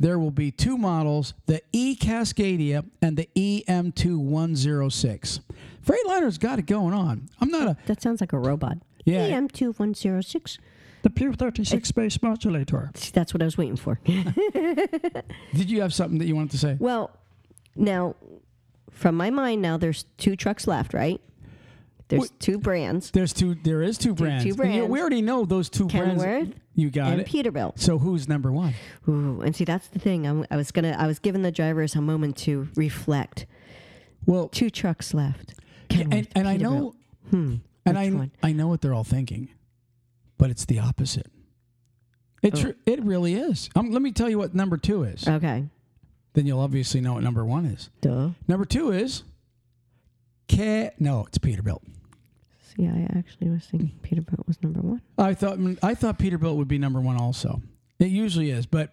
There 0.00 0.18
will 0.18 0.30
be 0.30 0.50
two 0.50 0.78
models, 0.78 1.34
the 1.44 1.60
E 1.72 1.96
Cascadia 1.96 2.86
and 3.02 3.18
the 3.18 3.28
EM2106. 3.36 5.40
Freightliner 5.86 6.22
has 6.22 6.38
got 6.38 6.58
it 6.58 6.64
going 6.64 6.94
on. 6.94 7.28
I'm 7.42 7.50
not 7.50 7.68
a. 7.68 7.76
That 7.84 8.00
sounds 8.00 8.22
like 8.22 8.32
a 8.32 8.38
robot. 8.38 8.78
Yeah. 9.04 9.28
EM2106. 9.28 10.56
The 11.04 11.10
Pure 11.10 11.34
36 11.34 11.86
space 11.88 12.22
modulator. 12.22 12.90
That's 13.12 13.32
what 13.34 13.42
I 13.42 13.44
was 13.44 13.58
waiting 13.58 13.76
for. 13.76 14.00
Did 14.06 15.70
you 15.70 15.80
have 15.82 15.92
something 15.94 16.18
that 16.18 16.26
you 16.26 16.34
wanted 16.34 16.52
to 16.52 16.58
say? 16.58 16.76
well, 16.80 17.10
now, 17.76 18.14
from 18.90 19.14
my 19.16 19.28
mind, 19.30 19.60
now 19.62 19.76
there's 19.76 20.04
two 20.16 20.34
trucks 20.36 20.66
left, 20.66 20.94
right? 20.94 21.20
There's 22.08 22.22
Wait. 22.22 22.40
two 22.40 22.58
brands. 22.58 23.10
There's 23.10 23.32
two. 23.32 23.54
There 23.54 23.82
is 23.82 23.98
two 23.98 24.14
brands. 24.14 24.44
two 24.44 24.50
And 24.50 24.58
you- 24.58 24.62
brands. 24.80 24.90
we 24.90 25.00
already 25.00 25.22
know 25.22 25.44
those 25.44 25.68
two 25.70 25.86
brands. 25.88 26.22
Kenworth 26.22 26.52
You 26.74 26.90
got 26.90 27.12
and 27.12 27.20
it. 27.22 27.26
Peterbilt. 27.26 27.78
so 27.78 27.98
who's 27.98 28.28
number 28.28 28.52
one? 28.52 28.74
Ooh, 29.08 29.40
and 29.40 29.54
see, 29.56 29.64
that's 29.64 29.88
the 29.88 29.98
thing. 29.98 30.26
I'm, 30.26 30.46
I 30.50 30.56
was 30.56 30.70
gonna. 30.70 30.94
I 30.98 31.06
was 31.06 31.18
giving 31.18 31.42
the 31.42 31.50
drivers 31.52 31.94
a 31.96 32.00
moment 32.00 32.36
to 32.38 32.68
reflect. 32.76 33.46
Well, 34.26 34.48
Two 34.48 34.70
trucks 34.70 35.12
left. 35.14 35.54
and, 35.90 36.10
Kenworth, 36.12 36.28
and 36.34 36.48
I 36.48 36.56
know, 36.56 36.94
Hmm. 37.30 37.56
and 37.86 37.98
I 37.98 38.10
one? 38.10 38.30
I 38.42 38.52
know 38.52 38.68
what 38.68 38.80
they're 38.82 38.94
all 38.94 39.04
thinking, 39.04 39.48
but 40.38 40.50
it's 40.50 40.64
the 40.64 40.78
opposite. 40.78 41.26
It 42.42 42.62
Oh. 42.64 42.74
it 42.86 43.02
really 43.02 43.34
is. 43.34 43.70
Um, 43.74 43.90
let 43.90 44.02
me 44.02 44.12
tell 44.12 44.28
you 44.28 44.38
what 44.38 44.54
number 44.54 44.76
two 44.76 45.02
is. 45.04 45.26
Okay. 45.26 45.64
then 46.34 46.46
you'll 46.46 46.60
obviously 46.60 47.00
know 47.00 47.12
what 47.14 47.22
number 47.22 47.44
one 47.44 47.64
is. 47.64 47.90
Duh. 48.00 48.30
Number 48.48 48.64
two 48.64 48.90
is. 48.90 49.22
Ca- 50.50 50.90
no, 50.98 51.24
it's 51.26 51.38
Peterbilt. 51.38 51.82
See, 52.76 52.86
I 52.86 53.08
actually 53.16 53.50
was 53.50 53.64
thinking 53.64 53.92
Peterbilt 54.02 54.46
was 54.46 54.60
number 54.62 54.80
one. 54.80 55.00
I 55.16 55.32
thought 55.32 55.58
I 55.82 55.94
thought 55.94 56.18
Peterbilt 56.18 56.56
would 56.56 56.68
be 56.68 56.76
number 56.78 57.00
one 57.00 57.16
also. 57.16 57.62
It 58.00 58.08
usually 58.08 58.50
is, 58.50 58.66
but 58.66 58.92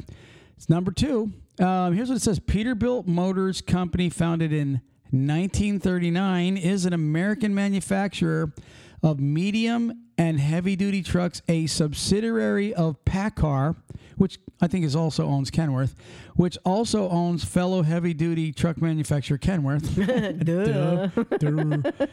it's 0.55 0.69
number 0.69 0.91
two. 0.91 1.31
Um, 1.59 1.93
here's 1.93 2.09
what 2.09 2.15
it 2.17 2.21
says: 2.21 2.39
Peterbilt 2.39 3.07
Motors 3.07 3.59
Company, 3.59 4.09
founded 4.09 4.53
in 4.53 4.81
1939, 5.09 6.57
is 6.57 6.85
an 6.85 6.93
American 6.93 7.53
manufacturer 7.55 8.53
of 9.03 9.19
medium 9.19 10.05
and 10.17 10.39
heavy 10.39 10.75
duty 10.75 11.01
trucks, 11.01 11.41
a 11.47 11.65
subsidiary 11.67 12.73
of 12.73 13.03
PACCAR, 13.05 13.75
which 14.17 14.39
I 14.61 14.67
think 14.67 14.85
is 14.85 14.95
also 14.95 15.25
owns 15.25 15.49
Kenworth, 15.49 15.95
which 16.35 16.57
also 16.63 17.09
owns 17.09 17.43
fellow 17.43 17.81
heavy 17.81 18.13
duty 18.13 18.51
truck 18.51 18.79
manufacturer 18.79 19.39
Kenworth. 19.39 19.95
Duh. 20.45 21.07
Duh. 21.37 22.07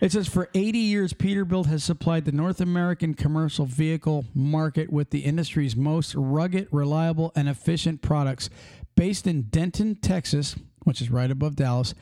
It 0.00 0.12
says 0.12 0.28
for 0.28 0.48
80 0.54 0.78
years, 0.78 1.12
Peterbilt 1.12 1.66
has 1.66 1.82
supplied 1.82 2.24
the 2.24 2.32
North 2.32 2.60
American 2.60 3.14
commercial 3.14 3.66
vehicle 3.66 4.24
market 4.32 4.92
with 4.92 5.10
the 5.10 5.20
industry's 5.20 5.74
most 5.74 6.14
rugged, 6.14 6.68
reliable, 6.70 7.32
and 7.34 7.48
efficient 7.48 8.00
products. 8.00 8.48
Based 8.94 9.26
in 9.26 9.42
Denton, 9.42 9.96
Texas, 9.96 10.54
which 10.84 11.00
is 11.00 11.10
right 11.10 11.30
above 11.30 11.56
Dallas, 11.56 11.94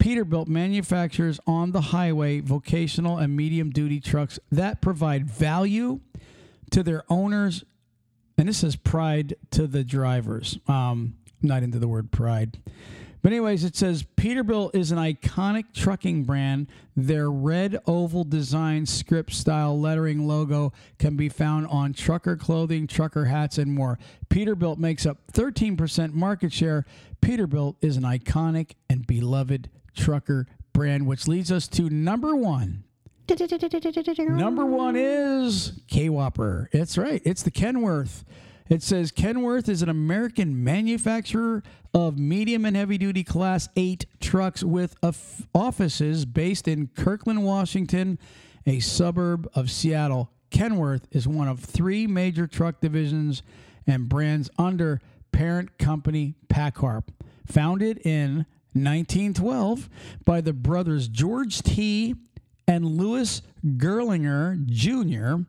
Peterbilt 0.00 0.48
manufactures 0.48 1.38
on 1.46 1.72
the 1.72 1.80
highway 1.80 2.40
vocational 2.40 3.18
and 3.18 3.36
medium 3.36 3.70
duty 3.70 4.00
trucks 4.00 4.38
that 4.50 4.80
provide 4.80 5.26
value 5.26 6.00
to 6.70 6.82
their 6.82 7.04
owners. 7.10 7.64
And 8.38 8.48
this 8.48 8.58
says 8.58 8.76
pride 8.76 9.34
to 9.50 9.66
the 9.66 9.84
drivers. 9.84 10.58
Um, 10.66 11.16
not 11.42 11.62
into 11.62 11.78
the 11.78 11.86
word 11.86 12.10
pride. 12.10 12.58
But 13.22 13.32
anyways, 13.32 13.64
it 13.64 13.76
says 13.76 14.02
Peterbilt 14.16 14.74
is 14.74 14.90
an 14.90 14.98
iconic 14.98 15.74
trucking 15.74 16.24
brand. 16.24 16.68
Their 16.96 17.30
red 17.30 17.78
oval 17.86 18.24
design 18.24 18.86
script 18.86 19.34
style 19.34 19.78
lettering 19.78 20.26
logo 20.26 20.72
can 20.98 21.16
be 21.16 21.28
found 21.28 21.66
on 21.66 21.92
trucker 21.92 22.36
clothing, 22.36 22.86
trucker 22.86 23.26
hats, 23.26 23.58
and 23.58 23.74
more. 23.74 23.98
Peterbilt 24.30 24.78
makes 24.78 25.04
up 25.04 25.18
13% 25.32 26.14
market 26.14 26.52
share. 26.52 26.86
Peterbilt 27.20 27.76
is 27.82 27.98
an 27.98 28.04
iconic 28.04 28.70
and 28.88 29.06
beloved 29.06 29.68
trucker 29.94 30.46
brand, 30.72 31.06
which 31.06 31.26
leads 31.28 31.50
us 31.52 31.68
to 31.68 31.90
number 31.90 32.34
one. 32.34 32.84
Number 34.36 34.66
one 34.66 34.96
is 34.96 35.80
K 35.88 36.08
Whopper. 36.08 36.68
It's 36.72 36.98
right. 36.98 37.22
It's 37.24 37.42
the 37.42 37.50
Kenworth. 37.50 38.24
It 38.68 38.82
says 38.82 39.10
Kenworth 39.12 39.68
is 39.68 39.82
an 39.82 39.88
American 39.88 40.62
manufacturer 40.62 41.62
of 41.92 42.18
medium 42.18 42.64
and 42.64 42.76
heavy 42.76 42.98
duty 42.98 43.24
Class 43.24 43.68
8 43.76 44.06
trucks 44.20 44.62
with 44.62 44.94
of- 45.02 45.46
offices 45.54 46.24
based 46.24 46.68
in 46.68 46.88
Kirkland, 46.88 47.44
Washington, 47.44 48.18
a 48.66 48.78
suburb 48.80 49.48
of 49.54 49.70
Seattle. 49.70 50.30
Kenworth 50.50 51.02
is 51.10 51.26
one 51.26 51.48
of 51.48 51.60
three 51.60 52.06
major 52.06 52.46
truck 52.46 52.80
divisions 52.80 53.42
and 53.86 54.08
brands 54.08 54.50
under 54.58 55.00
parent 55.32 55.78
company 55.78 56.34
PACCAR. 56.48 57.02
Founded 57.46 57.98
in 58.04 58.46
1912 58.72 59.88
by 60.24 60.40
the 60.40 60.52
brothers 60.52 61.08
George 61.08 61.62
T. 61.62 62.14
and 62.66 62.84
Louis 62.84 63.42
Gerlinger 63.64 64.64
Jr. 64.66 65.44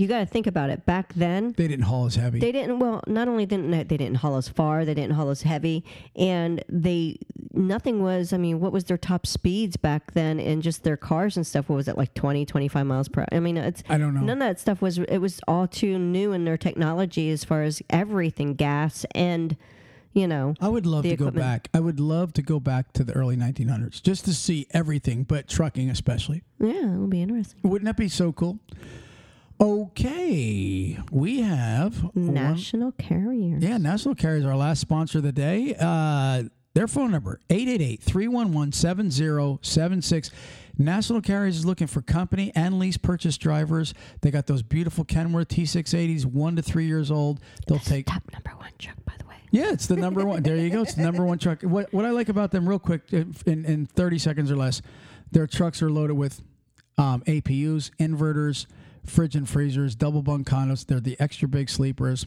you 0.00 0.08
got 0.08 0.20
to 0.20 0.26
think 0.26 0.46
about 0.46 0.70
it. 0.70 0.86
Back 0.86 1.12
then, 1.14 1.52
They 1.58 1.68
didn't 1.68 1.84
haul 1.84 2.06
as 2.06 2.14
heavy. 2.14 2.38
they 2.40 2.52
didn't. 2.52 2.78
Well, 2.78 3.02
not 3.06 3.28
only 3.28 3.44
didn't 3.44 3.70
they, 3.70 3.82
they 3.82 3.98
didn't 3.98 4.16
haul 4.16 4.36
as 4.36 4.48
far, 4.48 4.84
they 4.86 4.94
didn't 4.94 5.12
haul 5.14 5.28
as 5.28 5.42
heavy, 5.42 5.84
and 6.16 6.64
they 6.68 7.18
nothing 7.52 8.02
was. 8.02 8.32
I 8.32 8.38
mean, 8.38 8.60
what 8.60 8.72
was 8.72 8.84
their 8.84 8.96
top 8.96 9.26
speeds 9.26 9.76
back 9.76 10.12
then? 10.14 10.40
And 10.40 10.62
just 10.62 10.84
their 10.84 10.96
cars 10.96 11.36
and 11.36 11.46
stuff. 11.46 11.68
What 11.68 11.76
was 11.76 11.86
it 11.88 11.98
like 11.98 12.14
20, 12.14 12.46
25 12.46 12.86
miles 12.86 13.08
per? 13.08 13.26
I 13.30 13.40
mean, 13.40 13.58
it's 13.58 13.82
I 13.90 13.98
don't 13.98 14.14
know. 14.14 14.20
none 14.20 14.40
of 14.40 14.48
that 14.48 14.58
stuff 14.58 14.80
was. 14.80 14.96
It 14.98 15.18
was 15.18 15.40
all 15.46 15.66
too 15.66 15.98
new 15.98 16.32
in 16.32 16.46
their 16.46 16.56
technology 16.56 17.30
as 17.30 17.44
far 17.44 17.62
as 17.62 17.82
everything, 17.90 18.54
gas 18.54 19.04
and 19.14 19.54
you 20.14 20.26
know. 20.26 20.54
I 20.62 20.68
would 20.68 20.86
love 20.86 21.04
to 21.04 21.14
go 21.14 21.30
back. 21.30 21.68
I 21.74 21.80
would 21.80 22.00
love 22.00 22.32
to 22.34 22.42
go 22.42 22.58
back 22.58 22.94
to 22.94 23.04
the 23.04 23.12
early 23.12 23.36
1900s 23.36 24.02
just 24.02 24.24
to 24.24 24.32
see 24.32 24.66
everything, 24.70 25.24
but 25.24 25.46
trucking 25.46 25.90
especially. 25.90 26.42
Yeah, 26.58 26.94
it 26.94 26.98
would 26.98 27.10
be 27.10 27.20
interesting. 27.22 27.60
Wouldn't 27.62 27.84
that 27.86 27.98
be 27.98 28.08
so 28.08 28.32
cool? 28.32 28.58
Okay, 29.60 30.98
we 31.10 31.40
have 31.42 31.98
one- 32.14 32.32
National 32.34 32.92
carrier. 32.92 33.58
Yeah, 33.60 33.76
National 33.76 34.14
Carrier 34.14 34.38
is 34.38 34.46
our 34.46 34.56
last 34.56 34.80
sponsor 34.80 35.18
of 35.18 35.24
the 35.24 35.32
day. 35.32 35.74
Uh, 35.78 36.44
their 36.72 36.88
phone 36.88 37.10
number, 37.10 37.40
888-311-7076. 37.50 40.30
National 40.78 41.20
Carriers 41.20 41.56
is 41.58 41.66
looking 41.66 41.88
for 41.88 42.00
company 42.00 42.52
and 42.54 42.78
lease 42.78 42.96
purchase 42.96 43.36
drivers. 43.36 43.92
They 44.22 44.30
got 44.30 44.46
those 44.46 44.62
beautiful 44.62 45.04
Kenworth 45.04 45.48
T680s, 45.48 46.24
one 46.24 46.56
to 46.56 46.62
three 46.62 46.86
years 46.86 47.10
old. 47.10 47.40
They'll 47.66 47.78
take 47.80 48.06
Top 48.06 48.22
number 48.32 48.52
one 48.56 48.70
truck, 48.78 48.96
by 49.04 49.12
the 49.18 49.26
way. 49.26 49.34
yeah, 49.50 49.72
it's 49.72 49.86
the 49.88 49.96
number 49.96 50.24
one. 50.24 50.42
There 50.42 50.56
you 50.56 50.70
go. 50.70 50.80
It's 50.82 50.94
the 50.94 51.02
number 51.02 51.22
one 51.24 51.38
truck. 51.38 51.60
What 51.62 51.92
what 51.92 52.06
I 52.06 52.10
like 52.10 52.30
about 52.30 52.50
them, 52.50 52.66
real 52.66 52.78
quick, 52.78 53.02
in, 53.12 53.34
in 53.46 53.84
30 53.86 54.18
seconds 54.18 54.50
or 54.50 54.56
less, 54.56 54.80
their 55.32 55.46
trucks 55.46 55.82
are 55.82 55.90
loaded 55.90 56.16
with 56.16 56.40
um, 56.96 57.20
APUs, 57.26 57.90
inverters, 57.98 58.64
fridge 59.04 59.36
and 59.36 59.48
freezers, 59.48 59.94
double 59.94 60.22
bunk 60.22 60.48
condos. 60.48 60.86
They're 60.86 61.00
the 61.00 61.16
extra 61.20 61.48
big 61.48 61.70
sleepers. 61.70 62.26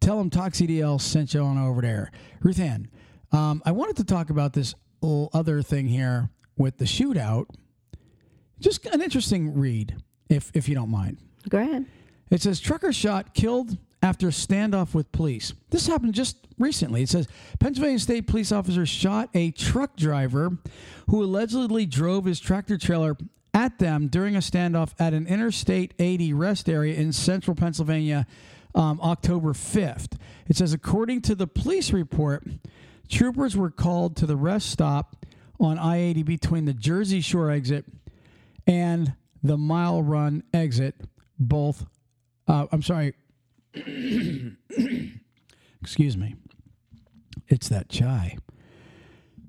Tell 0.00 0.18
them 0.18 0.30
TalkCDL 0.30 1.00
sent 1.00 1.34
you 1.34 1.40
on 1.40 1.58
over 1.58 1.80
there. 1.80 2.10
Ruth 2.40 2.58
Ann, 2.58 2.88
um, 3.32 3.62
I 3.64 3.70
wanted 3.72 3.96
to 3.98 4.04
talk 4.04 4.30
about 4.30 4.52
this 4.52 4.74
little 5.00 5.30
other 5.32 5.62
thing 5.62 5.86
here 5.86 6.30
with 6.56 6.78
the 6.78 6.84
shootout. 6.84 7.46
Just 8.60 8.84
an 8.86 9.02
interesting 9.02 9.58
read, 9.58 9.96
if 10.28 10.50
if 10.54 10.68
you 10.68 10.74
don't 10.74 10.90
mind. 10.90 11.18
Go 11.48 11.58
ahead. 11.58 11.86
It 12.30 12.42
says 12.42 12.60
trucker 12.60 12.92
shot 12.92 13.34
killed 13.34 13.76
after 14.04 14.28
standoff 14.28 14.92
with 14.92 15.10
police. 15.12 15.54
This 15.70 15.86
happened 15.86 16.12
just 16.12 16.36
recently. 16.58 17.04
It 17.04 17.08
says 17.08 17.26
Pennsylvania 17.58 17.98
State 17.98 18.26
police 18.26 18.52
officers 18.52 18.90
shot 18.90 19.30
a 19.32 19.50
truck 19.52 19.96
driver 19.96 20.58
who 21.08 21.24
allegedly 21.24 21.86
drove 21.86 22.26
his 22.26 22.38
tractor 22.38 22.76
trailer 22.76 23.16
at 23.54 23.78
them 23.78 24.08
during 24.08 24.36
a 24.36 24.40
standoff 24.40 24.92
at 25.00 25.14
an 25.14 25.26
Interstate 25.26 25.94
80 25.98 26.34
rest 26.34 26.68
area 26.68 26.94
in 26.96 27.14
central 27.14 27.54
Pennsylvania 27.54 28.26
um, 28.74 29.00
October 29.00 29.54
5th. 29.54 30.18
It 30.48 30.56
says, 30.56 30.74
according 30.74 31.22
to 31.22 31.34
the 31.34 31.46
police 31.46 31.90
report, 31.90 32.46
troopers 33.08 33.56
were 33.56 33.70
called 33.70 34.16
to 34.16 34.26
the 34.26 34.36
rest 34.36 34.68
stop 34.68 35.24
on 35.58 35.78
I 35.78 35.96
80 35.96 36.24
between 36.24 36.66
the 36.66 36.74
Jersey 36.74 37.22
Shore 37.22 37.50
exit 37.50 37.86
and 38.66 39.14
the 39.42 39.56
Mile 39.56 40.02
Run 40.02 40.42
exit, 40.52 40.94
both 41.38 41.86
uh, 42.46 42.66
I'm 42.70 42.82
sorry. 42.82 43.14
Excuse 45.82 46.16
me. 46.16 46.36
It's 47.48 47.68
that 47.68 47.88
chai. 47.88 48.36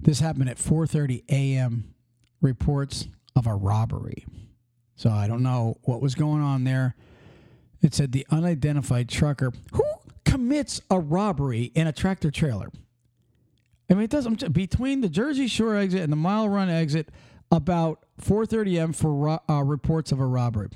This 0.02 0.20
happened 0.20 0.50
at 0.50 0.58
4:30 0.58 1.24
a.m. 1.30 1.94
Reports 2.42 3.08
of 3.36 3.48
a 3.48 3.54
robbery. 3.54 4.26
So 4.96 5.10
I 5.10 5.28
don't 5.28 5.44
know 5.44 5.78
what 5.84 6.02
was 6.02 6.16
going 6.16 6.42
on 6.42 6.64
there. 6.64 6.96
It 7.82 7.94
said 7.94 8.12
the 8.12 8.26
unidentified 8.32 9.10
trucker 9.10 9.52
who 9.74 9.84
commits 10.24 10.82
a 10.90 11.00
robbery 11.00 11.72
in 11.76 11.88
a 11.88 11.92
tractor 11.92 12.32
trailer. 12.32 12.70
I 13.90 13.94
mean, 13.94 14.04
it 14.04 14.10
does 14.10 14.28
between 14.28 15.02
the 15.02 15.10
Jersey 15.10 15.48
Shore 15.48 15.76
exit 15.76 16.02
and 16.02 16.12
the 16.12 16.18
Mile 16.18 16.50
Run 16.50 16.70
exit 16.70 17.10
about 17.52 18.06
4:30 18.22 18.78
a.m. 18.78 18.94
for 18.94 19.14
ro- 19.14 19.40
uh, 19.50 19.64
reports 19.64 20.12
of 20.12 20.20
a 20.20 20.26
robbery. 20.26 20.70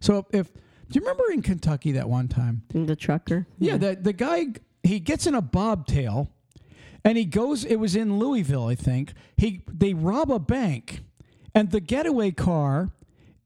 So 0.00 0.26
if 0.30 0.50
do 0.90 0.98
you 0.98 1.00
remember 1.00 1.24
in 1.32 1.42
Kentucky 1.42 1.92
that 1.92 2.08
one 2.08 2.28
time? 2.28 2.62
The 2.68 2.96
trucker. 2.96 3.46
Yeah, 3.58 3.76
the 3.76 3.96
the 3.96 4.12
guy 4.12 4.46
he 4.82 5.00
gets 5.00 5.26
in 5.26 5.34
a 5.34 5.42
bobtail 5.42 6.30
and 7.04 7.18
he 7.18 7.24
goes 7.24 7.64
it 7.64 7.76
was 7.76 7.96
in 7.96 8.18
Louisville, 8.18 8.66
I 8.66 8.74
think. 8.74 9.14
He 9.36 9.62
they 9.66 9.94
rob 9.94 10.30
a 10.30 10.38
bank 10.38 11.02
and 11.54 11.70
the 11.70 11.80
getaway 11.80 12.30
car 12.30 12.90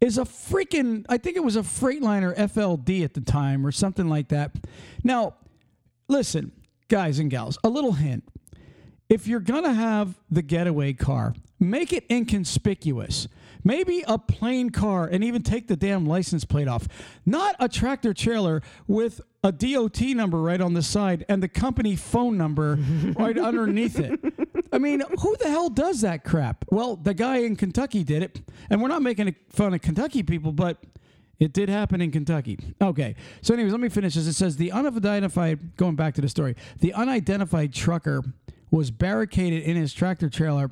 is 0.00 0.18
a 0.18 0.22
freaking 0.22 1.04
I 1.08 1.18
think 1.18 1.36
it 1.36 1.44
was 1.44 1.56
a 1.56 1.62
Freightliner 1.62 2.36
FLD 2.36 3.04
at 3.04 3.14
the 3.14 3.20
time 3.20 3.66
or 3.66 3.72
something 3.72 4.08
like 4.08 4.28
that. 4.28 4.54
Now, 5.02 5.34
listen, 6.08 6.52
guys 6.88 7.18
and 7.18 7.30
gals, 7.30 7.58
a 7.64 7.68
little 7.68 7.92
hint. 7.92 8.24
If 9.08 9.26
you're 9.26 9.40
going 9.40 9.64
to 9.64 9.72
have 9.72 10.18
the 10.30 10.42
getaway 10.42 10.92
car, 10.92 11.34
make 11.58 11.92
it 11.92 12.04
inconspicuous. 12.10 13.26
Maybe 13.64 14.04
a 14.06 14.18
plain 14.18 14.70
car 14.70 15.06
and 15.06 15.24
even 15.24 15.42
take 15.42 15.66
the 15.66 15.76
damn 15.76 16.06
license 16.06 16.44
plate 16.44 16.68
off. 16.68 16.86
Not 17.26 17.56
a 17.58 17.68
tractor 17.68 18.12
trailer 18.14 18.62
with 18.86 19.20
a 19.42 19.50
DOT 19.50 20.00
number 20.00 20.40
right 20.40 20.60
on 20.60 20.74
the 20.74 20.82
side 20.82 21.24
and 21.28 21.42
the 21.42 21.48
company 21.48 21.96
phone 21.96 22.36
number 22.36 22.78
right 23.18 23.38
underneath 23.38 23.98
it. 23.98 24.20
I 24.72 24.78
mean, 24.78 25.02
who 25.20 25.36
the 25.38 25.48
hell 25.48 25.70
does 25.70 26.02
that 26.02 26.24
crap? 26.24 26.64
Well, 26.70 26.96
the 26.96 27.14
guy 27.14 27.38
in 27.38 27.56
Kentucky 27.56 28.04
did 28.04 28.22
it. 28.22 28.40
And 28.68 28.82
we're 28.82 28.88
not 28.88 29.02
making 29.02 29.34
fun 29.48 29.72
of 29.72 29.80
Kentucky 29.80 30.22
people, 30.22 30.52
but 30.52 30.78
it 31.38 31.52
did 31.52 31.68
happen 31.68 32.00
in 32.00 32.10
Kentucky. 32.10 32.58
Okay. 32.80 33.14
So, 33.42 33.54
anyways, 33.54 33.72
let 33.72 33.80
me 33.80 33.88
finish 33.88 34.14
this. 34.14 34.26
It 34.26 34.34
says 34.34 34.56
the 34.56 34.72
unidentified, 34.72 35.76
going 35.76 35.96
back 35.96 36.14
to 36.14 36.20
the 36.20 36.28
story, 36.28 36.56
the 36.80 36.92
unidentified 36.92 37.72
trucker 37.72 38.22
was 38.70 38.90
barricaded 38.90 39.62
in 39.62 39.76
his 39.76 39.92
tractor 39.92 40.28
trailer 40.28 40.70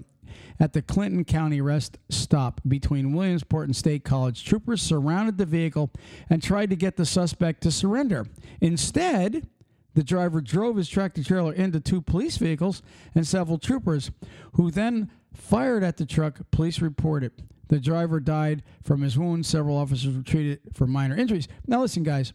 at 0.59 0.73
the 0.73 0.83
Clinton 0.83 1.25
County 1.25 1.61
rest 1.61 1.99
stop 2.09 2.61
between 2.67 3.13
Williamsport 3.13 3.67
and 3.67 3.77
State 3.77 4.05
College. 4.05 4.45
Troopers 4.45 4.83
surrounded 4.83 5.39
the 5.39 5.47
vehicle 5.47 5.91
and 6.31 6.43
tried 6.43 6.71
to 6.71 6.77
get 6.77 6.97
the 6.97 7.07
suspect 7.07 7.63
to 7.63 7.71
surrender. 7.71 8.27
Instead, 8.61 9.47
the 9.95 10.05
driver 10.05 10.41
drove 10.41 10.77
his 10.77 10.89
tractor 10.89 11.25
trailer 11.25 11.53
into 11.53 11.81
two 11.81 12.03
police 12.03 12.37
vehicles 12.37 12.83
and 13.15 13.27
several 13.27 13.59
troopers, 13.59 14.11
who 14.53 14.71
then 14.71 15.11
fired 15.33 15.83
at 15.83 15.97
the 15.97 16.07
truck, 16.07 16.39
police 16.51 16.81
reported. 16.81 17.33
The 17.69 17.81
driver 17.81 18.21
died 18.21 18.63
from 18.83 19.03
his 19.03 19.19
wounds. 19.19 19.49
Several 19.49 19.77
officers 19.77 20.15
were 20.15 20.23
treated 20.23 20.61
for 20.75 20.87
minor 20.87 21.17
injuries. 21.17 21.49
Now, 21.67 21.81
listen, 21.81 22.03
guys, 22.03 22.33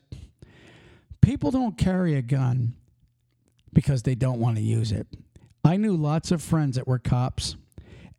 people 1.22 1.52
don't 1.52 1.78
carry 1.78 2.16
a 2.16 2.22
gun 2.22 2.74
because 3.74 4.04
they 4.04 4.16
don't 4.16 4.40
want 4.40 4.58
to 4.58 4.62
use 4.62 4.92
it. 4.92 5.08
I 5.64 5.78
knew 5.78 5.96
lots 5.96 6.32
of 6.32 6.42
friends 6.42 6.76
that 6.76 6.88
were 6.88 7.00
cops 7.00 7.56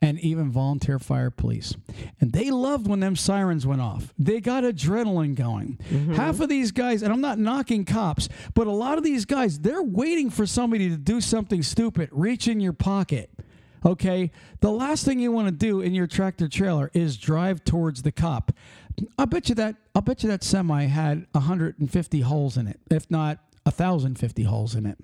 and 0.03 0.19
even 0.19 0.51
volunteer 0.51 0.99
fire 0.99 1.31
police. 1.31 1.77
And 2.21 2.33
they 2.33 2.51
loved 2.51 2.89
when 2.89 2.99
them 3.01 3.15
sirens 3.15 3.65
went 3.65 3.81
off. 3.81 4.13
They 4.19 4.41
got 4.41 4.65
adrenaline 4.65 5.37
going. 5.37 5.79
Mm-hmm. 5.89 6.15
Half 6.15 6.41
of 6.41 6.49
these 6.49 6.73
guys, 6.73 7.03
and 7.03 7.13
I'm 7.13 7.21
not 7.21 7.39
knocking 7.39 7.85
cops, 7.85 8.29
but 8.55 8.67
a 8.67 8.73
lot 8.73 8.99
of 8.99 9.05
these 9.05 9.25
guys, 9.25 9.61
they're 9.61 9.83
waiting 9.83 10.29
for 10.29 10.45
somebody 10.45 10.91
to 10.91 10.97
do 10.97 11.21
something 11.21 11.63
stupid, 11.63 12.09
reach 12.11 12.49
in 12.49 12.59
your 12.59 12.73
pocket. 12.73 13.31
Okay? 13.87 14.33
The 14.61 14.73
last 14.73 15.05
thing 15.05 15.21
you 15.21 15.31
want 15.31 15.47
to 15.47 15.53
do 15.53 15.81
in 15.81 15.95
your 15.95 16.09
tractor 16.09 16.49
trailer 16.49 16.91
is 16.95 17.17
drive 17.17 17.63
towards 17.63 18.03
the 18.03 18.13
cop. 18.13 18.53
I 19.17 19.25
bet 19.25 19.49
you 19.49 19.55
that 19.55 19.77
I'll 19.95 20.03
bet 20.03 20.23
you 20.23 20.29
that 20.29 20.45
semi 20.45 20.87
had 20.87 21.27
150 21.33 22.21
holes 22.21 22.57
in 22.57 22.67
it, 22.67 22.81
if 22.91 23.11
not 23.11 23.39
1050 23.65 24.43
holes 24.43 24.75
in 24.75 24.87
it. 24.87 24.99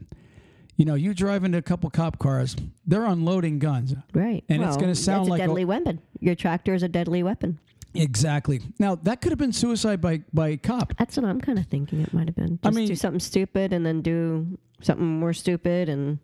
You 0.78 0.84
know, 0.86 0.94
you 0.94 1.12
drive 1.12 1.44
into 1.44 1.58
a 1.58 1.62
couple 1.62 1.90
cop 1.90 2.18
cars, 2.18 2.56
they're 2.86 3.04
unloading 3.04 3.58
guns. 3.58 3.94
Right. 4.14 4.42
And 4.48 4.62
it's 4.62 4.76
gonna 4.76 4.94
sound 4.94 5.22
that's 5.26 5.30
like 5.30 5.40
a- 5.40 5.44
a 5.44 5.46
deadly 5.48 5.64
weapon. 5.66 6.00
Your 6.20 6.34
tractor 6.36 6.72
is 6.72 6.82
a 6.82 6.88
deadly 6.88 7.22
weapon. 7.22 7.58
Exactly. 7.94 8.60
Now 8.78 8.94
that 8.94 9.20
could 9.20 9.32
have 9.32 9.38
been 9.38 9.52
suicide 9.52 10.00
by 10.00 10.22
by 10.32 10.56
cop. 10.56 10.94
That's 10.96 11.16
what 11.16 11.26
I'm 11.26 11.40
kind 11.40 11.58
of 11.58 11.66
thinking 11.66 12.00
it 12.00 12.14
might 12.14 12.28
have 12.28 12.36
been. 12.36 12.58
Just 12.62 12.66
I 12.66 12.70
mean- 12.70 12.86
do 12.88 12.94
something 12.94 13.18
stupid 13.20 13.72
and 13.72 13.84
then 13.84 14.02
do 14.02 14.56
something 14.80 15.04
more 15.18 15.32
stupid 15.32 15.88
and 15.88 16.18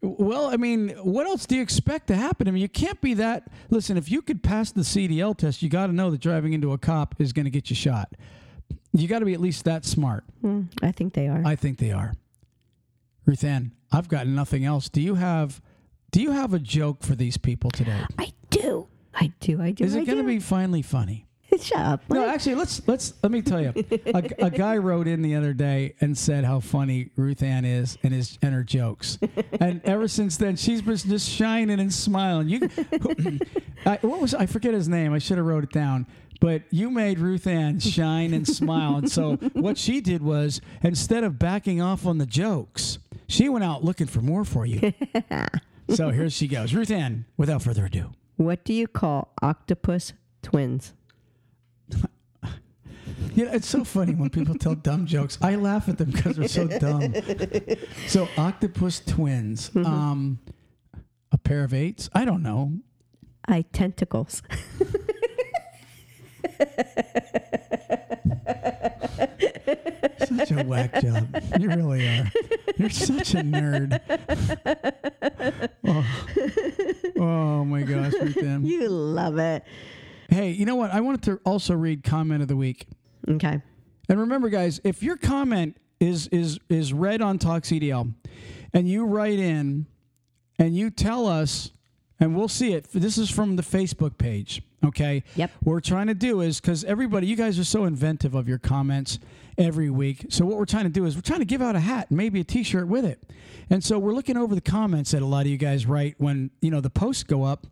Well, 0.00 0.46
I 0.46 0.56
mean, 0.56 0.90
what 1.02 1.26
else 1.26 1.44
do 1.44 1.56
you 1.56 1.60
expect 1.62 2.06
to 2.06 2.14
happen? 2.16 2.46
I 2.46 2.52
mean, 2.52 2.62
you 2.62 2.68
can't 2.68 3.00
be 3.00 3.14
that. 3.14 3.50
Listen, 3.68 3.96
if 3.96 4.10
you 4.12 4.22
could 4.22 4.44
pass 4.44 4.70
the 4.70 4.84
CDL 4.84 5.34
test, 5.36 5.60
you 5.60 5.68
got 5.68 5.88
to 5.88 5.92
know 5.92 6.08
that 6.12 6.20
driving 6.20 6.52
into 6.52 6.72
a 6.72 6.78
cop 6.78 7.16
is 7.20 7.32
going 7.32 7.46
to 7.46 7.50
get 7.50 7.68
you 7.68 7.74
shot. 7.74 8.14
You 8.92 9.08
got 9.08 9.18
to 9.18 9.24
be 9.24 9.34
at 9.34 9.40
least 9.40 9.64
that 9.64 9.84
smart. 9.84 10.22
Hmm, 10.40 10.62
I 10.82 10.92
think 10.92 11.14
they 11.14 11.26
are. 11.26 11.42
I 11.44 11.56
think 11.56 11.78
they 11.78 11.90
are. 11.90 12.14
Ruthann, 13.26 13.72
I've 13.92 14.08
got 14.08 14.26
nothing 14.26 14.64
else. 14.64 14.88
Do 14.88 15.00
you 15.00 15.14
have? 15.14 15.60
Do 16.10 16.22
you 16.22 16.32
have 16.32 16.54
a 16.54 16.58
joke 16.58 17.02
for 17.02 17.14
these 17.14 17.36
people 17.36 17.70
today? 17.70 18.02
I 18.18 18.32
do. 18.50 18.88
I 19.14 19.32
do. 19.40 19.60
I 19.60 19.72
do. 19.72 19.84
Is 19.84 19.94
it 19.94 20.06
going 20.06 20.18
to 20.18 20.24
be 20.24 20.38
finally 20.38 20.82
funny? 20.82 21.28
Shut 21.60 21.80
up. 21.80 22.02
No, 22.10 22.28
actually, 22.28 22.56
let's 22.56 22.86
let's 22.86 23.14
let 23.22 23.32
me 23.32 23.40
tell 23.40 23.60
you. 23.60 23.72
A, 24.14 24.30
a 24.46 24.50
guy 24.50 24.76
wrote 24.76 25.06
in 25.06 25.22
the 25.22 25.34
other 25.34 25.54
day 25.54 25.94
and 26.00 26.16
said 26.16 26.44
how 26.44 26.60
funny 26.60 27.10
Ruth 27.16 27.42
Ann 27.42 27.64
is 27.64 27.96
and 28.02 28.12
his 28.12 28.38
and 28.42 28.54
her 28.54 28.62
jokes, 28.62 29.18
and 29.58 29.80
ever 29.84 30.08
since 30.08 30.36
then 30.36 30.56
she's 30.56 30.82
been 30.82 30.96
just 30.96 31.28
shining 31.28 31.80
and 31.80 31.92
smiling. 31.92 32.48
You, 32.48 32.60
I, 33.86 33.98
what 34.02 34.20
was 34.20 34.34
I 34.34 34.46
forget 34.46 34.74
his 34.74 34.88
name? 34.88 35.14
I 35.14 35.18
should 35.18 35.38
have 35.38 35.46
wrote 35.46 35.64
it 35.64 35.72
down. 35.72 36.06
But 36.40 36.62
you 36.70 36.90
made 36.90 37.18
Ruth 37.18 37.46
Ann 37.48 37.80
shine 37.80 38.32
and 38.32 38.46
smile, 38.46 38.96
and 38.96 39.10
so 39.10 39.36
what 39.54 39.76
she 39.76 40.00
did 40.00 40.22
was 40.22 40.60
instead 40.82 41.24
of 41.24 41.38
backing 41.38 41.80
off 41.80 42.06
on 42.06 42.18
the 42.18 42.26
jokes, 42.26 42.98
she 43.28 43.48
went 43.48 43.64
out 43.64 43.84
looking 43.84 44.06
for 44.06 44.20
more 44.20 44.44
for 44.44 44.66
you. 44.66 44.92
so 45.90 46.10
here 46.10 46.28
she 46.30 46.48
goes, 46.48 46.74
Ruth 46.74 46.90
Ann. 46.90 47.26
Without 47.36 47.62
further 47.62 47.84
ado. 47.86 48.10
What 48.36 48.64
do 48.64 48.72
you 48.72 48.88
call 48.88 49.32
octopus 49.42 50.14
twins? 50.42 50.94
You 53.34 53.44
know, 53.44 53.52
it's 53.52 53.68
so 53.68 53.84
funny 53.84 54.14
when 54.14 54.30
people 54.30 54.56
tell 54.56 54.74
dumb 54.74 55.06
jokes. 55.06 55.38
I 55.40 55.54
laugh 55.54 55.88
at 55.88 55.98
them 55.98 56.10
because 56.10 56.36
they're 56.36 56.48
so 56.48 56.66
dumb. 56.66 57.14
So, 58.08 58.28
octopus 58.36 59.00
twins, 59.00 59.70
um, 59.76 60.40
a 61.30 61.38
pair 61.38 61.62
of 61.62 61.72
eights. 61.72 62.10
I 62.12 62.24
don't 62.24 62.42
know. 62.42 62.72
I 63.46 63.62
tentacles. 63.72 64.42
Such 70.18 70.50
a 70.52 70.64
whack 70.64 71.00
job. 71.00 71.28
You 71.58 71.68
really 71.68 72.06
are. 72.06 72.30
You're 72.76 72.90
such 72.90 73.34
a 73.34 73.38
nerd. 73.38 74.00
Oh, 75.84 76.06
oh 77.18 77.64
my 77.64 77.82
gosh, 77.82 78.12
Ruth 78.20 78.36
you 78.64 78.88
love 78.88 79.38
it. 79.38 79.64
Hey, 80.28 80.50
you 80.50 80.66
know 80.66 80.76
what? 80.76 80.90
I 80.92 81.00
wanted 81.00 81.22
to 81.22 81.40
also 81.44 81.74
read 81.74 82.04
comment 82.04 82.42
of 82.42 82.48
the 82.48 82.56
week. 82.56 82.86
Okay. 83.28 83.60
And 84.08 84.20
remember, 84.20 84.48
guys, 84.48 84.80
if 84.84 85.02
your 85.02 85.16
comment 85.16 85.76
is 86.00 86.28
is 86.28 86.58
is 86.68 86.92
read 86.92 87.22
on 87.22 87.38
Talk 87.38 87.62
CDL, 87.62 88.12
and 88.72 88.88
you 88.88 89.04
write 89.04 89.38
in, 89.38 89.86
and 90.58 90.76
you 90.76 90.90
tell 90.90 91.26
us, 91.26 91.72
and 92.20 92.36
we'll 92.36 92.48
see 92.48 92.72
it. 92.72 92.88
This 92.92 93.18
is 93.18 93.30
from 93.30 93.56
the 93.56 93.62
Facebook 93.62 94.18
page. 94.18 94.62
Okay. 94.84 95.24
Yep. 95.36 95.50
What 95.60 95.72
we're 95.72 95.80
trying 95.80 96.06
to 96.06 96.14
do 96.14 96.40
is 96.40 96.60
because 96.60 96.84
everybody, 96.84 97.26
you 97.26 97.36
guys 97.36 97.58
are 97.58 97.64
so 97.64 97.84
inventive 97.84 98.34
of 98.34 98.48
your 98.48 98.58
comments 98.58 99.18
every 99.58 99.90
week. 99.90 100.26
So 100.30 100.46
what 100.46 100.56
we're 100.56 100.64
trying 100.64 100.84
to 100.84 100.90
do 100.90 101.04
is 101.04 101.16
we're 101.16 101.22
trying 101.22 101.40
to 101.40 101.44
give 101.44 101.60
out 101.60 101.76
a 101.76 101.80
hat, 101.80 102.06
and 102.08 102.16
maybe 102.16 102.40
a 102.40 102.44
T-shirt 102.44 102.88
with 102.88 103.04
it. 103.04 103.20
And 103.68 103.84
so 103.84 103.98
we're 103.98 104.12
looking 104.12 104.36
over 104.36 104.54
the 104.54 104.60
comments 104.60 105.10
that 105.10 105.20
a 105.20 105.26
lot 105.26 105.42
of 105.42 105.48
you 105.48 105.58
guys 105.58 105.84
write 105.84 106.14
when 106.18 106.50
you 106.60 106.70
know 106.70 106.80
the 106.80 106.90
posts 106.90 107.24
go 107.24 107.44
up, 107.44 107.66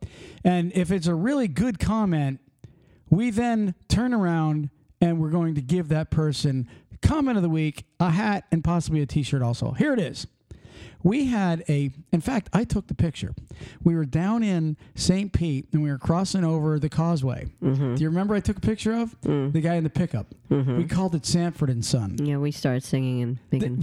and 0.45 0.73
if 0.75 0.91
it's 0.91 1.07
a 1.07 1.15
really 1.15 1.49
good 1.49 1.79
comment, 1.79 2.41
we 3.09 3.31
then 3.31 3.75
turn 3.89 4.13
around 4.13 4.71
and 5.01 5.21
we're 5.21 5.31
going 5.31 5.55
to 5.55 5.63
give 5.63 5.89
that 5.89 6.11
person 6.11 6.69
comment 7.03 7.37
of 7.37 7.43
the 7.43 7.49
week, 7.49 7.85
a 8.01 8.11
hat, 8.11 8.45
and 8.51 8.65
possibly 8.65 9.01
a 9.01 9.07
t-shirt 9.07 9.43
also. 9.43 9.73
Here 9.73 9.93
it 9.93 10.01
is. 10.01 10.27
We 11.03 11.27
had 11.27 11.63
a, 11.69 11.91
in 12.13 12.21
fact, 12.21 12.49
I 12.53 12.65
took 12.65 12.87
the 12.89 12.95
picture. 12.95 13.35
We 13.85 13.95
were 13.95 14.05
down 14.05 14.43
in 14.43 14.77
St. 14.95 15.33
Pete 15.33 15.67
and 15.73 15.83
we 15.83 15.91
were 15.91 15.99
crossing 15.99 16.45
over 16.45 16.79
the 16.79 16.89
causeway. 16.89 17.47
Do 17.63 18.03
you 18.03 18.09
remember 18.09 18.35
I 18.35 18.41
took 18.41 18.57
a 18.59 18.61
picture 18.61 18.93
of 18.93 19.17
the 19.23 19.61
guy 19.61 19.75
in 19.77 19.85
the 19.85 19.91
pickup? 19.91 20.27
We 20.79 20.85
called 20.85 21.15
it 21.15 21.25
Sanford 21.27 21.71
and 21.71 21.85
Son. 21.85 22.17
Yeah, 22.21 22.39
we 22.39 22.51
started 22.51 22.83
singing 22.83 23.23
and 23.23 23.39
making. 23.53 23.83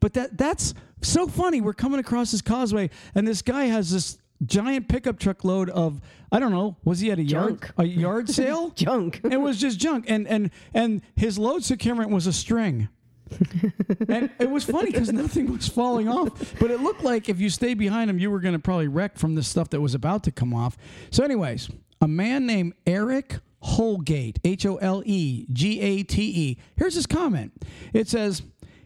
But 0.00 0.14
that 0.14 0.36
that's 0.36 0.74
so 1.02 1.26
funny. 1.26 1.60
We're 1.60 1.74
coming 1.74 2.00
across 2.00 2.32
this 2.32 2.42
causeway, 2.42 2.90
and 3.14 3.26
this 3.28 3.40
guy 3.42 3.64
has 3.66 3.90
this 3.90 4.18
giant 4.44 4.88
pickup 4.88 5.18
truck 5.18 5.44
load 5.44 5.70
of 5.70 6.00
I 6.32 6.38
don't 6.38 6.52
know. 6.52 6.76
Was 6.84 7.00
he 7.00 7.10
at 7.10 7.18
a 7.18 7.22
yard 7.24 7.70
a 7.76 7.84
yard 7.84 8.28
sale? 8.30 8.70
Junk. 8.70 9.20
it 9.24 9.40
was 9.40 9.60
just 9.60 9.78
junk, 9.78 10.06
and 10.08 10.26
and 10.28 10.50
and 10.74 11.02
his 11.16 11.38
load 11.38 11.64
securement 11.64 12.10
was 12.10 12.26
a 12.26 12.32
string. 12.32 12.88
and 14.08 14.28
it 14.40 14.50
was 14.50 14.64
funny 14.64 14.90
because 14.90 15.12
nothing 15.12 15.52
was 15.52 15.68
falling 15.68 16.08
off, 16.08 16.54
but 16.58 16.70
it 16.70 16.80
looked 16.80 17.04
like 17.04 17.28
if 17.28 17.40
you 17.40 17.48
stayed 17.48 17.78
behind 17.78 18.10
him, 18.10 18.18
you 18.18 18.28
were 18.28 18.40
going 18.40 18.54
to 18.54 18.58
probably 18.58 18.88
wreck 18.88 19.16
from 19.18 19.36
the 19.36 19.42
stuff 19.42 19.70
that 19.70 19.80
was 19.80 19.94
about 19.94 20.24
to 20.24 20.32
come 20.32 20.52
off. 20.52 20.76
So, 21.10 21.22
anyways, 21.22 21.70
a 22.00 22.08
man 22.08 22.44
named 22.44 22.74
Eric 22.86 23.38
Holgate, 23.62 24.40
H 24.44 24.66
O 24.66 24.76
L 24.76 25.02
E 25.06 25.46
G 25.52 25.80
A 25.80 26.02
T 26.02 26.22
E. 26.22 26.58
Here's 26.76 26.94
his 26.94 27.06
comment. 27.06 27.52
It 27.92 28.08
says, 28.08 28.42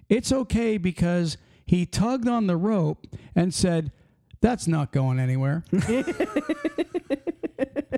"It's 0.09 0.31
okay 0.31 0.77
because 0.77 1.39
he 1.65 1.87
tugged 1.87 2.29
on 2.29 2.47
the 2.47 2.57
rope 2.57 3.07
and 3.35 3.53
said." 3.55 3.93
That's 4.45 4.69
not 4.69 4.93
going 4.93 5.19
anywhere. 5.19 5.65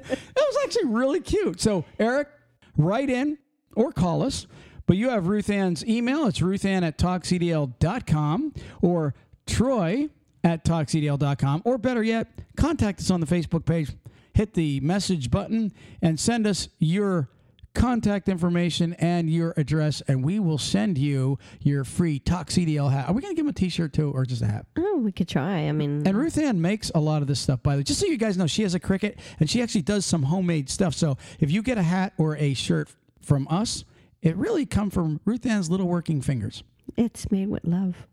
That 0.09 0.45
was 0.53 0.57
actually 0.65 0.85
really 0.85 1.19
cute. 1.19 1.61
So, 1.61 1.85
Eric, 1.99 2.29
write 2.77 3.11
in 3.11 3.39
or 3.75 3.91
call 3.91 4.23
us. 4.23 4.47
But 4.87 4.97
you 4.97 5.09
have 5.09 5.27
Ruth 5.27 5.51
Ann's 5.51 5.85
email. 5.85 6.27
It's 6.27 6.39
ruthann 6.39 6.85
at 6.85 6.97
talkcdl.com 6.97 8.55
or 8.83 9.15
troy 9.49 10.09
at 10.45 10.65
talkcdl.com. 10.65 11.63
Or 11.65 11.79
better 11.79 12.05
yet, 12.05 12.29
contact 12.57 13.01
us 13.01 13.11
on 13.11 13.19
the 13.21 13.27
Facebook 13.27 13.65
page. 13.65 13.91
Hit 14.33 14.55
the 14.55 14.79
message 14.79 15.33
button 15.33 15.73
and 16.01 16.21
send 16.21 16.47
us 16.47 16.69
your 16.79 17.29
contact 17.77 18.29
information 18.29 18.95
and 18.95 19.31
your 19.31 19.53
address, 19.57 20.01
and 20.09 20.25
we 20.25 20.41
will 20.41 20.59
send 20.59 20.99
you 20.99 21.39
your 21.61 21.85
free 21.85 22.19
Talk 22.19 22.49
CDL 22.49 22.91
hat. 22.91 23.09
Are 23.09 23.13
we 23.13 23.21
going 23.23 23.33
to 23.33 23.37
give 23.37 23.45
him 23.45 23.51
a 23.51 23.53
t 23.53 23.69
shirt 23.69 23.93
too, 23.93 24.11
or 24.11 24.25
just 24.25 24.43
a 24.43 24.47
hat? 24.47 24.67
Oh, 24.77 24.97
we 24.97 25.13
could 25.13 25.29
try. 25.29 25.69
I 25.69 25.73
mean, 25.73 26.03
And 26.07 26.17
Ruth 26.17 26.39
Ann 26.39 26.61
makes 26.61 26.91
a 26.95 27.01
lot 27.01 27.23
of 27.23 27.29
this 27.29 27.39
stuff, 27.39 27.63
by 27.63 27.75
the 27.75 27.81
way. 27.81 27.85
Just 27.85 28.01
so 28.01 28.07
you 28.07 28.17
guys 28.17 28.37
know, 28.37 28.47
she 28.47 28.63
has 28.63 28.75
a 28.75 28.81
Cricut 28.81 29.17
and 29.39 29.49
she 29.49 29.63
actually 29.63 29.83
does 29.83 30.07
some 30.07 30.25
homemade 30.25 30.71
stuff. 30.71 30.95
So 30.95 31.19
if 31.39 31.51
you 31.51 31.63
get 31.63 31.79
a 31.79 31.83
hat 31.83 32.15
or 32.17 32.37
a 32.37 32.55
shirt 32.55 32.89
from 33.21 33.47
us, 33.49 33.85
it 34.23 34.35
really 34.37 34.65
come 34.67 34.91
from 34.91 35.21
Ruth 35.25 35.45
Ann's 35.47 35.71
little 35.71 35.87
working 35.87 36.21
fingers. 36.23 36.65
it's 36.97 37.31
made 37.31 37.49
with 37.49 37.65
love. 37.65 38.07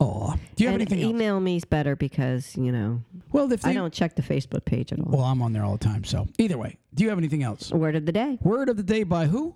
Oh, 0.00 0.34
do 0.56 0.64
you 0.64 0.68
have 0.70 0.80
and 0.80 0.82
anything 0.82 1.02
else? 1.04 1.10
email 1.10 1.40
me 1.40 1.56
is 1.56 1.64
better 1.64 1.96
because 1.96 2.56
you 2.56 2.72
know 2.72 3.02
Well, 3.32 3.50
if 3.52 3.64
I 3.66 3.72
don't 3.72 3.92
check 3.92 4.14
the 4.16 4.22
Facebook 4.22 4.64
page 4.64 4.92
at 4.92 4.98
all. 5.00 5.06
well, 5.10 5.22
I'm 5.24 5.42
on 5.42 5.52
there 5.52 5.64
all 5.64 5.76
the 5.76 5.84
time. 5.84 6.04
So 6.04 6.26
either 6.38 6.58
way, 6.58 6.76
do 6.94 7.02
you 7.04 7.10
have 7.10 7.18
anything 7.18 7.42
else? 7.42 7.70
Word 7.72 7.96
of 7.96 8.06
the 8.06 8.12
day 8.12 8.38
Word 8.42 8.68
of 8.68 8.76
the 8.76 8.82
day 8.82 9.02
by 9.02 9.26
who? 9.26 9.54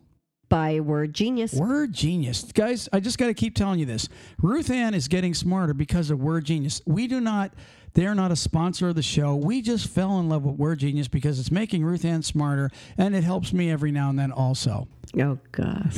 by 0.49 0.81
Word 0.81 1.14
Genius. 1.14 1.55
Word 1.55 1.93
Genius. 1.93 2.43
Guys, 2.53 2.89
I 2.93 2.99
just 2.99 3.18
got 3.18 3.26
to 3.28 3.35
keep 3.35 3.55
telling 3.55 3.78
you 3.78 3.87
this. 3.87 4.09
Ruth 4.43 4.68
Ann 4.68 4.95
is 4.95 5.07
getting 5.07 5.33
smarter 5.33 5.72
because 5.74 6.11
of 6.11 6.20
Word 6.20 6.45
Genius. 6.45 6.83
We 6.87 7.07
do 7.07 7.20
not, 7.20 7.55
they're 7.95 8.16
not 8.16 8.33
a 8.33 8.37
sponsor 8.37 8.89
of 8.89 8.97
the 8.97 9.03
show. 9.03 9.37
We 9.37 9.62
just 9.62 9.87
fell 9.87 10.18
in 10.18 10.28
love 10.28 10.43
with 10.45 10.57
Word 10.57 10.81
Genius 10.81 11.07
because 11.07 11.39
it's 11.39 11.53
making 11.53 11.85
Ruth 11.85 12.05
Ann 12.05 12.22
smarter 12.22 12.68
and 12.99 13.14
it 13.14 13.22
helps 13.22 13.53
me 13.53 13.70
every 13.70 13.93
now 13.93 14.11
and 14.11 14.18
then 14.18 14.33
also. 14.33 14.89
Oh 15.20 15.39
God. 15.53 15.93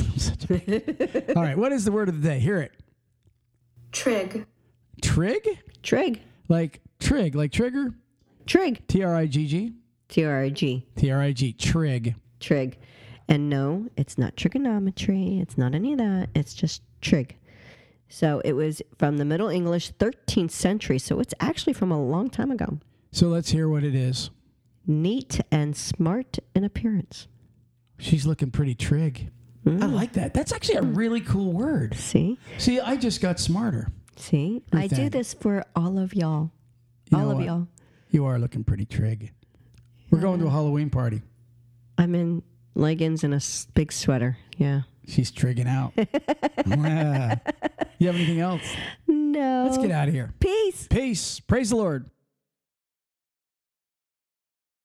All 1.35 1.41
right, 1.41 1.57
what 1.57 1.71
is 1.71 1.83
the 1.85 1.91
word 1.91 2.07
of 2.09 2.21
the 2.21 2.27
day? 2.29 2.37
Hear 2.39 2.59
it. 2.59 2.73
Trig. 3.93 4.45
Trig? 5.01 5.59
Trig. 5.81 6.21
Like 6.49 6.81
trig, 6.99 7.35
like 7.35 7.51
trigger? 7.51 7.93
Trig. 8.45 8.85
T 8.87 9.03
R 9.03 9.15
I 9.15 9.27
G 9.27 9.47
G? 9.47 9.73
T 10.09 10.25
R 10.25 10.41
I 10.41 10.49
G. 10.49 10.85
T 10.97 11.11
R 11.11 11.21
I 11.21 11.31
G. 11.31 11.53
Trig. 11.53 12.15
Trig. 12.39 12.77
And 13.29 13.49
no, 13.49 13.87
it's 13.95 14.17
not 14.17 14.35
trigonometry. 14.35 15.39
It's 15.39 15.57
not 15.57 15.73
any 15.73 15.93
of 15.93 15.99
that. 15.99 16.29
It's 16.35 16.53
just 16.53 16.81
trig. 16.99 17.37
So 18.09 18.41
it 18.43 18.53
was 18.53 18.81
from 18.97 19.17
the 19.17 19.25
Middle 19.25 19.47
English, 19.47 19.93
13th 19.93 20.51
century. 20.51 20.99
So 20.99 21.19
it's 21.19 21.33
actually 21.39 21.73
from 21.73 21.91
a 21.91 22.03
long 22.03 22.29
time 22.29 22.51
ago. 22.51 22.79
So 23.11 23.27
let's 23.27 23.51
hear 23.51 23.69
what 23.69 23.83
it 23.83 23.95
is. 23.95 24.29
Neat 24.85 25.39
and 25.51 25.75
smart 25.75 26.39
in 26.53 26.63
appearance. 26.63 27.27
She's 27.97 28.25
looking 28.25 28.51
pretty 28.51 28.75
trig. 28.75 29.29
I 29.65 29.69
mm. 29.69 29.93
like 29.93 30.13
that. 30.13 30.33
That's 30.33 30.51
actually 30.51 30.75
a 30.75 30.81
mm. 30.81 30.95
really 30.97 31.21
cool 31.21 31.53
word. 31.53 31.95
See? 31.95 32.37
See, 32.57 32.79
I 32.79 32.97
just 32.97 33.21
got 33.21 33.39
smarter. 33.39 33.89
See? 34.17 34.61
I 34.73 34.87
do 34.87 35.09
this 35.09 35.33
for 35.33 35.63
all 35.75 35.97
of 35.97 36.13
y'all. 36.13 36.51
You 37.09 37.17
all 37.17 37.31
of 37.31 37.37
what? 37.37 37.45
y'all. 37.45 37.67
You 38.09 38.25
are 38.25 38.37
looking 38.37 38.63
pretty 38.63 38.85
trig. 38.85 39.31
We're 40.11 40.19
going 40.19 40.39
to 40.39 40.47
a 40.47 40.49
Halloween 40.49 40.89
party. 40.89 41.21
I'm 41.97 42.13
in 42.13 42.43
leggings 42.75 43.23
and 43.23 43.33
a 43.33 43.41
big 43.73 43.91
sweater. 43.91 44.37
Yeah. 44.57 44.81
She's 45.07 45.31
trigging 45.31 45.67
out. 45.67 45.93
Yeah. 46.65 47.39
You 47.99 48.07
have 48.07 48.15
anything 48.15 48.39
else? 48.39 48.63
No. 49.07 49.65
Let's 49.65 49.77
get 49.77 49.91
out 49.91 50.07
of 50.07 50.13
here. 50.13 50.33
Peace. 50.39 50.87
Peace. 50.87 51.39
Praise 51.39 51.69
the 51.69 51.75
Lord. 51.75 52.09